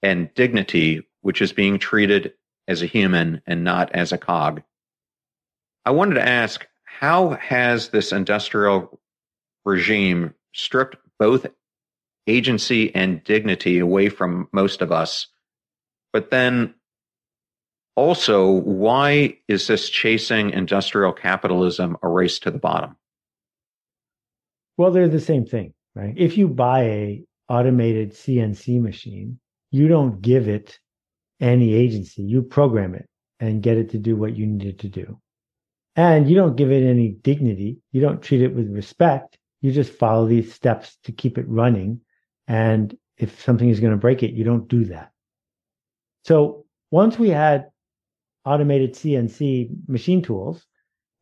and 0.00 0.32
dignity, 0.34 1.04
which 1.22 1.42
is 1.42 1.52
being 1.52 1.80
treated 1.80 2.34
as 2.68 2.82
a 2.82 2.86
human 2.86 3.42
and 3.48 3.64
not 3.64 3.90
as 3.96 4.12
a 4.12 4.18
cog. 4.18 4.62
I 5.84 5.90
wanted 5.90 6.14
to 6.14 6.28
ask 6.28 6.64
how 6.84 7.30
has 7.30 7.88
this 7.88 8.12
industrial 8.12 9.00
regime 9.64 10.34
stripped 10.52 10.98
both 11.18 11.48
agency 12.28 12.94
and 12.94 13.24
dignity 13.24 13.80
away 13.80 14.08
from 14.08 14.48
most 14.52 14.82
of 14.82 14.92
us? 14.92 15.26
But 16.12 16.30
then 16.30 16.74
also, 17.96 18.50
why 18.50 19.38
is 19.48 19.66
this 19.66 19.88
chasing 19.88 20.50
industrial 20.50 21.12
capitalism 21.12 21.96
a 22.02 22.08
race 22.08 22.38
to 22.40 22.50
the 22.50 22.58
bottom? 22.58 22.96
Well, 24.76 24.90
they're 24.90 25.08
the 25.08 25.20
same 25.20 25.46
thing, 25.46 25.72
right? 25.94 26.14
If 26.16 26.36
you 26.36 26.48
buy 26.48 26.82
a 26.82 27.24
automated 27.48 28.12
CNC 28.12 28.80
machine, 28.80 29.38
you 29.70 29.88
don't 29.88 30.20
give 30.20 30.48
it 30.48 30.78
any 31.40 31.74
agency. 31.74 32.22
You 32.22 32.42
program 32.42 32.94
it 32.94 33.08
and 33.40 33.62
get 33.62 33.78
it 33.78 33.90
to 33.90 33.98
do 33.98 34.16
what 34.16 34.36
you 34.36 34.46
need 34.46 34.66
it 34.66 34.78
to 34.80 34.88
do. 34.88 35.18
And 35.96 36.28
you 36.28 36.36
don't 36.36 36.56
give 36.56 36.70
it 36.70 36.86
any 36.86 37.08
dignity. 37.08 37.78
You 37.92 38.02
don't 38.02 38.22
treat 38.22 38.42
it 38.42 38.54
with 38.54 38.70
respect. 38.70 39.38
You 39.62 39.72
just 39.72 39.92
follow 39.92 40.26
these 40.26 40.52
steps 40.52 40.98
to 41.04 41.12
keep 41.12 41.38
it 41.38 41.48
running. 41.48 42.02
And 42.46 42.96
if 43.16 43.42
something 43.42 43.70
is 43.70 43.80
going 43.80 43.92
to 43.92 43.98
break 43.98 44.22
it, 44.22 44.34
you 44.34 44.44
don't 44.44 44.68
do 44.68 44.84
that. 44.86 45.10
So 46.24 46.66
once 46.90 47.18
we 47.18 47.30
had 47.30 47.70
automated 48.46 48.94
CNC 48.94 49.88
machine 49.88 50.22
tools. 50.22 50.64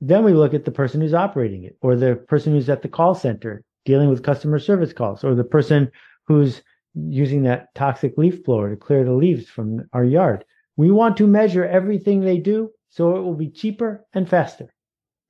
Then 0.01 0.23
we 0.23 0.33
look 0.33 0.55
at 0.55 0.65
the 0.65 0.71
person 0.71 1.01
who's 1.01 1.15
operating 1.15 1.65
it, 1.65 1.77
or 1.81 1.97
the 1.97 2.17
person 2.17 2.53
who's 2.53 2.69
at 2.69 2.83
the 2.83 2.89
call 2.89 3.15
center 3.15 3.65
dealing 3.85 4.09
with 4.09 4.23
customer 4.23 4.59
service 4.59 4.93
calls, 4.93 5.25
or 5.25 5.35
the 5.35 5.45
person 5.45 5.91
who's 6.27 6.63
using 6.95 7.43
that 7.43 7.75
toxic 7.75 8.17
leaf 8.17 8.45
blower 8.45 8.71
to 8.71 8.77
clear 8.77 9.05
the 9.05 9.13
leaves 9.13 9.49
from 9.49 9.89
our 9.93 10.05
yard. 10.05 10.45
We 10.77 10.91
want 10.91 11.17
to 11.17 11.27
measure 11.27 11.65
everything 11.65 12.21
they 12.21 12.39
do 12.39 12.71
so 12.91 13.17
it 13.17 13.23
will 13.23 13.35
be 13.35 13.51
cheaper 13.51 14.07
and 14.13 14.29
faster. 14.29 14.73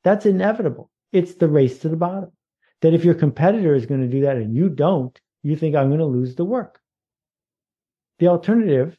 That's 0.02 0.26
inevitable. 0.26 0.90
It's 1.12 1.34
the 1.36 1.48
race 1.48 1.78
to 1.78 1.88
the 1.88 1.96
bottom. 1.96 2.30
That 2.82 2.92
if 2.92 3.04
your 3.04 3.14
competitor 3.14 3.74
is 3.74 3.86
going 3.86 4.02
to 4.02 4.08
do 4.08 4.20
that 4.22 4.36
and 4.36 4.54
you 4.54 4.68
don't, 4.68 5.18
you 5.42 5.56
think 5.56 5.74
I'm 5.74 5.88
going 5.88 6.00
to 6.00 6.04
lose 6.04 6.34
the 6.34 6.44
work. 6.44 6.78
The 8.18 8.28
alternative 8.28 8.98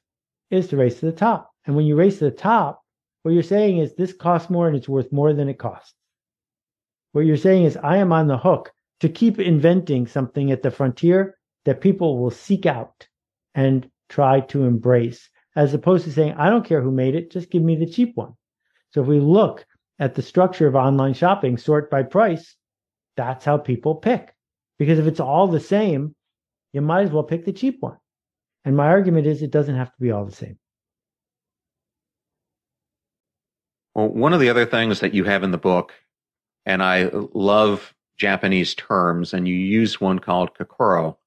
is 0.50 0.68
to 0.70 0.78
race 0.78 1.00
to 1.00 1.06
the 1.06 1.12
top. 1.12 1.52
And 1.66 1.76
when 1.76 1.86
you 1.86 1.96
race 1.96 2.18
to 2.20 2.26
the 2.26 2.32
top, 2.32 2.82
What 3.26 3.34
you're 3.34 3.42
saying 3.42 3.80
is 3.80 3.96
this 3.96 4.14
costs 4.14 4.52
more 4.52 4.68
and 4.68 4.78
it's 4.78 4.88
worth 4.88 5.12
more 5.12 5.34
than 5.34 5.50
it 5.50 5.58
costs. 5.58 5.96
What 7.12 7.26
you're 7.26 7.38
saying 7.38 7.64
is 7.64 7.76
I 7.76 7.98
am 7.98 8.14
on 8.14 8.28
the 8.28 8.38
hook 8.38 8.72
to 9.00 9.10
keep 9.10 9.40
inventing 9.40 10.06
something 10.06 10.52
at 10.52 10.62
the 10.62 10.70
frontier 10.70 11.36
that 11.64 11.82
people 11.82 12.20
will 12.20 12.30
seek 12.30 12.68
out 12.68 13.08
and 13.56 13.90
try 14.10 14.42
to 14.42 14.66
embrace, 14.66 15.28
as 15.56 15.74
opposed 15.74 16.04
to 16.04 16.12
saying, 16.12 16.36
I 16.38 16.52
don't 16.52 16.68
care 16.68 16.84
who 16.84 16.92
made 16.92 17.16
it, 17.16 17.32
just 17.32 17.50
give 17.50 17.64
me 17.64 17.76
the 17.76 17.88
cheap 17.88 18.16
one. 18.16 18.34
So 18.92 19.02
if 19.02 19.08
we 19.08 19.20
look 19.20 19.66
at 19.98 20.14
the 20.14 20.22
structure 20.22 20.68
of 20.68 20.76
online 20.76 21.16
shopping, 21.16 21.58
sort 21.58 21.90
by 21.90 22.04
price, 22.04 22.56
that's 23.18 23.44
how 23.44 23.58
people 23.58 23.96
pick. 23.96 24.36
Because 24.78 25.00
if 25.00 25.08
it's 25.08 25.20
all 25.20 25.48
the 25.48 25.60
same, 25.60 26.14
you 26.74 26.82
might 26.82 27.06
as 27.06 27.10
well 27.10 27.24
pick 27.24 27.44
the 27.44 27.54
cheap 27.54 27.78
one. 27.80 27.98
And 28.66 28.78
my 28.78 28.86
argument 28.86 29.26
is 29.26 29.42
it 29.42 29.50
doesn't 29.50 29.78
have 29.78 29.90
to 29.90 30.00
be 30.00 30.12
all 30.12 30.26
the 30.26 30.32
same. 30.32 30.60
Well, 33.96 34.10
one 34.10 34.34
of 34.34 34.40
the 34.40 34.50
other 34.50 34.66
things 34.66 35.00
that 35.00 35.14
you 35.14 35.24
have 35.24 35.44
in 35.44 35.52
the 35.52 35.58
book, 35.58 35.94
and 36.66 36.84
I 36.84 37.10
love 37.34 37.94
Japanese 38.18 38.76
terms, 38.76 39.34
and 39.34 39.48
you 39.48 39.56
use 39.56 40.00
one 40.00 40.20
called 40.20 40.56
kokoro. 40.56 41.18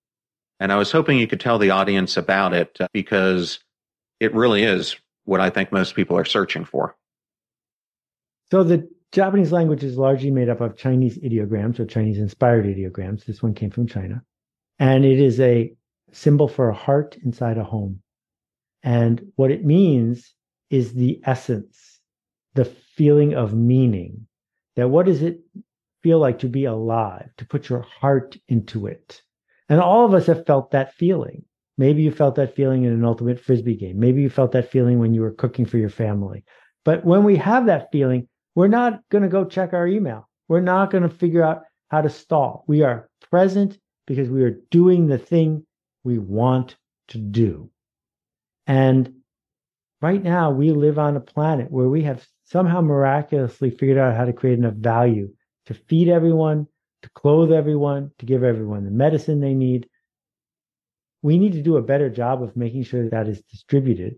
And 0.60 0.72
I 0.72 0.76
was 0.76 0.92
hoping 0.92 1.18
you 1.18 1.26
could 1.26 1.40
tell 1.40 1.58
the 1.58 1.70
audience 1.70 2.16
about 2.16 2.52
it 2.52 2.76
uh, 2.80 2.88
because 2.92 3.60
it 4.20 4.34
really 4.34 4.64
is 4.64 4.96
what 5.24 5.40
I 5.40 5.50
think 5.50 5.72
most 5.72 5.94
people 5.94 6.16
are 6.16 6.24
searching 6.24 6.64
for. 6.64 6.96
So 8.50 8.64
the 8.64 8.88
Japanese 9.12 9.52
language 9.52 9.84
is 9.84 9.96
largely 9.96 10.30
made 10.30 10.48
up 10.48 10.60
of 10.60 10.76
Chinese 10.76 11.18
ideograms 11.18 11.78
or 11.78 11.86
Chinese 11.86 12.18
inspired 12.18 12.66
ideograms. 12.66 13.24
This 13.24 13.42
one 13.42 13.54
came 13.54 13.70
from 13.70 13.86
China. 13.86 14.22
And 14.78 15.04
it 15.04 15.20
is 15.20 15.40
a 15.40 15.72
symbol 16.12 16.48
for 16.48 16.68
a 16.68 16.74
heart 16.74 17.16
inside 17.24 17.58
a 17.58 17.64
home. 17.64 18.00
And 18.82 19.32
what 19.36 19.50
it 19.50 19.64
means 19.64 20.34
is 20.70 20.92
the 20.92 21.20
essence, 21.24 21.97
the 22.58 22.64
feeling 22.64 23.34
of 23.34 23.54
meaning. 23.54 24.26
That 24.74 24.88
what 24.88 25.06
does 25.06 25.22
it 25.22 25.40
feel 26.02 26.18
like 26.18 26.40
to 26.40 26.48
be 26.48 26.64
alive, 26.64 27.30
to 27.36 27.46
put 27.46 27.68
your 27.68 27.82
heart 27.82 28.36
into 28.48 28.88
it? 28.88 29.22
And 29.68 29.80
all 29.80 30.04
of 30.04 30.12
us 30.12 30.26
have 30.26 30.44
felt 30.44 30.72
that 30.72 30.94
feeling. 30.94 31.44
Maybe 31.76 32.02
you 32.02 32.10
felt 32.10 32.34
that 32.34 32.56
feeling 32.56 32.82
in 32.82 32.92
an 32.92 33.04
ultimate 33.04 33.38
frisbee 33.38 33.76
game. 33.76 34.00
Maybe 34.00 34.22
you 34.22 34.28
felt 34.28 34.50
that 34.52 34.72
feeling 34.72 34.98
when 34.98 35.14
you 35.14 35.20
were 35.20 35.30
cooking 35.30 35.66
for 35.66 35.78
your 35.78 35.88
family. 35.88 36.44
But 36.84 37.04
when 37.04 37.22
we 37.22 37.36
have 37.36 37.66
that 37.66 37.92
feeling, 37.92 38.26
we're 38.56 38.66
not 38.66 39.02
going 39.08 39.22
to 39.22 39.28
go 39.28 39.44
check 39.44 39.72
our 39.72 39.86
email. 39.86 40.28
We're 40.48 40.60
not 40.60 40.90
going 40.90 41.04
to 41.04 41.08
figure 41.08 41.44
out 41.44 41.62
how 41.92 42.00
to 42.00 42.10
stall. 42.10 42.64
We 42.66 42.82
are 42.82 43.08
present 43.30 43.78
because 44.04 44.28
we 44.28 44.42
are 44.42 44.58
doing 44.72 45.06
the 45.06 45.18
thing 45.18 45.64
we 46.02 46.18
want 46.18 46.74
to 47.08 47.18
do. 47.18 47.70
And 48.66 49.12
right 50.02 50.22
now, 50.22 50.50
we 50.50 50.72
live 50.72 50.98
on 50.98 51.16
a 51.16 51.20
planet 51.20 51.70
where 51.70 51.88
we 51.88 52.02
have 52.02 52.26
somehow 52.50 52.80
miraculously 52.80 53.70
figured 53.70 53.98
out 53.98 54.16
how 54.16 54.24
to 54.24 54.32
create 54.32 54.58
enough 54.58 54.74
value 54.74 55.28
to 55.66 55.74
feed 55.74 56.08
everyone, 56.08 56.66
to 57.02 57.10
clothe 57.10 57.52
everyone, 57.52 58.10
to 58.18 58.26
give 58.26 58.42
everyone 58.42 58.84
the 58.84 58.90
medicine 58.90 59.40
they 59.40 59.54
need. 59.54 59.88
We 61.22 61.38
need 61.38 61.52
to 61.52 61.62
do 61.62 61.76
a 61.76 61.82
better 61.82 62.08
job 62.08 62.42
of 62.42 62.56
making 62.56 62.84
sure 62.84 63.02
that, 63.02 63.10
that 63.10 63.28
is 63.28 63.42
distributed. 63.42 64.16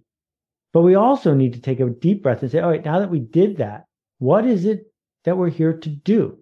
But 0.73 0.83
we 0.83 0.95
also 0.95 1.35
need 1.35 1.55
to 1.55 1.61
take 1.61 1.81
a 1.81 1.91
deep 1.91 2.23
breath 2.23 2.43
and 2.43 2.51
say, 2.51 2.61
all 2.61 2.71
right, 2.71 2.85
now 2.85 3.01
that 3.01 3.11
we 3.11 3.19
did 3.19 3.57
that, 3.57 3.87
what 4.19 4.47
is 4.47 4.65
it 4.65 4.93
that 5.25 5.37
we're 5.37 5.51
here 5.51 5.73
to 5.73 5.89
do? 5.89 6.39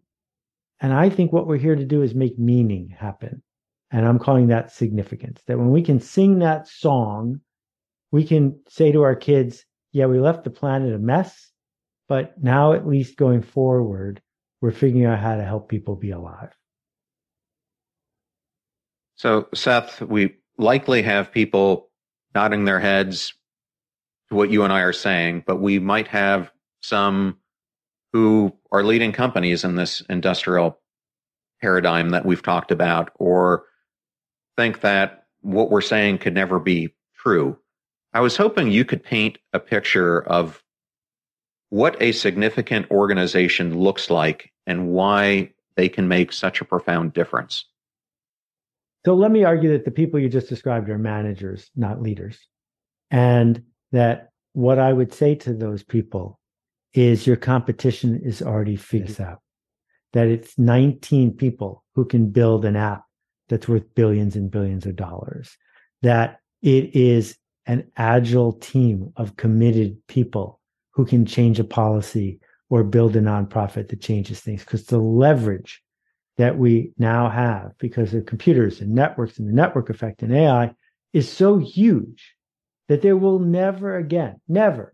And 0.80 0.93
I 0.93 1.09
think 1.09 1.32
what 1.32 1.47
we're 1.47 1.57
here 1.57 1.74
to 1.74 1.84
do 1.84 2.03
is 2.03 2.14
make 2.14 2.39
meaning 2.39 2.95
happen. 2.99 3.43
And 3.91 4.07
I'm 4.07 4.18
calling 4.18 4.49
that 4.49 4.70
significance. 4.70 5.41
That 5.47 5.59
when 5.59 5.70
we 5.70 5.82
can 5.82 6.01
sing 6.01 6.41
that 6.41 6.68
song, 6.68 7.41
we 8.11 8.24
can 8.24 8.61
say 8.68 8.93
to 8.93 9.03
our 9.03 9.16
kids, 9.16 9.64
yeah, 9.93 10.07
we 10.07 10.20
left 10.20 10.45
the 10.45 10.51
planet 10.51 10.95
a 10.95 10.99
mess, 10.99 11.47
but 12.09 12.42
now 12.42 12.72
at 12.72 12.86
least 12.86 13.16
going 13.16 13.42
forward, 13.42 14.20
we're 14.61 14.72
figuring 14.72 15.06
out 15.06 15.18
how 15.18 15.36
to 15.36 15.44
help 15.44 15.68
people 15.68 15.94
be 15.94 16.11
alive. 16.11 16.52
So, 19.16 19.48
Seth, 19.54 20.00
we 20.00 20.36
likely 20.59 21.02
have 21.02 21.32
people 21.32 21.90
nodding 22.34 22.64
their 22.64 22.80
heads 22.80 23.34
to 24.28 24.34
what 24.34 24.50
you 24.50 24.62
and 24.62 24.72
I 24.72 24.80
are 24.80 24.92
saying, 24.92 25.44
but 25.46 25.56
we 25.56 25.78
might 25.78 26.09
have 26.09 26.50
some 26.80 27.38
who 28.12 28.52
are 28.72 28.82
leading 28.82 29.12
companies 29.12 29.64
in 29.64 29.76
this 29.76 30.00
industrial 30.09 30.78
paradigm 31.61 32.11
that 32.11 32.24
we've 32.24 32.42
talked 32.42 32.70
about 32.70 33.11
or 33.16 33.64
think 34.56 34.80
that 34.80 35.26
what 35.40 35.70
we're 35.70 35.80
saying 35.80 36.18
could 36.18 36.34
never 36.34 36.59
be 36.59 36.94
true. 37.16 37.59
I 38.12 38.20
was 38.20 38.36
hoping 38.36 38.70
you 38.70 38.84
could 38.84 39.02
paint 39.02 39.38
a 39.52 39.61
picture 39.61 40.22
of 40.22 40.62
what 41.70 42.00
a 42.00 42.12
significant 42.12 42.90
organization 42.90 43.78
looks 43.78 44.10
like 44.10 44.50
and 44.66 44.88
why 44.88 45.50
they 45.76 45.88
can 45.88 46.08
make 46.08 46.32
such 46.32 46.60
a 46.60 46.64
profound 46.64 47.12
difference. 47.12 47.64
So 49.06 49.14
let 49.14 49.30
me 49.30 49.44
argue 49.44 49.70
that 49.72 49.84
the 49.84 49.90
people 49.90 50.18
you 50.18 50.28
just 50.28 50.48
described 50.48 50.88
are 50.90 50.98
managers, 50.98 51.70
not 51.76 52.02
leaders. 52.02 52.38
And 53.10 53.62
that 53.92 54.30
what 54.52 54.78
I 54.78 54.92
would 54.92 55.12
say 55.12 55.34
to 55.36 55.54
those 55.54 55.82
people 55.82 56.38
is 56.94 57.26
your 57.26 57.36
competition 57.36 58.20
is 58.22 58.42
already 58.42 58.76
figured 58.76 59.20
out. 59.20 59.40
That 60.14 60.28
it's 60.28 60.58
19 60.58 61.32
people 61.34 61.84
who 61.94 62.04
can 62.04 62.30
build 62.30 62.64
an 62.64 62.76
app 62.76 63.04
that's 63.48 63.68
worth 63.68 63.94
billions 63.94 64.36
and 64.36 64.50
billions 64.50 64.86
of 64.86 64.96
dollars. 64.96 65.56
That 66.02 66.40
it 66.62 66.94
is 66.96 67.36
an 67.66 67.90
agile 67.96 68.54
team 68.54 69.12
of 69.16 69.36
committed 69.36 69.96
people 70.08 70.57
who 70.99 71.07
can 71.07 71.24
change 71.24 71.61
a 71.61 71.64
policy 71.64 72.40
or 72.70 72.82
build 72.82 73.14
a 73.14 73.20
nonprofit 73.20 73.86
that 73.86 74.01
changes 74.01 74.40
things. 74.40 74.64
Because 74.64 74.84
the 74.86 74.99
leverage 74.99 75.80
that 76.38 76.59
we 76.59 76.90
now 76.99 77.30
have 77.30 77.70
because 77.78 78.12
of 78.14 78.26
computers 78.26 78.80
and 78.80 78.96
networks 78.96 79.38
and 79.38 79.49
the 79.49 79.53
network 79.53 79.90
effect 79.90 80.24
and 80.24 80.34
AI 80.34 80.74
is 81.12 81.30
so 81.30 81.59
huge 81.59 82.34
that 82.88 83.01
there 83.01 83.16
will 83.16 83.38
never 83.38 83.96
again, 83.96 84.40
never 84.49 84.92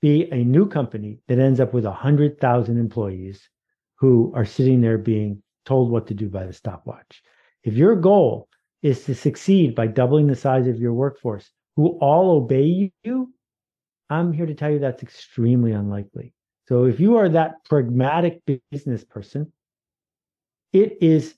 be 0.00 0.28
a 0.32 0.42
new 0.42 0.66
company 0.66 1.20
that 1.28 1.38
ends 1.38 1.60
up 1.60 1.72
with 1.72 1.84
100,000 1.84 2.76
employees 2.76 3.48
who 4.00 4.32
are 4.34 4.44
sitting 4.44 4.80
there 4.80 4.98
being 4.98 5.40
told 5.64 5.92
what 5.92 6.08
to 6.08 6.14
do 6.14 6.28
by 6.28 6.44
the 6.44 6.52
stopwatch. 6.52 7.22
If 7.62 7.74
your 7.74 7.94
goal 7.94 8.48
is 8.82 9.04
to 9.04 9.14
succeed 9.14 9.76
by 9.76 9.86
doubling 9.86 10.26
the 10.26 10.34
size 10.34 10.66
of 10.66 10.80
your 10.80 10.92
workforce, 10.92 11.48
who 11.76 11.98
all 12.00 12.32
obey 12.32 12.90
you, 13.04 13.32
I'm 14.10 14.32
here 14.32 14.46
to 14.46 14.54
tell 14.54 14.70
you 14.70 14.80
that's 14.80 15.02
extremely 15.02 15.72
unlikely. 15.72 16.34
So 16.68 16.84
if 16.84 17.00
you 17.00 17.16
are 17.16 17.28
that 17.28 17.64
pragmatic 17.64 18.42
business 18.70 19.04
person, 19.04 19.52
it 20.72 20.98
is 21.00 21.34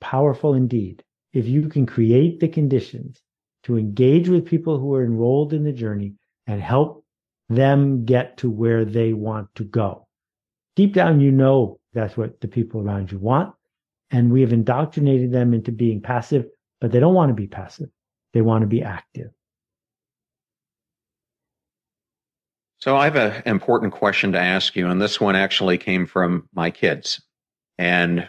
powerful 0.00 0.54
indeed 0.54 1.02
if 1.32 1.46
you 1.46 1.68
can 1.68 1.86
create 1.86 2.40
the 2.40 2.48
conditions 2.48 3.20
to 3.64 3.76
engage 3.76 4.28
with 4.28 4.46
people 4.46 4.78
who 4.78 4.94
are 4.94 5.04
enrolled 5.04 5.52
in 5.52 5.64
the 5.64 5.72
journey 5.72 6.14
and 6.46 6.60
help 6.60 7.04
them 7.48 8.04
get 8.04 8.36
to 8.38 8.50
where 8.50 8.84
they 8.84 9.12
want 9.12 9.48
to 9.54 9.64
go. 9.64 10.06
Deep 10.76 10.94
down, 10.94 11.20
you 11.20 11.30
know 11.30 11.78
that's 11.92 12.16
what 12.16 12.40
the 12.40 12.48
people 12.48 12.80
around 12.80 13.10
you 13.10 13.18
want. 13.18 13.54
And 14.10 14.32
we 14.32 14.40
have 14.40 14.52
indoctrinated 14.52 15.32
them 15.32 15.54
into 15.54 15.72
being 15.72 16.00
passive, 16.00 16.46
but 16.80 16.92
they 16.92 17.00
don't 17.00 17.14
want 17.14 17.30
to 17.30 17.34
be 17.34 17.46
passive. 17.46 17.88
They 18.32 18.42
want 18.42 18.62
to 18.62 18.68
be 18.68 18.82
active. 18.82 19.30
So 22.80 22.96
I 22.96 23.04
have 23.04 23.16
an 23.16 23.42
important 23.44 23.92
question 23.92 24.32
to 24.32 24.38
ask 24.38 24.76
you, 24.76 24.88
and 24.88 25.00
this 25.00 25.20
one 25.20 25.36
actually 25.36 25.78
came 25.78 26.06
from 26.06 26.48
my 26.54 26.70
kids. 26.70 27.20
And 27.76 28.28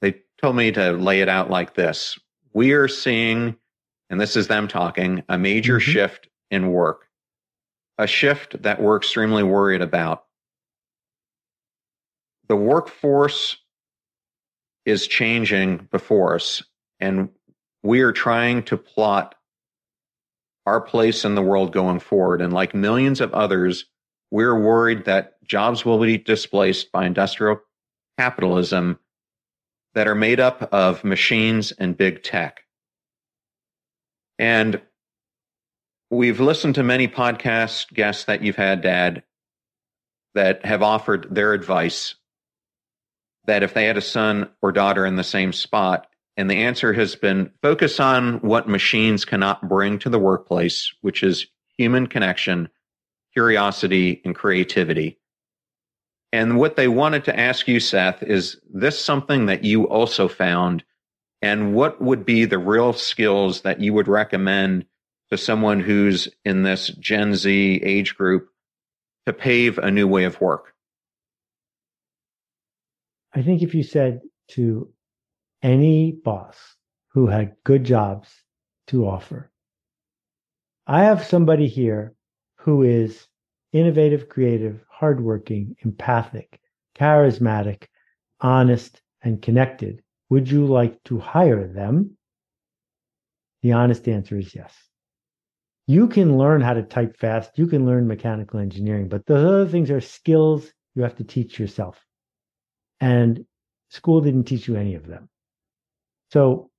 they 0.00 0.22
told 0.40 0.56
me 0.56 0.72
to 0.72 0.92
lay 0.92 1.20
it 1.20 1.28
out 1.28 1.50
like 1.50 1.74
this. 1.74 2.18
We 2.52 2.72
are 2.72 2.88
seeing, 2.88 3.56
and 4.08 4.20
this 4.20 4.36
is 4.36 4.48
them 4.48 4.66
talking, 4.68 5.22
a 5.28 5.36
major 5.36 5.78
mm-hmm. 5.78 5.90
shift 5.90 6.28
in 6.50 6.68
work 6.68 7.06
a 7.98 8.06
shift 8.06 8.62
that 8.62 8.80
we're 8.80 8.96
extremely 8.96 9.42
worried 9.42 9.82
about. 9.82 10.24
The 12.48 12.56
workforce 12.56 13.56
is 14.84 15.06
changing 15.06 15.88
before 15.90 16.34
us, 16.34 16.62
and 17.00 17.30
we 17.82 18.00
are 18.02 18.12
trying 18.12 18.62
to 18.64 18.76
plot 18.76 19.34
our 20.66 20.80
place 20.80 21.24
in 21.24 21.34
the 21.34 21.42
world 21.42 21.72
going 21.72 22.00
forward. 22.00 22.40
And 22.40 22.52
like 22.52 22.74
millions 22.74 23.20
of 23.20 23.32
others, 23.32 23.86
we're 24.30 24.58
worried 24.58 25.04
that 25.04 25.42
jobs 25.44 25.84
will 25.84 25.98
be 25.98 26.18
displaced 26.18 26.90
by 26.92 27.06
industrial 27.06 27.60
capitalism 28.18 28.98
that 29.94 30.08
are 30.08 30.14
made 30.14 30.40
up 30.40 30.68
of 30.72 31.04
machines 31.04 31.72
and 31.72 31.96
big 31.96 32.22
tech. 32.22 32.60
And 34.38 34.80
We've 36.10 36.38
listened 36.38 36.76
to 36.76 36.84
many 36.84 37.08
podcast 37.08 37.92
guests 37.92 38.24
that 38.24 38.40
you've 38.40 38.54
had, 38.54 38.80
Dad, 38.80 39.24
that 40.36 40.64
have 40.64 40.80
offered 40.80 41.26
their 41.32 41.52
advice 41.52 42.14
that 43.46 43.64
if 43.64 43.74
they 43.74 43.86
had 43.86 43.96
a 43.96 44.02
son 44.02 44.50
or 44.62 44.70
daughter 44.70 45.04
in 45.04 45.16
the 45.16 45.24
same 45.24 45.52
spot, 45.52 46.06
and 46.36 46.50
the 46.50 46.56
answer 46.56 46.92
has 46.92 47.16
been 47.16 47.50
focus 47.62 47.98
on 47.98 48.34
what 48.40 48.68
machines 48.68 49.24
cannot 49.24 49.68
bring 49.68 49.98
to 50.00 50.10
the 50.10 50.18
workplace, 50.18 50.92
which 51.00 51.22
is 51.22 51.46
human 51.78 52.06
connection, 52.06 52.68
curiosity, 53.32 54.20
and 54.24 54.34
creativity. 54.34 55.18
And 56.32 56.58
what 56.58 56.76
they 56.76 56.88
wanted 56.88 57.24
to 57.24 57.38
ask 57.38 57.66
you, 57.68 57.80
Seth, 57.80 58.22
is 58.22 58.60
this 58.72 59.02
something 59.02 59.46
that 59.46 59.64
you 59.64 59.88
also 59.88 60.28
found? 60.28 60.84
And 61.40 61.74
what 61.74 62.00
would 62.02 62.26
be 62.26 62.44
the 62.44 62.58
real 62.58 62.92
skills 62.92 63.62
that 63.62 63.80
you 63.80 63.94
would 63.94 64.08
recommend 64.08 64.86
to 65.30 65.38
someone 65.38 65.80
who's 65.80 66.28
in 66.44 66.62
this 66.62 66.88
Gen 66.88 67.34
Z 67.34 67.80
age 67.82 68.16
group 68.16 68.48
to 69.24 69.32
pave 69.32 69.78
a 69.78 69.90
new 69.90 70.06
way 70.06 70.24
of 70.24 70.40
work? 70.40 70.74
I 73.34 73.42
think 73.42 73.62
if 73.62 73.74
you 73.74 73.82
said 73.82 74.20
to 74.52 74.92
any 75.66 76.12
boss 76.12 76.56
who 77.08 77.26
had 77.26 77.56
good 77.64 77.82
jobs 77.82 78.28
to 78.86 79.04
offer, 79.08 79.50
I 80.86 81.02
have 81.02 81.24
somebody 81.24 81.66
here 81.66 82.14
who 82.58 82.84
is 82.84 83.26
innovative, 83.72 84.28
creative, 84.28 84.84
hardworking, 84.88 85.74
empathic, 85.84 86.60
charismatic, 86.94 87.86
honest, 88.40 89.02
and 89.22 89.42
connected. 89.42 90.04
Would 90.30 90.48
you 90.48 90.66
like 90.66 91.02
to 91.04 91.18
hire 91.18 91.66
them? 91.66 92.16
The 93.62 93.72
honest 93.72 94.06
answer 94.06 94.38
is 94.38 94.54
yes. 94.54 94.72
You 95.88 96.06
can 96.06 96.38
learn 96.38 96.60
how 96.60 96.74
to 96.74 96.82
type 96.84 97.16
fast. 97.16 97.58
You 97.58 97.66
can 97.66 97.86
learn 97.86 98.06
mechanical 98.06 98.60
engineering, 98.60 99.08
but 99.08 99.26
those 99.26 99.44
other 99.44 99.66
things 99.66 99.90
are 99.90 100.00
skills 100.00 100.72
you 100.94 101.02
have 101.02 101.16
to 101.16 101.24
teach 101.24 101.58
yourself. 101.58 102.00
And 103.00 103.44
school 103.90 104.20
didn't 104.20 104.44
teach 104.44 104.68
you 104.68 104.76
any 104.76 104.94
of 104.94 105.06
them. 105.06 105.28
So 106.30 106.70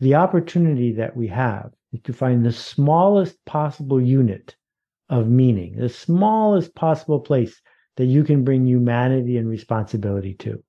the 0.00 0.14
opportunity 0.14 0.92
that 0.92 1.16
we 1.16 1.28
have 1.28 1.72
is 1.92 2.00
to 2.02 2.12
find 2.12 2.44
the 2.44 2.52
smallest 2.52 3.42
possible 3.44 4.00
unit 4.00 4.56
of 5.08 5.28
meaning, 5.28 5.76
the 5.76 5.88
smallest 5.88 6.74
possible 6.74 7.20
place 7.20 7.60
that 7.96 8.06
you 8.06 8.24
can 8.24 8.44
bring 8.44 8.66
humanity 8.66 9.38
and 9.38 9.48
responsibility 9.48 10.34
to, 10.34 10.62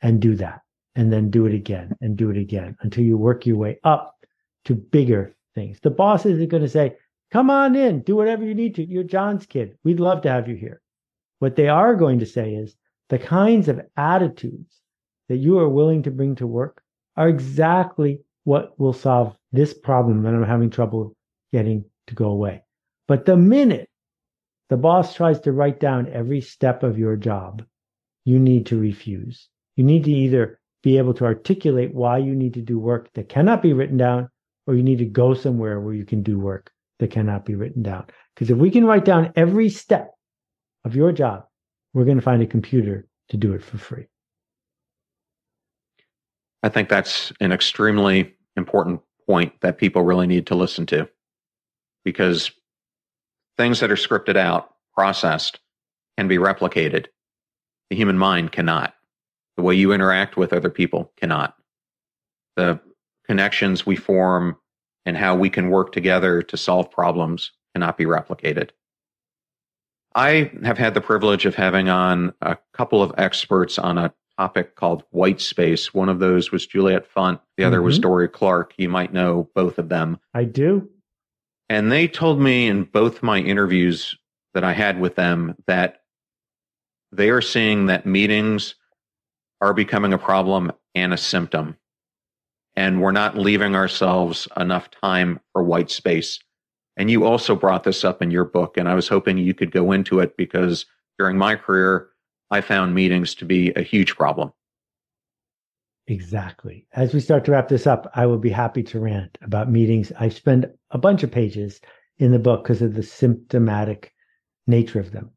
and 0.00 0.20
do 0.20 0.34
that. 0.36 0.62
And 0.94 1.12
then 1.12 1.30
do 1.30 1.46
it 1.46 1.54
again 1.54 1.94
and 2.00 2.16
do 2.16 2.30
it 2.30 2.36
again 2.36 2.76
until 2.80 3.04
you 3.04 3.16
work 3.16 3.46
your 3.46 3.56
way 3.56 3.78
up 3.84 4.16
to 4.64 4.74
bigger 4.74 5.36
things. 5.54 5.78
The 5.80 5.90
boss 5.90 6.26
isn't 6.26 6.48
going 6.48 6.64
to 6.64 6.68
say, 6.68 6.96
Come 7.30 7.50
on 7.50 7.76
in, 7.76 8.00
do 8.02 8.16
whatever 8.16 8.44
you 8.44 8.54
need 8.54 8.74
to. 8.76 8.84
You're 8.84 9.04
John's 9.04 9.46
kid. 9.46 9.76
We'd 9.84 10.00
love 10.00 10.22
to 10.22 10.30
have 10.30 10.48
you 10.48 10.56
here. 10.56 10.80
What 11.38 11.54
they 11.54 11.68
are 11.68 11.94
going 11.94 12.18
to 12.20 12.26
say 12.26 12.54
is 12.54 12.74
the 13.10 13.18
kinds 13.18 13.68
of 13.68 13.80
attitudes 13.96 14.80
that 15.28 15.36
you 15.36 15.58
are 15.58 15.68
willing 15.68 16.02
to 16.04 16.10
bring 16.10 16.34
to 16.36 16.46
work 16.46 16.82
are 17.18 17.28
exactly 17.28 18.20
what 18.44 18.78
will 18.78 18.92
solve 18.92 19.36
this 19.50 19.74
problem 19.74 20.22
that 20.22 20.32
I'm 20.32 20.44
having 20.44 20.70
trouble 20.70 21.16
getting 21.52 21.84
to 22.06 22.14
go 22.14 22.26
away. 22.28 22.62
But 23.08 23.26
the 23.26 23.36
minute 23.36 23.90
the 24.68 24.76
boss 24.76 25.14
tries 25.14 25.40
to 25.40 25.52
write 25.52 25.80
down 25.80 26.08
every 26.12 26.40
step 26.40 26.82
of 26.84 26.98
your 26.98 27.16
job, 27.16 27.64
you 28.24 28.38
need 28.38 28.66
to 28.66 28.78
refuse. 28.78 29.48
You 29.76 29.82
need 29.82 30.04
to 30.04 30.12
either 30.12 30.60
be 30.82 30.98
able 30.98 31.14
to 31.14 31.24
articulate 31.24 31.92
why 31.92 32.18
you 32.18 32.36
need 32.36 32.54
to 32.54 32.62
do 32.62 32.78
work 32.78 33.10
that 33.14 33.28
cannot 33.28 33.62
be 33.62 33.72
written 33.72 33.96
down, 33.96 34.28
or 34.66 34.74
you 34.74 34.82
need 34.84 34.98
to 34.98 35.04
go 35.04 35.34
somewhere 35.34 35.80
where 35.80 35.94
you 35.94 36.04
can 36.04 36.22
do 36.22 36.38
work 36.38 36.70
that 37.00 37.10
cannot 37.10 37.44
be 37.44 37.56
written 37.56 37.82
down. 37.82 38.04
Because 38.34 38.50
if 38.50 38.58
we 38.58 38.70
can 38.70 38.84
write 38.84 39.04
down 39.04 39.32
every 39.34 39.70
step 39.70 40.12
of 40.84 40.94
your 40.94 41.10
job, 41.10 41.46
we're 41.94 42.04
going 42.04 42.18
to 42.18 42.22
find 42.22 42.42
a 42.42 42.46
computer 42.46 43.08
to 43.30 43.36
do 43.36 43.54
it 43.54 43.62
for 43.64 43.78
free. 43.78 44.06
I 46.62 46.68
think 46.68 46.88
that's 46.88 47.32
an 47.40 47.52
extremely 47.52 48.34
important 48.56 49.00
point 49.26 49.52
that 49.60 49.78
people 49.78 50.02
really 50.02 50.26
need 50.26 50.46
to 50.48 50.54
listen 50.54 50.86
to 50.86 51.08
because 52.04 52.50
things 53.56 53.80
that 53.80 53.90
are 53.90 53.96
scripted 53.96 54.36
out, 54.36 54.74
processed, 54.94 55.60
can 56.16 56.28
be 56.28 56.38
replicated. 56.38 57.06
The 57.90 57.96
human 57.96 58.18
mind 58.18 58.52
cannot. 58.52 58.94
The 59.56 59.62
way 59.62 59.74
you 59.74 59.92
interact 59.92 60.36
with 60.36 60.52
other 60.52 60.70
people 60.70 61.12
cannot. 61.16 61.54
The 62.56 62.80
connections 63.26 63.86
we 63.86 63.96
form 63.96 64.56
and 65.04 65.16
how 65.16 65.36
we 65.36 65.50
can 65.50 65.70
work 65.70 65.92
together 65.92 66.42
to 66.42 66.56
solve 66.56 66.90
problems 66.90 67.52
cannot 67.74 67.96
be 67.96 68.04
replicated. 68.04 68.70
I 70.14 70.50
have 70.64 70.78
had 70.78 70.94
the 70.94 71.00
privilege 71.00 71.46
of 71.46 71.54
having 71.54 71.88
on 71.88 72.34
a 72.40 72.56
couple 72.72 73.02
of 73.02 73.12
experts 73.18 73.78
on 73.78 73.98
a 73.98 74.12
topic 74.38 74.76
called 74.76 75.02
white 75.10 75.40
space. 75.40 75.92
One 75.92 76.08
of 76.08 76.20
those 76.20 76.52
was 76.52 76.66
Juliet 76.66 77.06
Funt, 77.12 77.40
the 77.56 77.64
other 77.64 77.78
mm-hmm. 77.78 77.86
was 77.86 77.98
Dorie 77.98 78.28
Clark. 78.28 78.72
You 78.78 78.88
might 78.88 79.12
know 79.12 79.50
both 79.54 79.78
of 79.78 79.88
them. 79.88 80.18
I 80.32 80.44
do. 80.44 80.88
And 81.68 81.90
they 81.92 82.08
told 82.08 82.40
me 82.40 82.68
in 82.68 82.84
both 82.84 83.22
my 83.22 83.38
interviews 83.38 84.16
that 84.54 84.64
I 84.64 84.72
had 84.72 85.00
with 85.00 85.16
them 85.16 85.56
that 85.66 86.02
they 87.12 87.30
are 87.30 87.42
seeing 87.42 87.86
that 87.86 88.06
meetings 88.06 88.74
are 89.60 89.74
becoming 89.74 90.12
a 90.12 90.18
problem 90.18 90.72
and 90.94 91.12
a 91.12 91.18
symptom. 91.18 91.76
And 92.76 93.02
we're 93.02 93.12
not 93.12 93.36
leaving 93.36 93.74
ourselves 93.74 94.46
enough 94.56 94.90
time 94.90 95.40
for 95.52 95.62
white 95.62 95.90
space. 95.90 96.38
And 96.96 97.10
you 97.10 97.24
also 97.24 97.54
brought 97.54 97.84
this 97.84 98.04
up 98.04 98.22
in 98.22 98.30
your 98.30 98.44
book, 98.44 98.76
and 98.76 98.88
I 98.88 98.94
was 98.94 99.08
hoping 99.08 99.38
you 99.38 99.54
could 99.54 99.70
go 99.70 99.92
into 99.92 100.20
it 100.20 100.36
because 100.36 100.86
during 101.18 101.36
my 101.36 101.56
career, 101.56 102.08
I 102.50 102.60
found 102.60 102.94
meetings 102.94 103.34
to 103.36 103.44
be 103.44 103.72
a 103.74 103.82
huge 103.82 104.16
problem. 104.16 104.52
Exactly. 106.06 106.86
As 106.94 107.12
we 107.12 107.20
start 107.20 107.44
to 107.44 107.52
wrap 107.52 107.68
this 107.68 107.86
up, 107.86 108.10
I 108.14 108.24
will 108.24 108.38
be 108.38 108.48
happy 108.48 108.82
to 108.84 109.00
rant 109.00 109.36
about 109.42 109.70
meetings. 109.70 110.10
I 110.18 110.30
spend 110.30 110.66
a 110.90 110.98
bunch 110.98 111.22
of 111.22 111.30
pages 111.30 111.80
in 112.16 112.32
the 112.32 112.38
book 112.38 112.64
because 112.64 112.80
of 112.80 112.94
the 112.94 113.02
symptomatic 113.02 114.12
nature 114.66 115.00
of 115.00 115.12
them. 115.12 115.30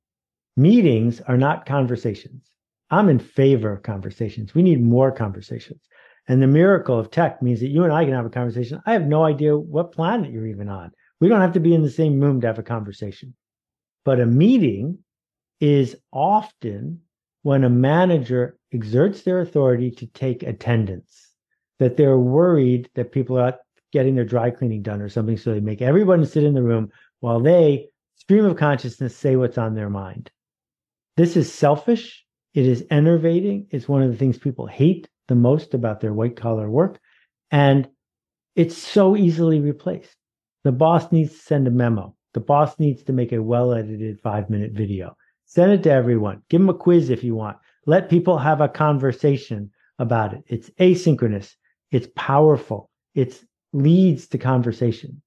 Meetings 0.56 1.20
are 1.22 1.38
not 1.38 1.66
conversations. 1.66 2.50
I'm 2.90 3.10
in 3.10 3.20
favor 3.20 3.72
of 3.72 3.84
conversations. 3.84 4.54
We 4.54 4.64
need 4.64 4.82
more 4.82 5.12
conversations. 5.12 5.82
And 6.28 6.42
the 6.42 6.48
miracle 6.48 6.98
of 6.98 7.12
tech 7.12 7.42
means 7.42 7.60
that 7.60 7.70
you 7.70 7.84
and 7.84 7.92
I 7.92 8.06
can 8.06 8.14
have 8.14 8.26
a 8.26 8.30
conversation. 8.30 8.82
I 8.86 8.94
have 8.94 9.08
no 9.08 9.24
idea 9.24 9.58
what 9.58 9.92
planet 9.92 10.32
you're 10.32 10.48
even 10.48 10.70
on. 10.70 10.92
We 11.20 11.28
don't 11.28 11.42
have 11.42 11.54
to 11.54 11.60
be 11.60 11.74
in 11.74 11.82
the 11.82 11.90
same 11.90 12.20
room 12.20 12.40
to 12.42 12.48
have 12.48 12.60
a 12.60 12.64
conversation. 12.64 13.34
But 14.06 14.20
a 14.20 14.26
meeting 14.26 15.00
is 15.62 15.96
often 16.12 17.00
when 17.44 17.64
a 17.64 17.70
manager 17.70 18.58
exerts 18.74 19.22
their 19.22 19.40
authority 19.40 19.92
to 19.92 20.08
take 20.08 20.44
attendance, 20.44 21.32
that 21.80 21.96
they're 21.96 22.18
worried 22.18 22.90
that 22.96 23.12
people 23.12 23.38
are 23.40 23.58
getting 23.94 24.16
their 24.16 24.26
dry 24.26 24.50
cleaning 24.50 24.82
done 24.82 25.02
or 25.02 25.10
something. 25.10 25.38
So 25.38 25.54
they 25.54 25.60
make 25.60 25.82
everyone 25.82 26.26
sit 26.26 26.44
in 26.44 26.54
the 26.54 26.64
room 26.64 26.90
while 27.20 27.40
they, 27.40 27.90
stream 28.16 28.46
of 28.46 28.58
consciousness, 28.58 29.16
say 29.16 29.36
what's 29.36 29.58
on 29.58 29.76
their 29.76 29.90
mind. 29.90 30.32
This 31.18 31.38
is 31.38 31.52
selfish. 31.52 32.26
It 32.54 32.66
is 32.66 32.86
enervating. 32.90 33.68
It's 33.70 33.88
one 33.88 34.02
of 34.02 34.12
the 34.12 34.18
things 34.18 34.38
people 34.38 34.68
hate 34.68 35.08
the 35.28 35.36
most 35.36 35.74
about 35.74 36.02
their 36.02 36.14
white 36.14 36.36
collar 36.36 36.70
work. 36.70 37.00
And 37.52 37.88
it's 38.56 38.78
so 38.78 39.16
easily 39.16 39.60
replaced. 39.60 40.16
The 40.64 40.72
boss 40.72 41.12
needs 41.12 41.32
to 41.32 41.38
send 41.38 41.68
a 41.68 41.72
memo. 41.72 42.16
The 42.34 42.40
boss 42.40 42.80
needs 42.80 43.04
to 43.04 43.14
make 43.14 43.32
a 43.32 43.42
well 43.42 43.74
edited 43.74 44.20
five 44.22 44.50
minute 44.50 44.72
video. 44.72 45.16
Send 45.54 45.74
it 45.74 45.84
to 45.84 45.92
everyone. 45.92 46.42
Give 46.50 46.62
them 46.62 46.70
a 46.70 46.74
quiz 46.74 47.10
if 47.10 47.26
you 47.26 47.36
want. 47.36 47.58
Let 47.86 48.10
people 48.10 48.38
have 48.38 48.62
a 48.62 48.70
conversation 48.70 49.72
about 50.00 50.34
it. 50.34 50.44
It's 50.48 50.70
asynchronous. 50.80 51.56
It's 51.92 52.08
powerful. 52.16 52.90
It 53.16 53.38
leads 53.74 54.30
to 54.30 54.38
conversation. 54.38 55.22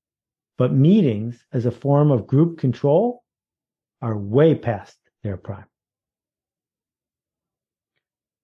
But 0.57 0.73
meetings 0.73 1.45
as 1.53 1.67
a 1.67 1.71
form 1.71 2.11
of 2.11 2.27
group 2.27 2.59
control 2.59 3.23
are 4.01 4.17
way 4.17 4.55
past 4.55 4.97
their 5.23 5.37
prime. 5.37 5.67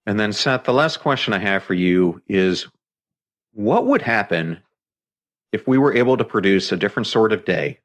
And 0.05 0.21
then, 0.21 0.35
Seth, 0.35 0.65
the 0.65 0.75
last 0.75 0.99
question 0.99 1.33
I 1.33 1.39
have 1.39 1.63
for 1.63 1.73
you 1.73 2.21
is 2.29 2.67
what 3.53 3.87
would 3.87 4.03
happen 4.03 4.59
if 5.51 5.67
we 5.67 5.79
were 5.79 5.95
able 5.95 6.19
to 6.19 6.25
produce 6.25 6.73
a 6.73 6.77
different 6.77 7.07
sort 7.07 7.33
of 7.33 7.47
day, 7.47 7.79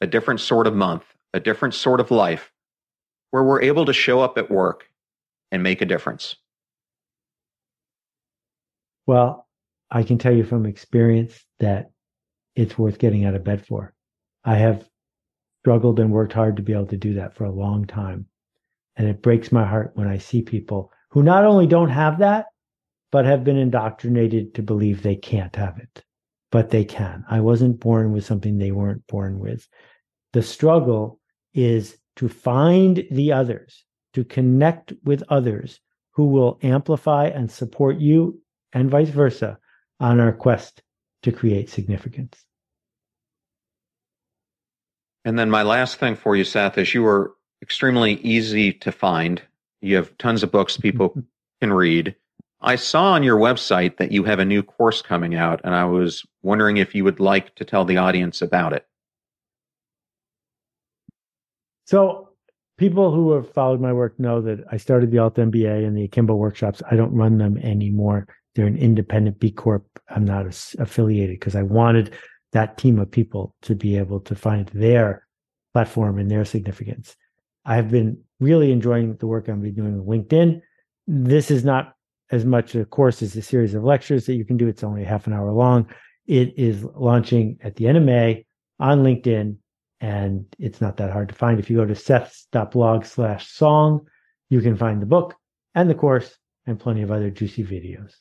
a 0.00 0.06
different 0.06 0.40
sort 0.40 0.66
of 0.66 0.74
month, 0.74 1.04
a 1.34 1.40
different 1.40 1.74
sort 1.74 2.00
of 2.00 2.10
life, 2.10 2.51
where 3.32 3.42
we're 3.42 3.62
able 3.62 3.86
to 3.86 3.92
show 3.92 4.20
up 4.20 4.38
at 4.38 4.50
work 4.50 4.88
and 5.50 5.62
make 5.62 5.80
a 5.80 5.86
difference? 5.86 6.36
Well, 9.06 9.48
I 9.90 10.04
can 10.04 10.18
tell 10.18 10.32
you 10.32 10.44
from 10.44 10.66
experience 10.66 11.44
that 11.58 11.90
it's 12.54 12.78
worth 12.78 12.98
getting 12.98 13.24
out 13.24 13.34
of 13.34 13.42
bed 13.42 13.66
for. 13.66 13.94
I 14.44 14.56
have 14.56 14.88
struggled 15.62 15.98
and 15.98 16.12
worked 16.12 16.34
hard 16.34 16.56
to 16.56 16.62
be 16.62 16.72
able 16.72 16.86
to 16.86 16.96
do 16.96 17.14
that 17.14 17.34
for 17.34 17.44
a 17.44 17.50
long 17.50 17.86
time. 17.86 18.26
And 18.96 19.08
it 19.08 19.22
breaks 19.22 19.50
my 19.50 19.66
heart 19.66 19.92
when 19.94 20.06
I 20.06 20.18
see 20.18 20.42
people 20.42 20.92
who 21.10 21.22
not 21.22 21.44
only 21.44 21.66
don't 21.66 21.88
have 21.88 22.18
that, 22.18 22.46
but 23.10 23.24
have 23.24 23.44
been 23.44 23.56
indoctrinated 23.56 24.54
to 24.54 24.62
believe 24.62 25.02
they 25.02 25.16
can't 25.16 25.54
have 25.56 25.78
it. 25.78 26.04
But 26.50 26.70
they 26.70 26.84
can. 26.84 27.24
I 27.30 27.40
wasn't 27.40 27.80
born 27.80 28.12
with 28.12 28.26
something 28.26 28.58
they 28.58 28.72
weren't 28.72 29.06
born 29.06 29.38
with. 29.38 29.66
The 30.34 30.42
struggle 30.42 31.18
is 31.54 31.96
to 32.16 32.28
find 32.28 33.04
the 33.10 33.32
others 33.32 33.84
to 34.14 34.24
connect 34.24 34.92
with 35.04 35.22
others 35.28 35.80
who 36.12 36.26
will 36.26 36.58
amplify 36.62 37.26
and 37.26 37.50
support 37.50 37.98
you 37.98 38.40
and 38.72 38.90
vice 38.90 39.08
versa 39.08 39.58
on 40.00 40.20
our 40.20 40.32
quest 40.32 40.82
to 41.22 41.32
create 41.32 41.70
significance. 41.70 42.44
And 45.24 45.38
then 45.38 45.50
my 45.50 45.62
last 45.62 45.96
thing 45.96 46.16
for 46.16 46.36
you, 46.36 46.44
Seth, 46.44 46.78
is 46.78 46.94
you 46.94 47.06
are 47.06 47.32
extremely 47.62 48.14
easy 48.14 48.72
to 48.72 48.90
find. 48.90 49.40
You 49.80 49.96
have 49.96 50.16
tons 50.18 50.42
of 50.42 50.50
books 50.50 50.76
people 50.76 51.14
can 51.60 51.72
read. 51.72 52.14
I 52.60 52.76
saw 52.76 53.12
on 53.12 53.22
your 53.22 53.38
website 53.38 53.96
that 53.96 54.12
you 54.12 54.24
have 54.24 54.38
a 54.38 54.44
new 54.44 54.62
course 54.62 55.02
coming 55.02 55.34
out, 55.34 55.60
and 55.64 55.74
I 55.74 55.84
was 55.84 56.24
wondering 56.42 56.76
if 56.76 56.94
you 56.94 57.04
would 57.04 57.20
like 57.20 57.54
to 57.56 57.64
tell 57.64 57.84
the 57.84 57.96
audience 57.96 58.42
about 58.42 58.72
it. 58.72 58.86
So, 61.84 62.30
people 62.78 63.12
who 63.12 63.32
have 63.32 63.52
followed 63.52 63.80
my 63.80 63.92
work 63.92 64.18
know 64.18 64.40
that 64.42 64.64
I 64.70 64.76
started 64.76 65.10
the 65.10 65.18
Alt 65.18 65.36
MBA 65.36 65.86
and 65.86 65.96
the 65.96 66.04
Akimbo 66.04 66.34
workshops. 66.34 66.82
I 66.90 66.96
don't 66.96 67.14
run 67.14 67.38
them 67.38 67.58
anymore. 67.58 68.26
They're 68.54 68.66
an 68.66 68.76
independent 68.76 69.38
B 69.38 69.50
Corp. 69.50 69.86
I'm 70.08 70.24
not 70.24 70.46
affiliated 70.78 71.38
because 71.38 71.56
I 71.56 71.62
wanted 71.62 72.14
that 72.52 72.76
team 72.76 72.98
of 72.98 73.10
people 73.10 73.54
to 73.62 73.74
be 73.74 73.96
able 73.96 74.20
to 74.20 74.34
find 74.34 74.68
their 74.68 75.26
platform 75.72 76.18
and 76.18 76.30
their 76.30 76.44
significance. 76.44 77.16
I've 77.64 77.90
been 77.90 78.22
really 78.40 78.72
enjoying 78.72 79.16
the 79.16 79.26
work 79.26 79.48
I've 79.48 79.62
been 79.62 79.74
doing 79.74 80.04
with 80.04 80.28
LinkedIn. 80.28 80.60
This 81.06 81.50
is 81.50 81.64
not 81.64 81.94
as 82.30 82.44
much 82.44 82.74
a 82.74 82.84
course 82.84 83.22
as 83.22 83.36
a 83.36 83.42
series 83.42 83.74
of 83.74 83.84
lectures 83.84 84.26
that 84.26 84.34
you 84.34 84.44
can 84.44 84.56
do. 84.56 84.68
It's 84.68 84.84
only 84.84 85.04
half 85.04 85.26
an 85.26 85.32
hour 85.32 85.52
long. 85.52 85.86
It 86.26 86.58
is 86.58 86.84
launching 86.94 87.58
at 87.62 87.76
the 87.76 87.86
end 87.86 87.98
of 87.98 88.04
May 88.04 88.44
on 88.80 89.02
LinkedIn, 89.02 89.56
and 90.02 90.44
it's 90.58 90.80
not 90.80 90.96
that 90.96 91.12
hard 91.12 91.28
to 91.28 91.34
find. 91.34 91.58
If 91.58 91.70
you 91.70 91.76
go 91.76 91.86
to 91.86 91.94
seths.blog 91.94 93.04
slash 93.04 93.46
song, 93.46 94.06
you 94.50 94.60
can 94.60 94.76
find 94.76 95.00
the 95.00 95.06
book 95.06 95.36
and 95.74 95.88
the 95.88 95.94
course 95.94 96.36
and 96.66 96.78
plenty 96.78 97.02
of 97.02 97.10
other 97.12 97.30
juicy 97.30 97.64
videos. 97.64 98.16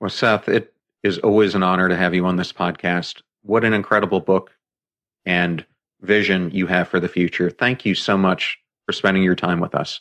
Well, 0.00 0.10
Seth, 0.10 0.48
it 0.48 0.74
is 1.02 1.18
always 1.18 1.54
an 1.54 1.62
honor 1.62 1.88
to 1.88 1.96
have 1.96 2.14
you 2.14 2.26
on 2.26 2.36
this 2.36 2.52
podcast. 2.52 3.22
What 3.42 3.64
an 3.64 3.72
incredible 3.72 4.20
book 4.20 4.52
and 5.24 5.64
vision 6.02 6.50
you 6.50 6.66
have 6.66 6.88
for 6.88 7.00
the 7.00 7.08
future. 7.08 7.50
Thank 7.50 7.86
you 7.86 7.94
so 7.94 8.18
much 8.18 8.58
for 8.84 8.92
spending 8.92 9.22
your 9.22 9.34
time 9.34 9.60
with 9.60 9.74
us. 9.74 10.00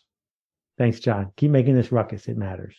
Thanks, 0.77 0.99
John. 0.99 1.31
Keep 1.37 1.51
making 1.51 1.75
this 1.75 1.91
ruckus. 1.91 2.27
It 2.27 2.37
matters. 2.37 2.75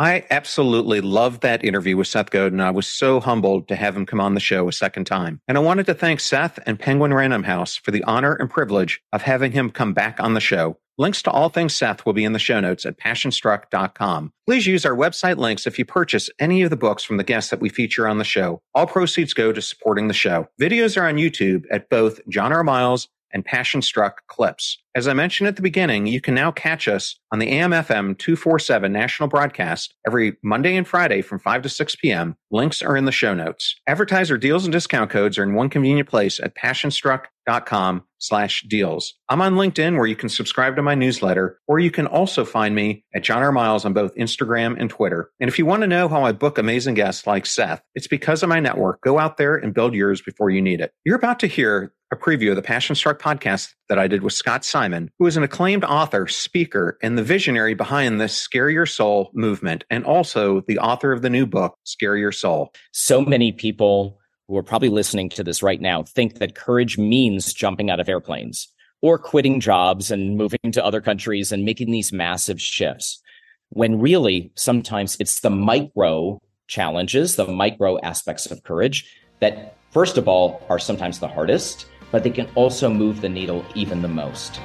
I 0.00 0.24
absolutely 0.30 1.02
loved 1.02 1.42
that 1.42 1.62
interview 1.62 1.94
with 1.94 2.06
Seth 2.06 2.30
Godin. 2.30 2.58
I 2.58 2.70
was 2.70 2.86
so 2.86 3.20
humbled 3.20 3.68
to 3.68 3.76
have 3.76 3.94
him 3.94 4.06
come 4.06 4.18
on 4.18 4.32
the 4.32 4.40
show 4.40 4.66
a 4.66 4.72
second 4.72 5.04
time. 5.04 5.42
And 5.46 5.58
I 5.58 5.60
wanted 5.60 5.84
to 5.84 5.94
thank 5.94 6.20
Seth 6.20 6.58
and 6.64 6.80
Penguin 6.80 7.12
Random 7.12 7.42
House 7.42 7.76
for 7.76 7.90
the 7.90 8.02
honor 8.04 8.32
and 8.32 8.48
privilege 8.48 9.02
of 9.12 9.20
having 9.20 9.52
him 9.52 9.68
come 9.68 9.92
back 9.92 10.18
on 10.18 10.32
the 10.32 10.40
show. 10.40 10.78
Links 10.96 11.20
to 11.24 11.30
all 11.30 11.50
things 11.50 11.76
Seth 11.76 12.06
will 12.06 12.14
be 12.14 12.24
in 12.24 12.32
the 12.32 12.38
show 12.38 12.60
notes 12.60 12.86
at 12.86 12.98
passionstruck.com. 12.98 14.32
Please 14.46 14.66
use 14.66 14.86
our 14.86 14.96
website 14.96 15.36
links 15.36 15.66
if 15.66 15.78
you 15.78 15.84
purchase 15.84 16.30
any 16.38 16.62
of 16.62 16.70
the 16.70 16.76
books 16.76 17.04
from 17.04 17.18
the 17.18 17.24
guests 17.24 17.50
that 17.50 17.60
we 17.60 17.68
feature 17.68 18.08
on 18.08 18.16
the 18.16 18.24
show. 18.24 18.62
All 18.74 18.86
proceeds 18.86 19.34
go 19.34 19.52
to 19.52 19.60
supporting 19.60 20.08
the 20.08 20.14
show. 20.14 20.48
Videos 20.58 20.98
are 20.98 21.06
on 21.06 21.16
YouTube 21.16 21.64
at 21.70 21.90
both 21.90 22.26
John 22.26 22.54
R. 22.54 22.64
Miles 22.64 23.10
and 23.32 23.44
Passion 23.44 23.82
Struck 23.82 24.26
clips. 24.26 24.78
As 24.94 25.06
I 25.06 25.12
mentioned 25.12 25.46
at 25.46 25.54
the 25.54 25.62
beginning, 25.62 26.06
you 26.06 26.20
can 26.20 26.34
now 26.34 26.50
catch 26.50 26.88
us 26.88 27.16
on 27.32 27.38
the 27.38 27.46
AMFM 27.46 28.18
247 28.18 28.92
national 28.92 29.28
broadcast 29.28 29.94
every 30.04 30.36
Monday 30.42 30.76
and 30.76 30.86
Friday 30.86 31.22
from 31.22 31.38
5 31.38 31.62
to 31.62 31.68
6 31.68 31.96
p.m. 31.96 32.36
Links 32.50 32.82
are 32.82 32.96
in 32.96 33.04
the 33.04 33.12
show 33.12 33.32
notes. 33.32 33.76
Advertiser 33.86 34.36
deals 34.36 34.64
and 34.64 34.72
discount 34.72 35.10
codes 35.10 35.38
are 35.38 35.44
in 35.44 35.54
one 35.54 35.68
convenient 35.68 36.08
place 36.08 36.40
at 36.40 36.56
passionstruck.com 36.56 38.02
slash 38.18 38.64
deals. 38.68 39.14
I'm 39.28 39.40
on 39.40 39.54
LinkedIn 39.54 39.96
where 39.96 40.06
you 40.06 40.16
can 40.16 40.28
subscribe 40.28 40.74
to 40.74 40.82
my 40.82 40.96
newsletter, 40.96 41.60
or 41.68 41.78
you 41.78 41.92
can 41.92 42.08
also 42.08 42.44
find 42.44 42.74
me 42.74 43.04
at 43.14 43.22
John 43.22 43.42
R. 43.42 43.52
Miles 43.52 43.84
on 43.84 43.92
both 43.92 44.14
Instagram 44.16 44.76
and 44.78 44.90
Twitter. 44.90 45.30
And 45.38 45.48
if 45.48 45.58
you 45.58 45.66
want 45.66 45.82
to 45.82 45.86
know 45.86 46.08
how 46.08 46.24
I 46.24 46.32
book 46.32 46.58
amazing 46.58 46.94
guests 46.94 47.28
like 47.28 47.46
Seth, 47.46 47.82
it's 47.94 48.08
because 48.08 48.42
of 48.42 48.48
my 48.48 48.58
network. 48.58 49.00
Go 49.02 49.20
out 49.20 49.36
there 49.36 49.56
and 49.56 49.72
build 49.72 49.94
yours 49.94 50.20
before 50.20 50.50
you 50.50 50.60
need 50.60 50.80
it. 50.80 50.92
You're 51.04 51.16
about 51.16 51.38
to 51.40 51.46
hear 51.46 51.92
a 52.12 52.16
preview 52.16 52.50
of 52.50 52.56
the 52.56 52.62
Passion 52.62 52.96
Struck 52.96 53.20
podcast 53.20 53.72
that 53.88 53.98
I 53.98 54.08
did 54.08 54.22
with 54.22 54.32
Scott 54.32 54.64
Simon, 54.64 55.10
who 55.18 55.26
is 55.26 55.36
an 55.36 55.44
acclaimed 55.44 55.84
author, 55.84 56.26
speaker, 56.26 56.98
and 57.02 57.16
the 57.16 57.22
visionary 57.22 57.74
behind 57.74 58.20
the 58.20 58.28
Scare 58.28 58.68
Your 58.68 58.86
Soul 58.86 59.30
movement, 59.32 59.84
and 59.90 60.04
also 60.04 60.62
the 60.62 60.78
author 60.78 61.12
of 61.12 61.22
the 61.22 61.30
new 61.30 61.46
book, 61.46 61.76
Scare 61.84 62.16
Your 62.16 62.32
Soul. 62.32 62.72
So 62.90 63.22
many 63.22 63.52
people 63.52 64.18
who 64.48 64.56
are 64.56 64.62
probably 64.64 64.88
listening 64.88 65.28
to 65.30 65.44
this 65.44 65.62
right 65.62 65.80
now 65.80 66.02
think 66.02 66.40
that 66.40 66.56
courage 66.56 66.98
means 66.98 67.54
jumping 67.54 67.90
out 67.90 68.00
of 68.00 68.08
airplanes 68.08 68.66
or 69.02 69.16
quitting 69.16 69.60
jobs 69.60 70.10
and 70.10 70.36
moving 70.36 70.72
to 70.72 70.84
other 70.84 71.00
countries 71.00 71.52
and 71.52 71.64
making 71.64 71.92
these 71.92 72.12
massive 72.12 72.60
shifts. 72.60 73.22
When 73.68 74.00
really, 74.00 74.50
sometimes 74.56 75.16
it's 75.20 75.40
the 75.40 75.50
micro 75.50 76.40
challenges, 76.66 77.36
the 77.36 77.46
micro 77.46 78.00
aspects 78.00 78.50
of 78.50 78.64
courage 78.64 79.16
that, 79.38 79.76
first 79.92 80.18
of 80.18 80.26
all, 80.26 80.66
are 80.68 80.80
sometimes 80.80 81.20
the 81.20 81.28
hardest 81.28 81.86
but 82.10 82.22
they 82.22 82.30
can 82.30 82.48
also 82.54 82.88
move 82.88 83.20
the 83.20 83.28
needle 83.28 83.64
even 83.74 84.02
the 84.02 84.08
most. 84.08 84.60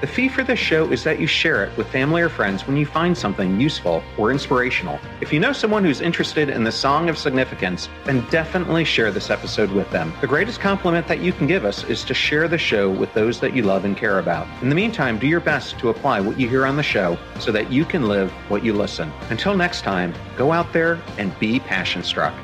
The 0.00 0.06
fee 0.06 0.28
for 0.28 0.44
this 0.44 0.60
show 0.60 0.92
is 0.92 1.02
that 1.02 1.18
you 1.18 1.26
share 1.26 1.64
it 1.64 1.76
with 1.76 1.88
family 1.88 2.22
or 2.22 2.28
friends 2.28 2.64
when 2.68 2.76
you 2.76 2.86
find 2.86 3.18
something 3.18 3.60
useful 3.60 4.00
or 4.16 4.30
inspirational. 4.30 5.00
If 5.20 5.32
you 5.32 5.40
know 5.40 5.52
someone 5.52 5.82
who's 5.82 6.00
interested 6.00 6.50
in 6.50 6.62
the 6.62 6.70
song 6.70 7.08
of 7.08 7.18
significance, 7.18 7.88
then 8.04 8.24
definitely 8.30 8.84
share 8.84 9.10
this 9.10 9.28
episode 9.28 9.72
with 9.72 9.90
them. 9.90 10.12
The 10.20 10.28
greatest 10.28 10.60
compliment 10.60 11.08
that 11.08 11.18
you 11.18 11.32
can 11.32 11.48
give 11.48 11.64
us 11.64 11.82
is 11.82 12.04
to 12.04 12.14
share 12.14 12.46
the 12.46 12.58
show 12.58 12.88
with 12.88 13.12
those 13.12 13.40
that 13.40 13.56
you 13.56 13.64
love 13.64 13.84
and 13.84 13.96
care 13.96 14.20
about. 14.20 14.46
In 14.62 14.68
the 14.68 14.76
meantime, 14.76 15.18
do 15.18 15.26
your 15.26 15.40
best 15.40 15.80
to 15.80 15.88
apply 15.88 16.20
what 16.20 16.38
you 16.38 16.48
hear 16.48 16.64
on 16.64 16.76
the 16.76 16.82
show 16.84 17.18
so 17.40 17.50
that 17.50 17.72
you 17.72 17.84
can 17.84 18.06
live 18.06 18.30
what 18.48 18.64
you 18.64 18.74
listen. 18.74 19.10
Until 19.30 19.56
next 19.56 19.82
time, 19.82 20.14
go 20.36 20.52
out 20.52 20.72
there 20.72 21.02
and 21.18 21.36
be 21.40 21.58
passion 21.58 22.04
struck. 22.04 22.34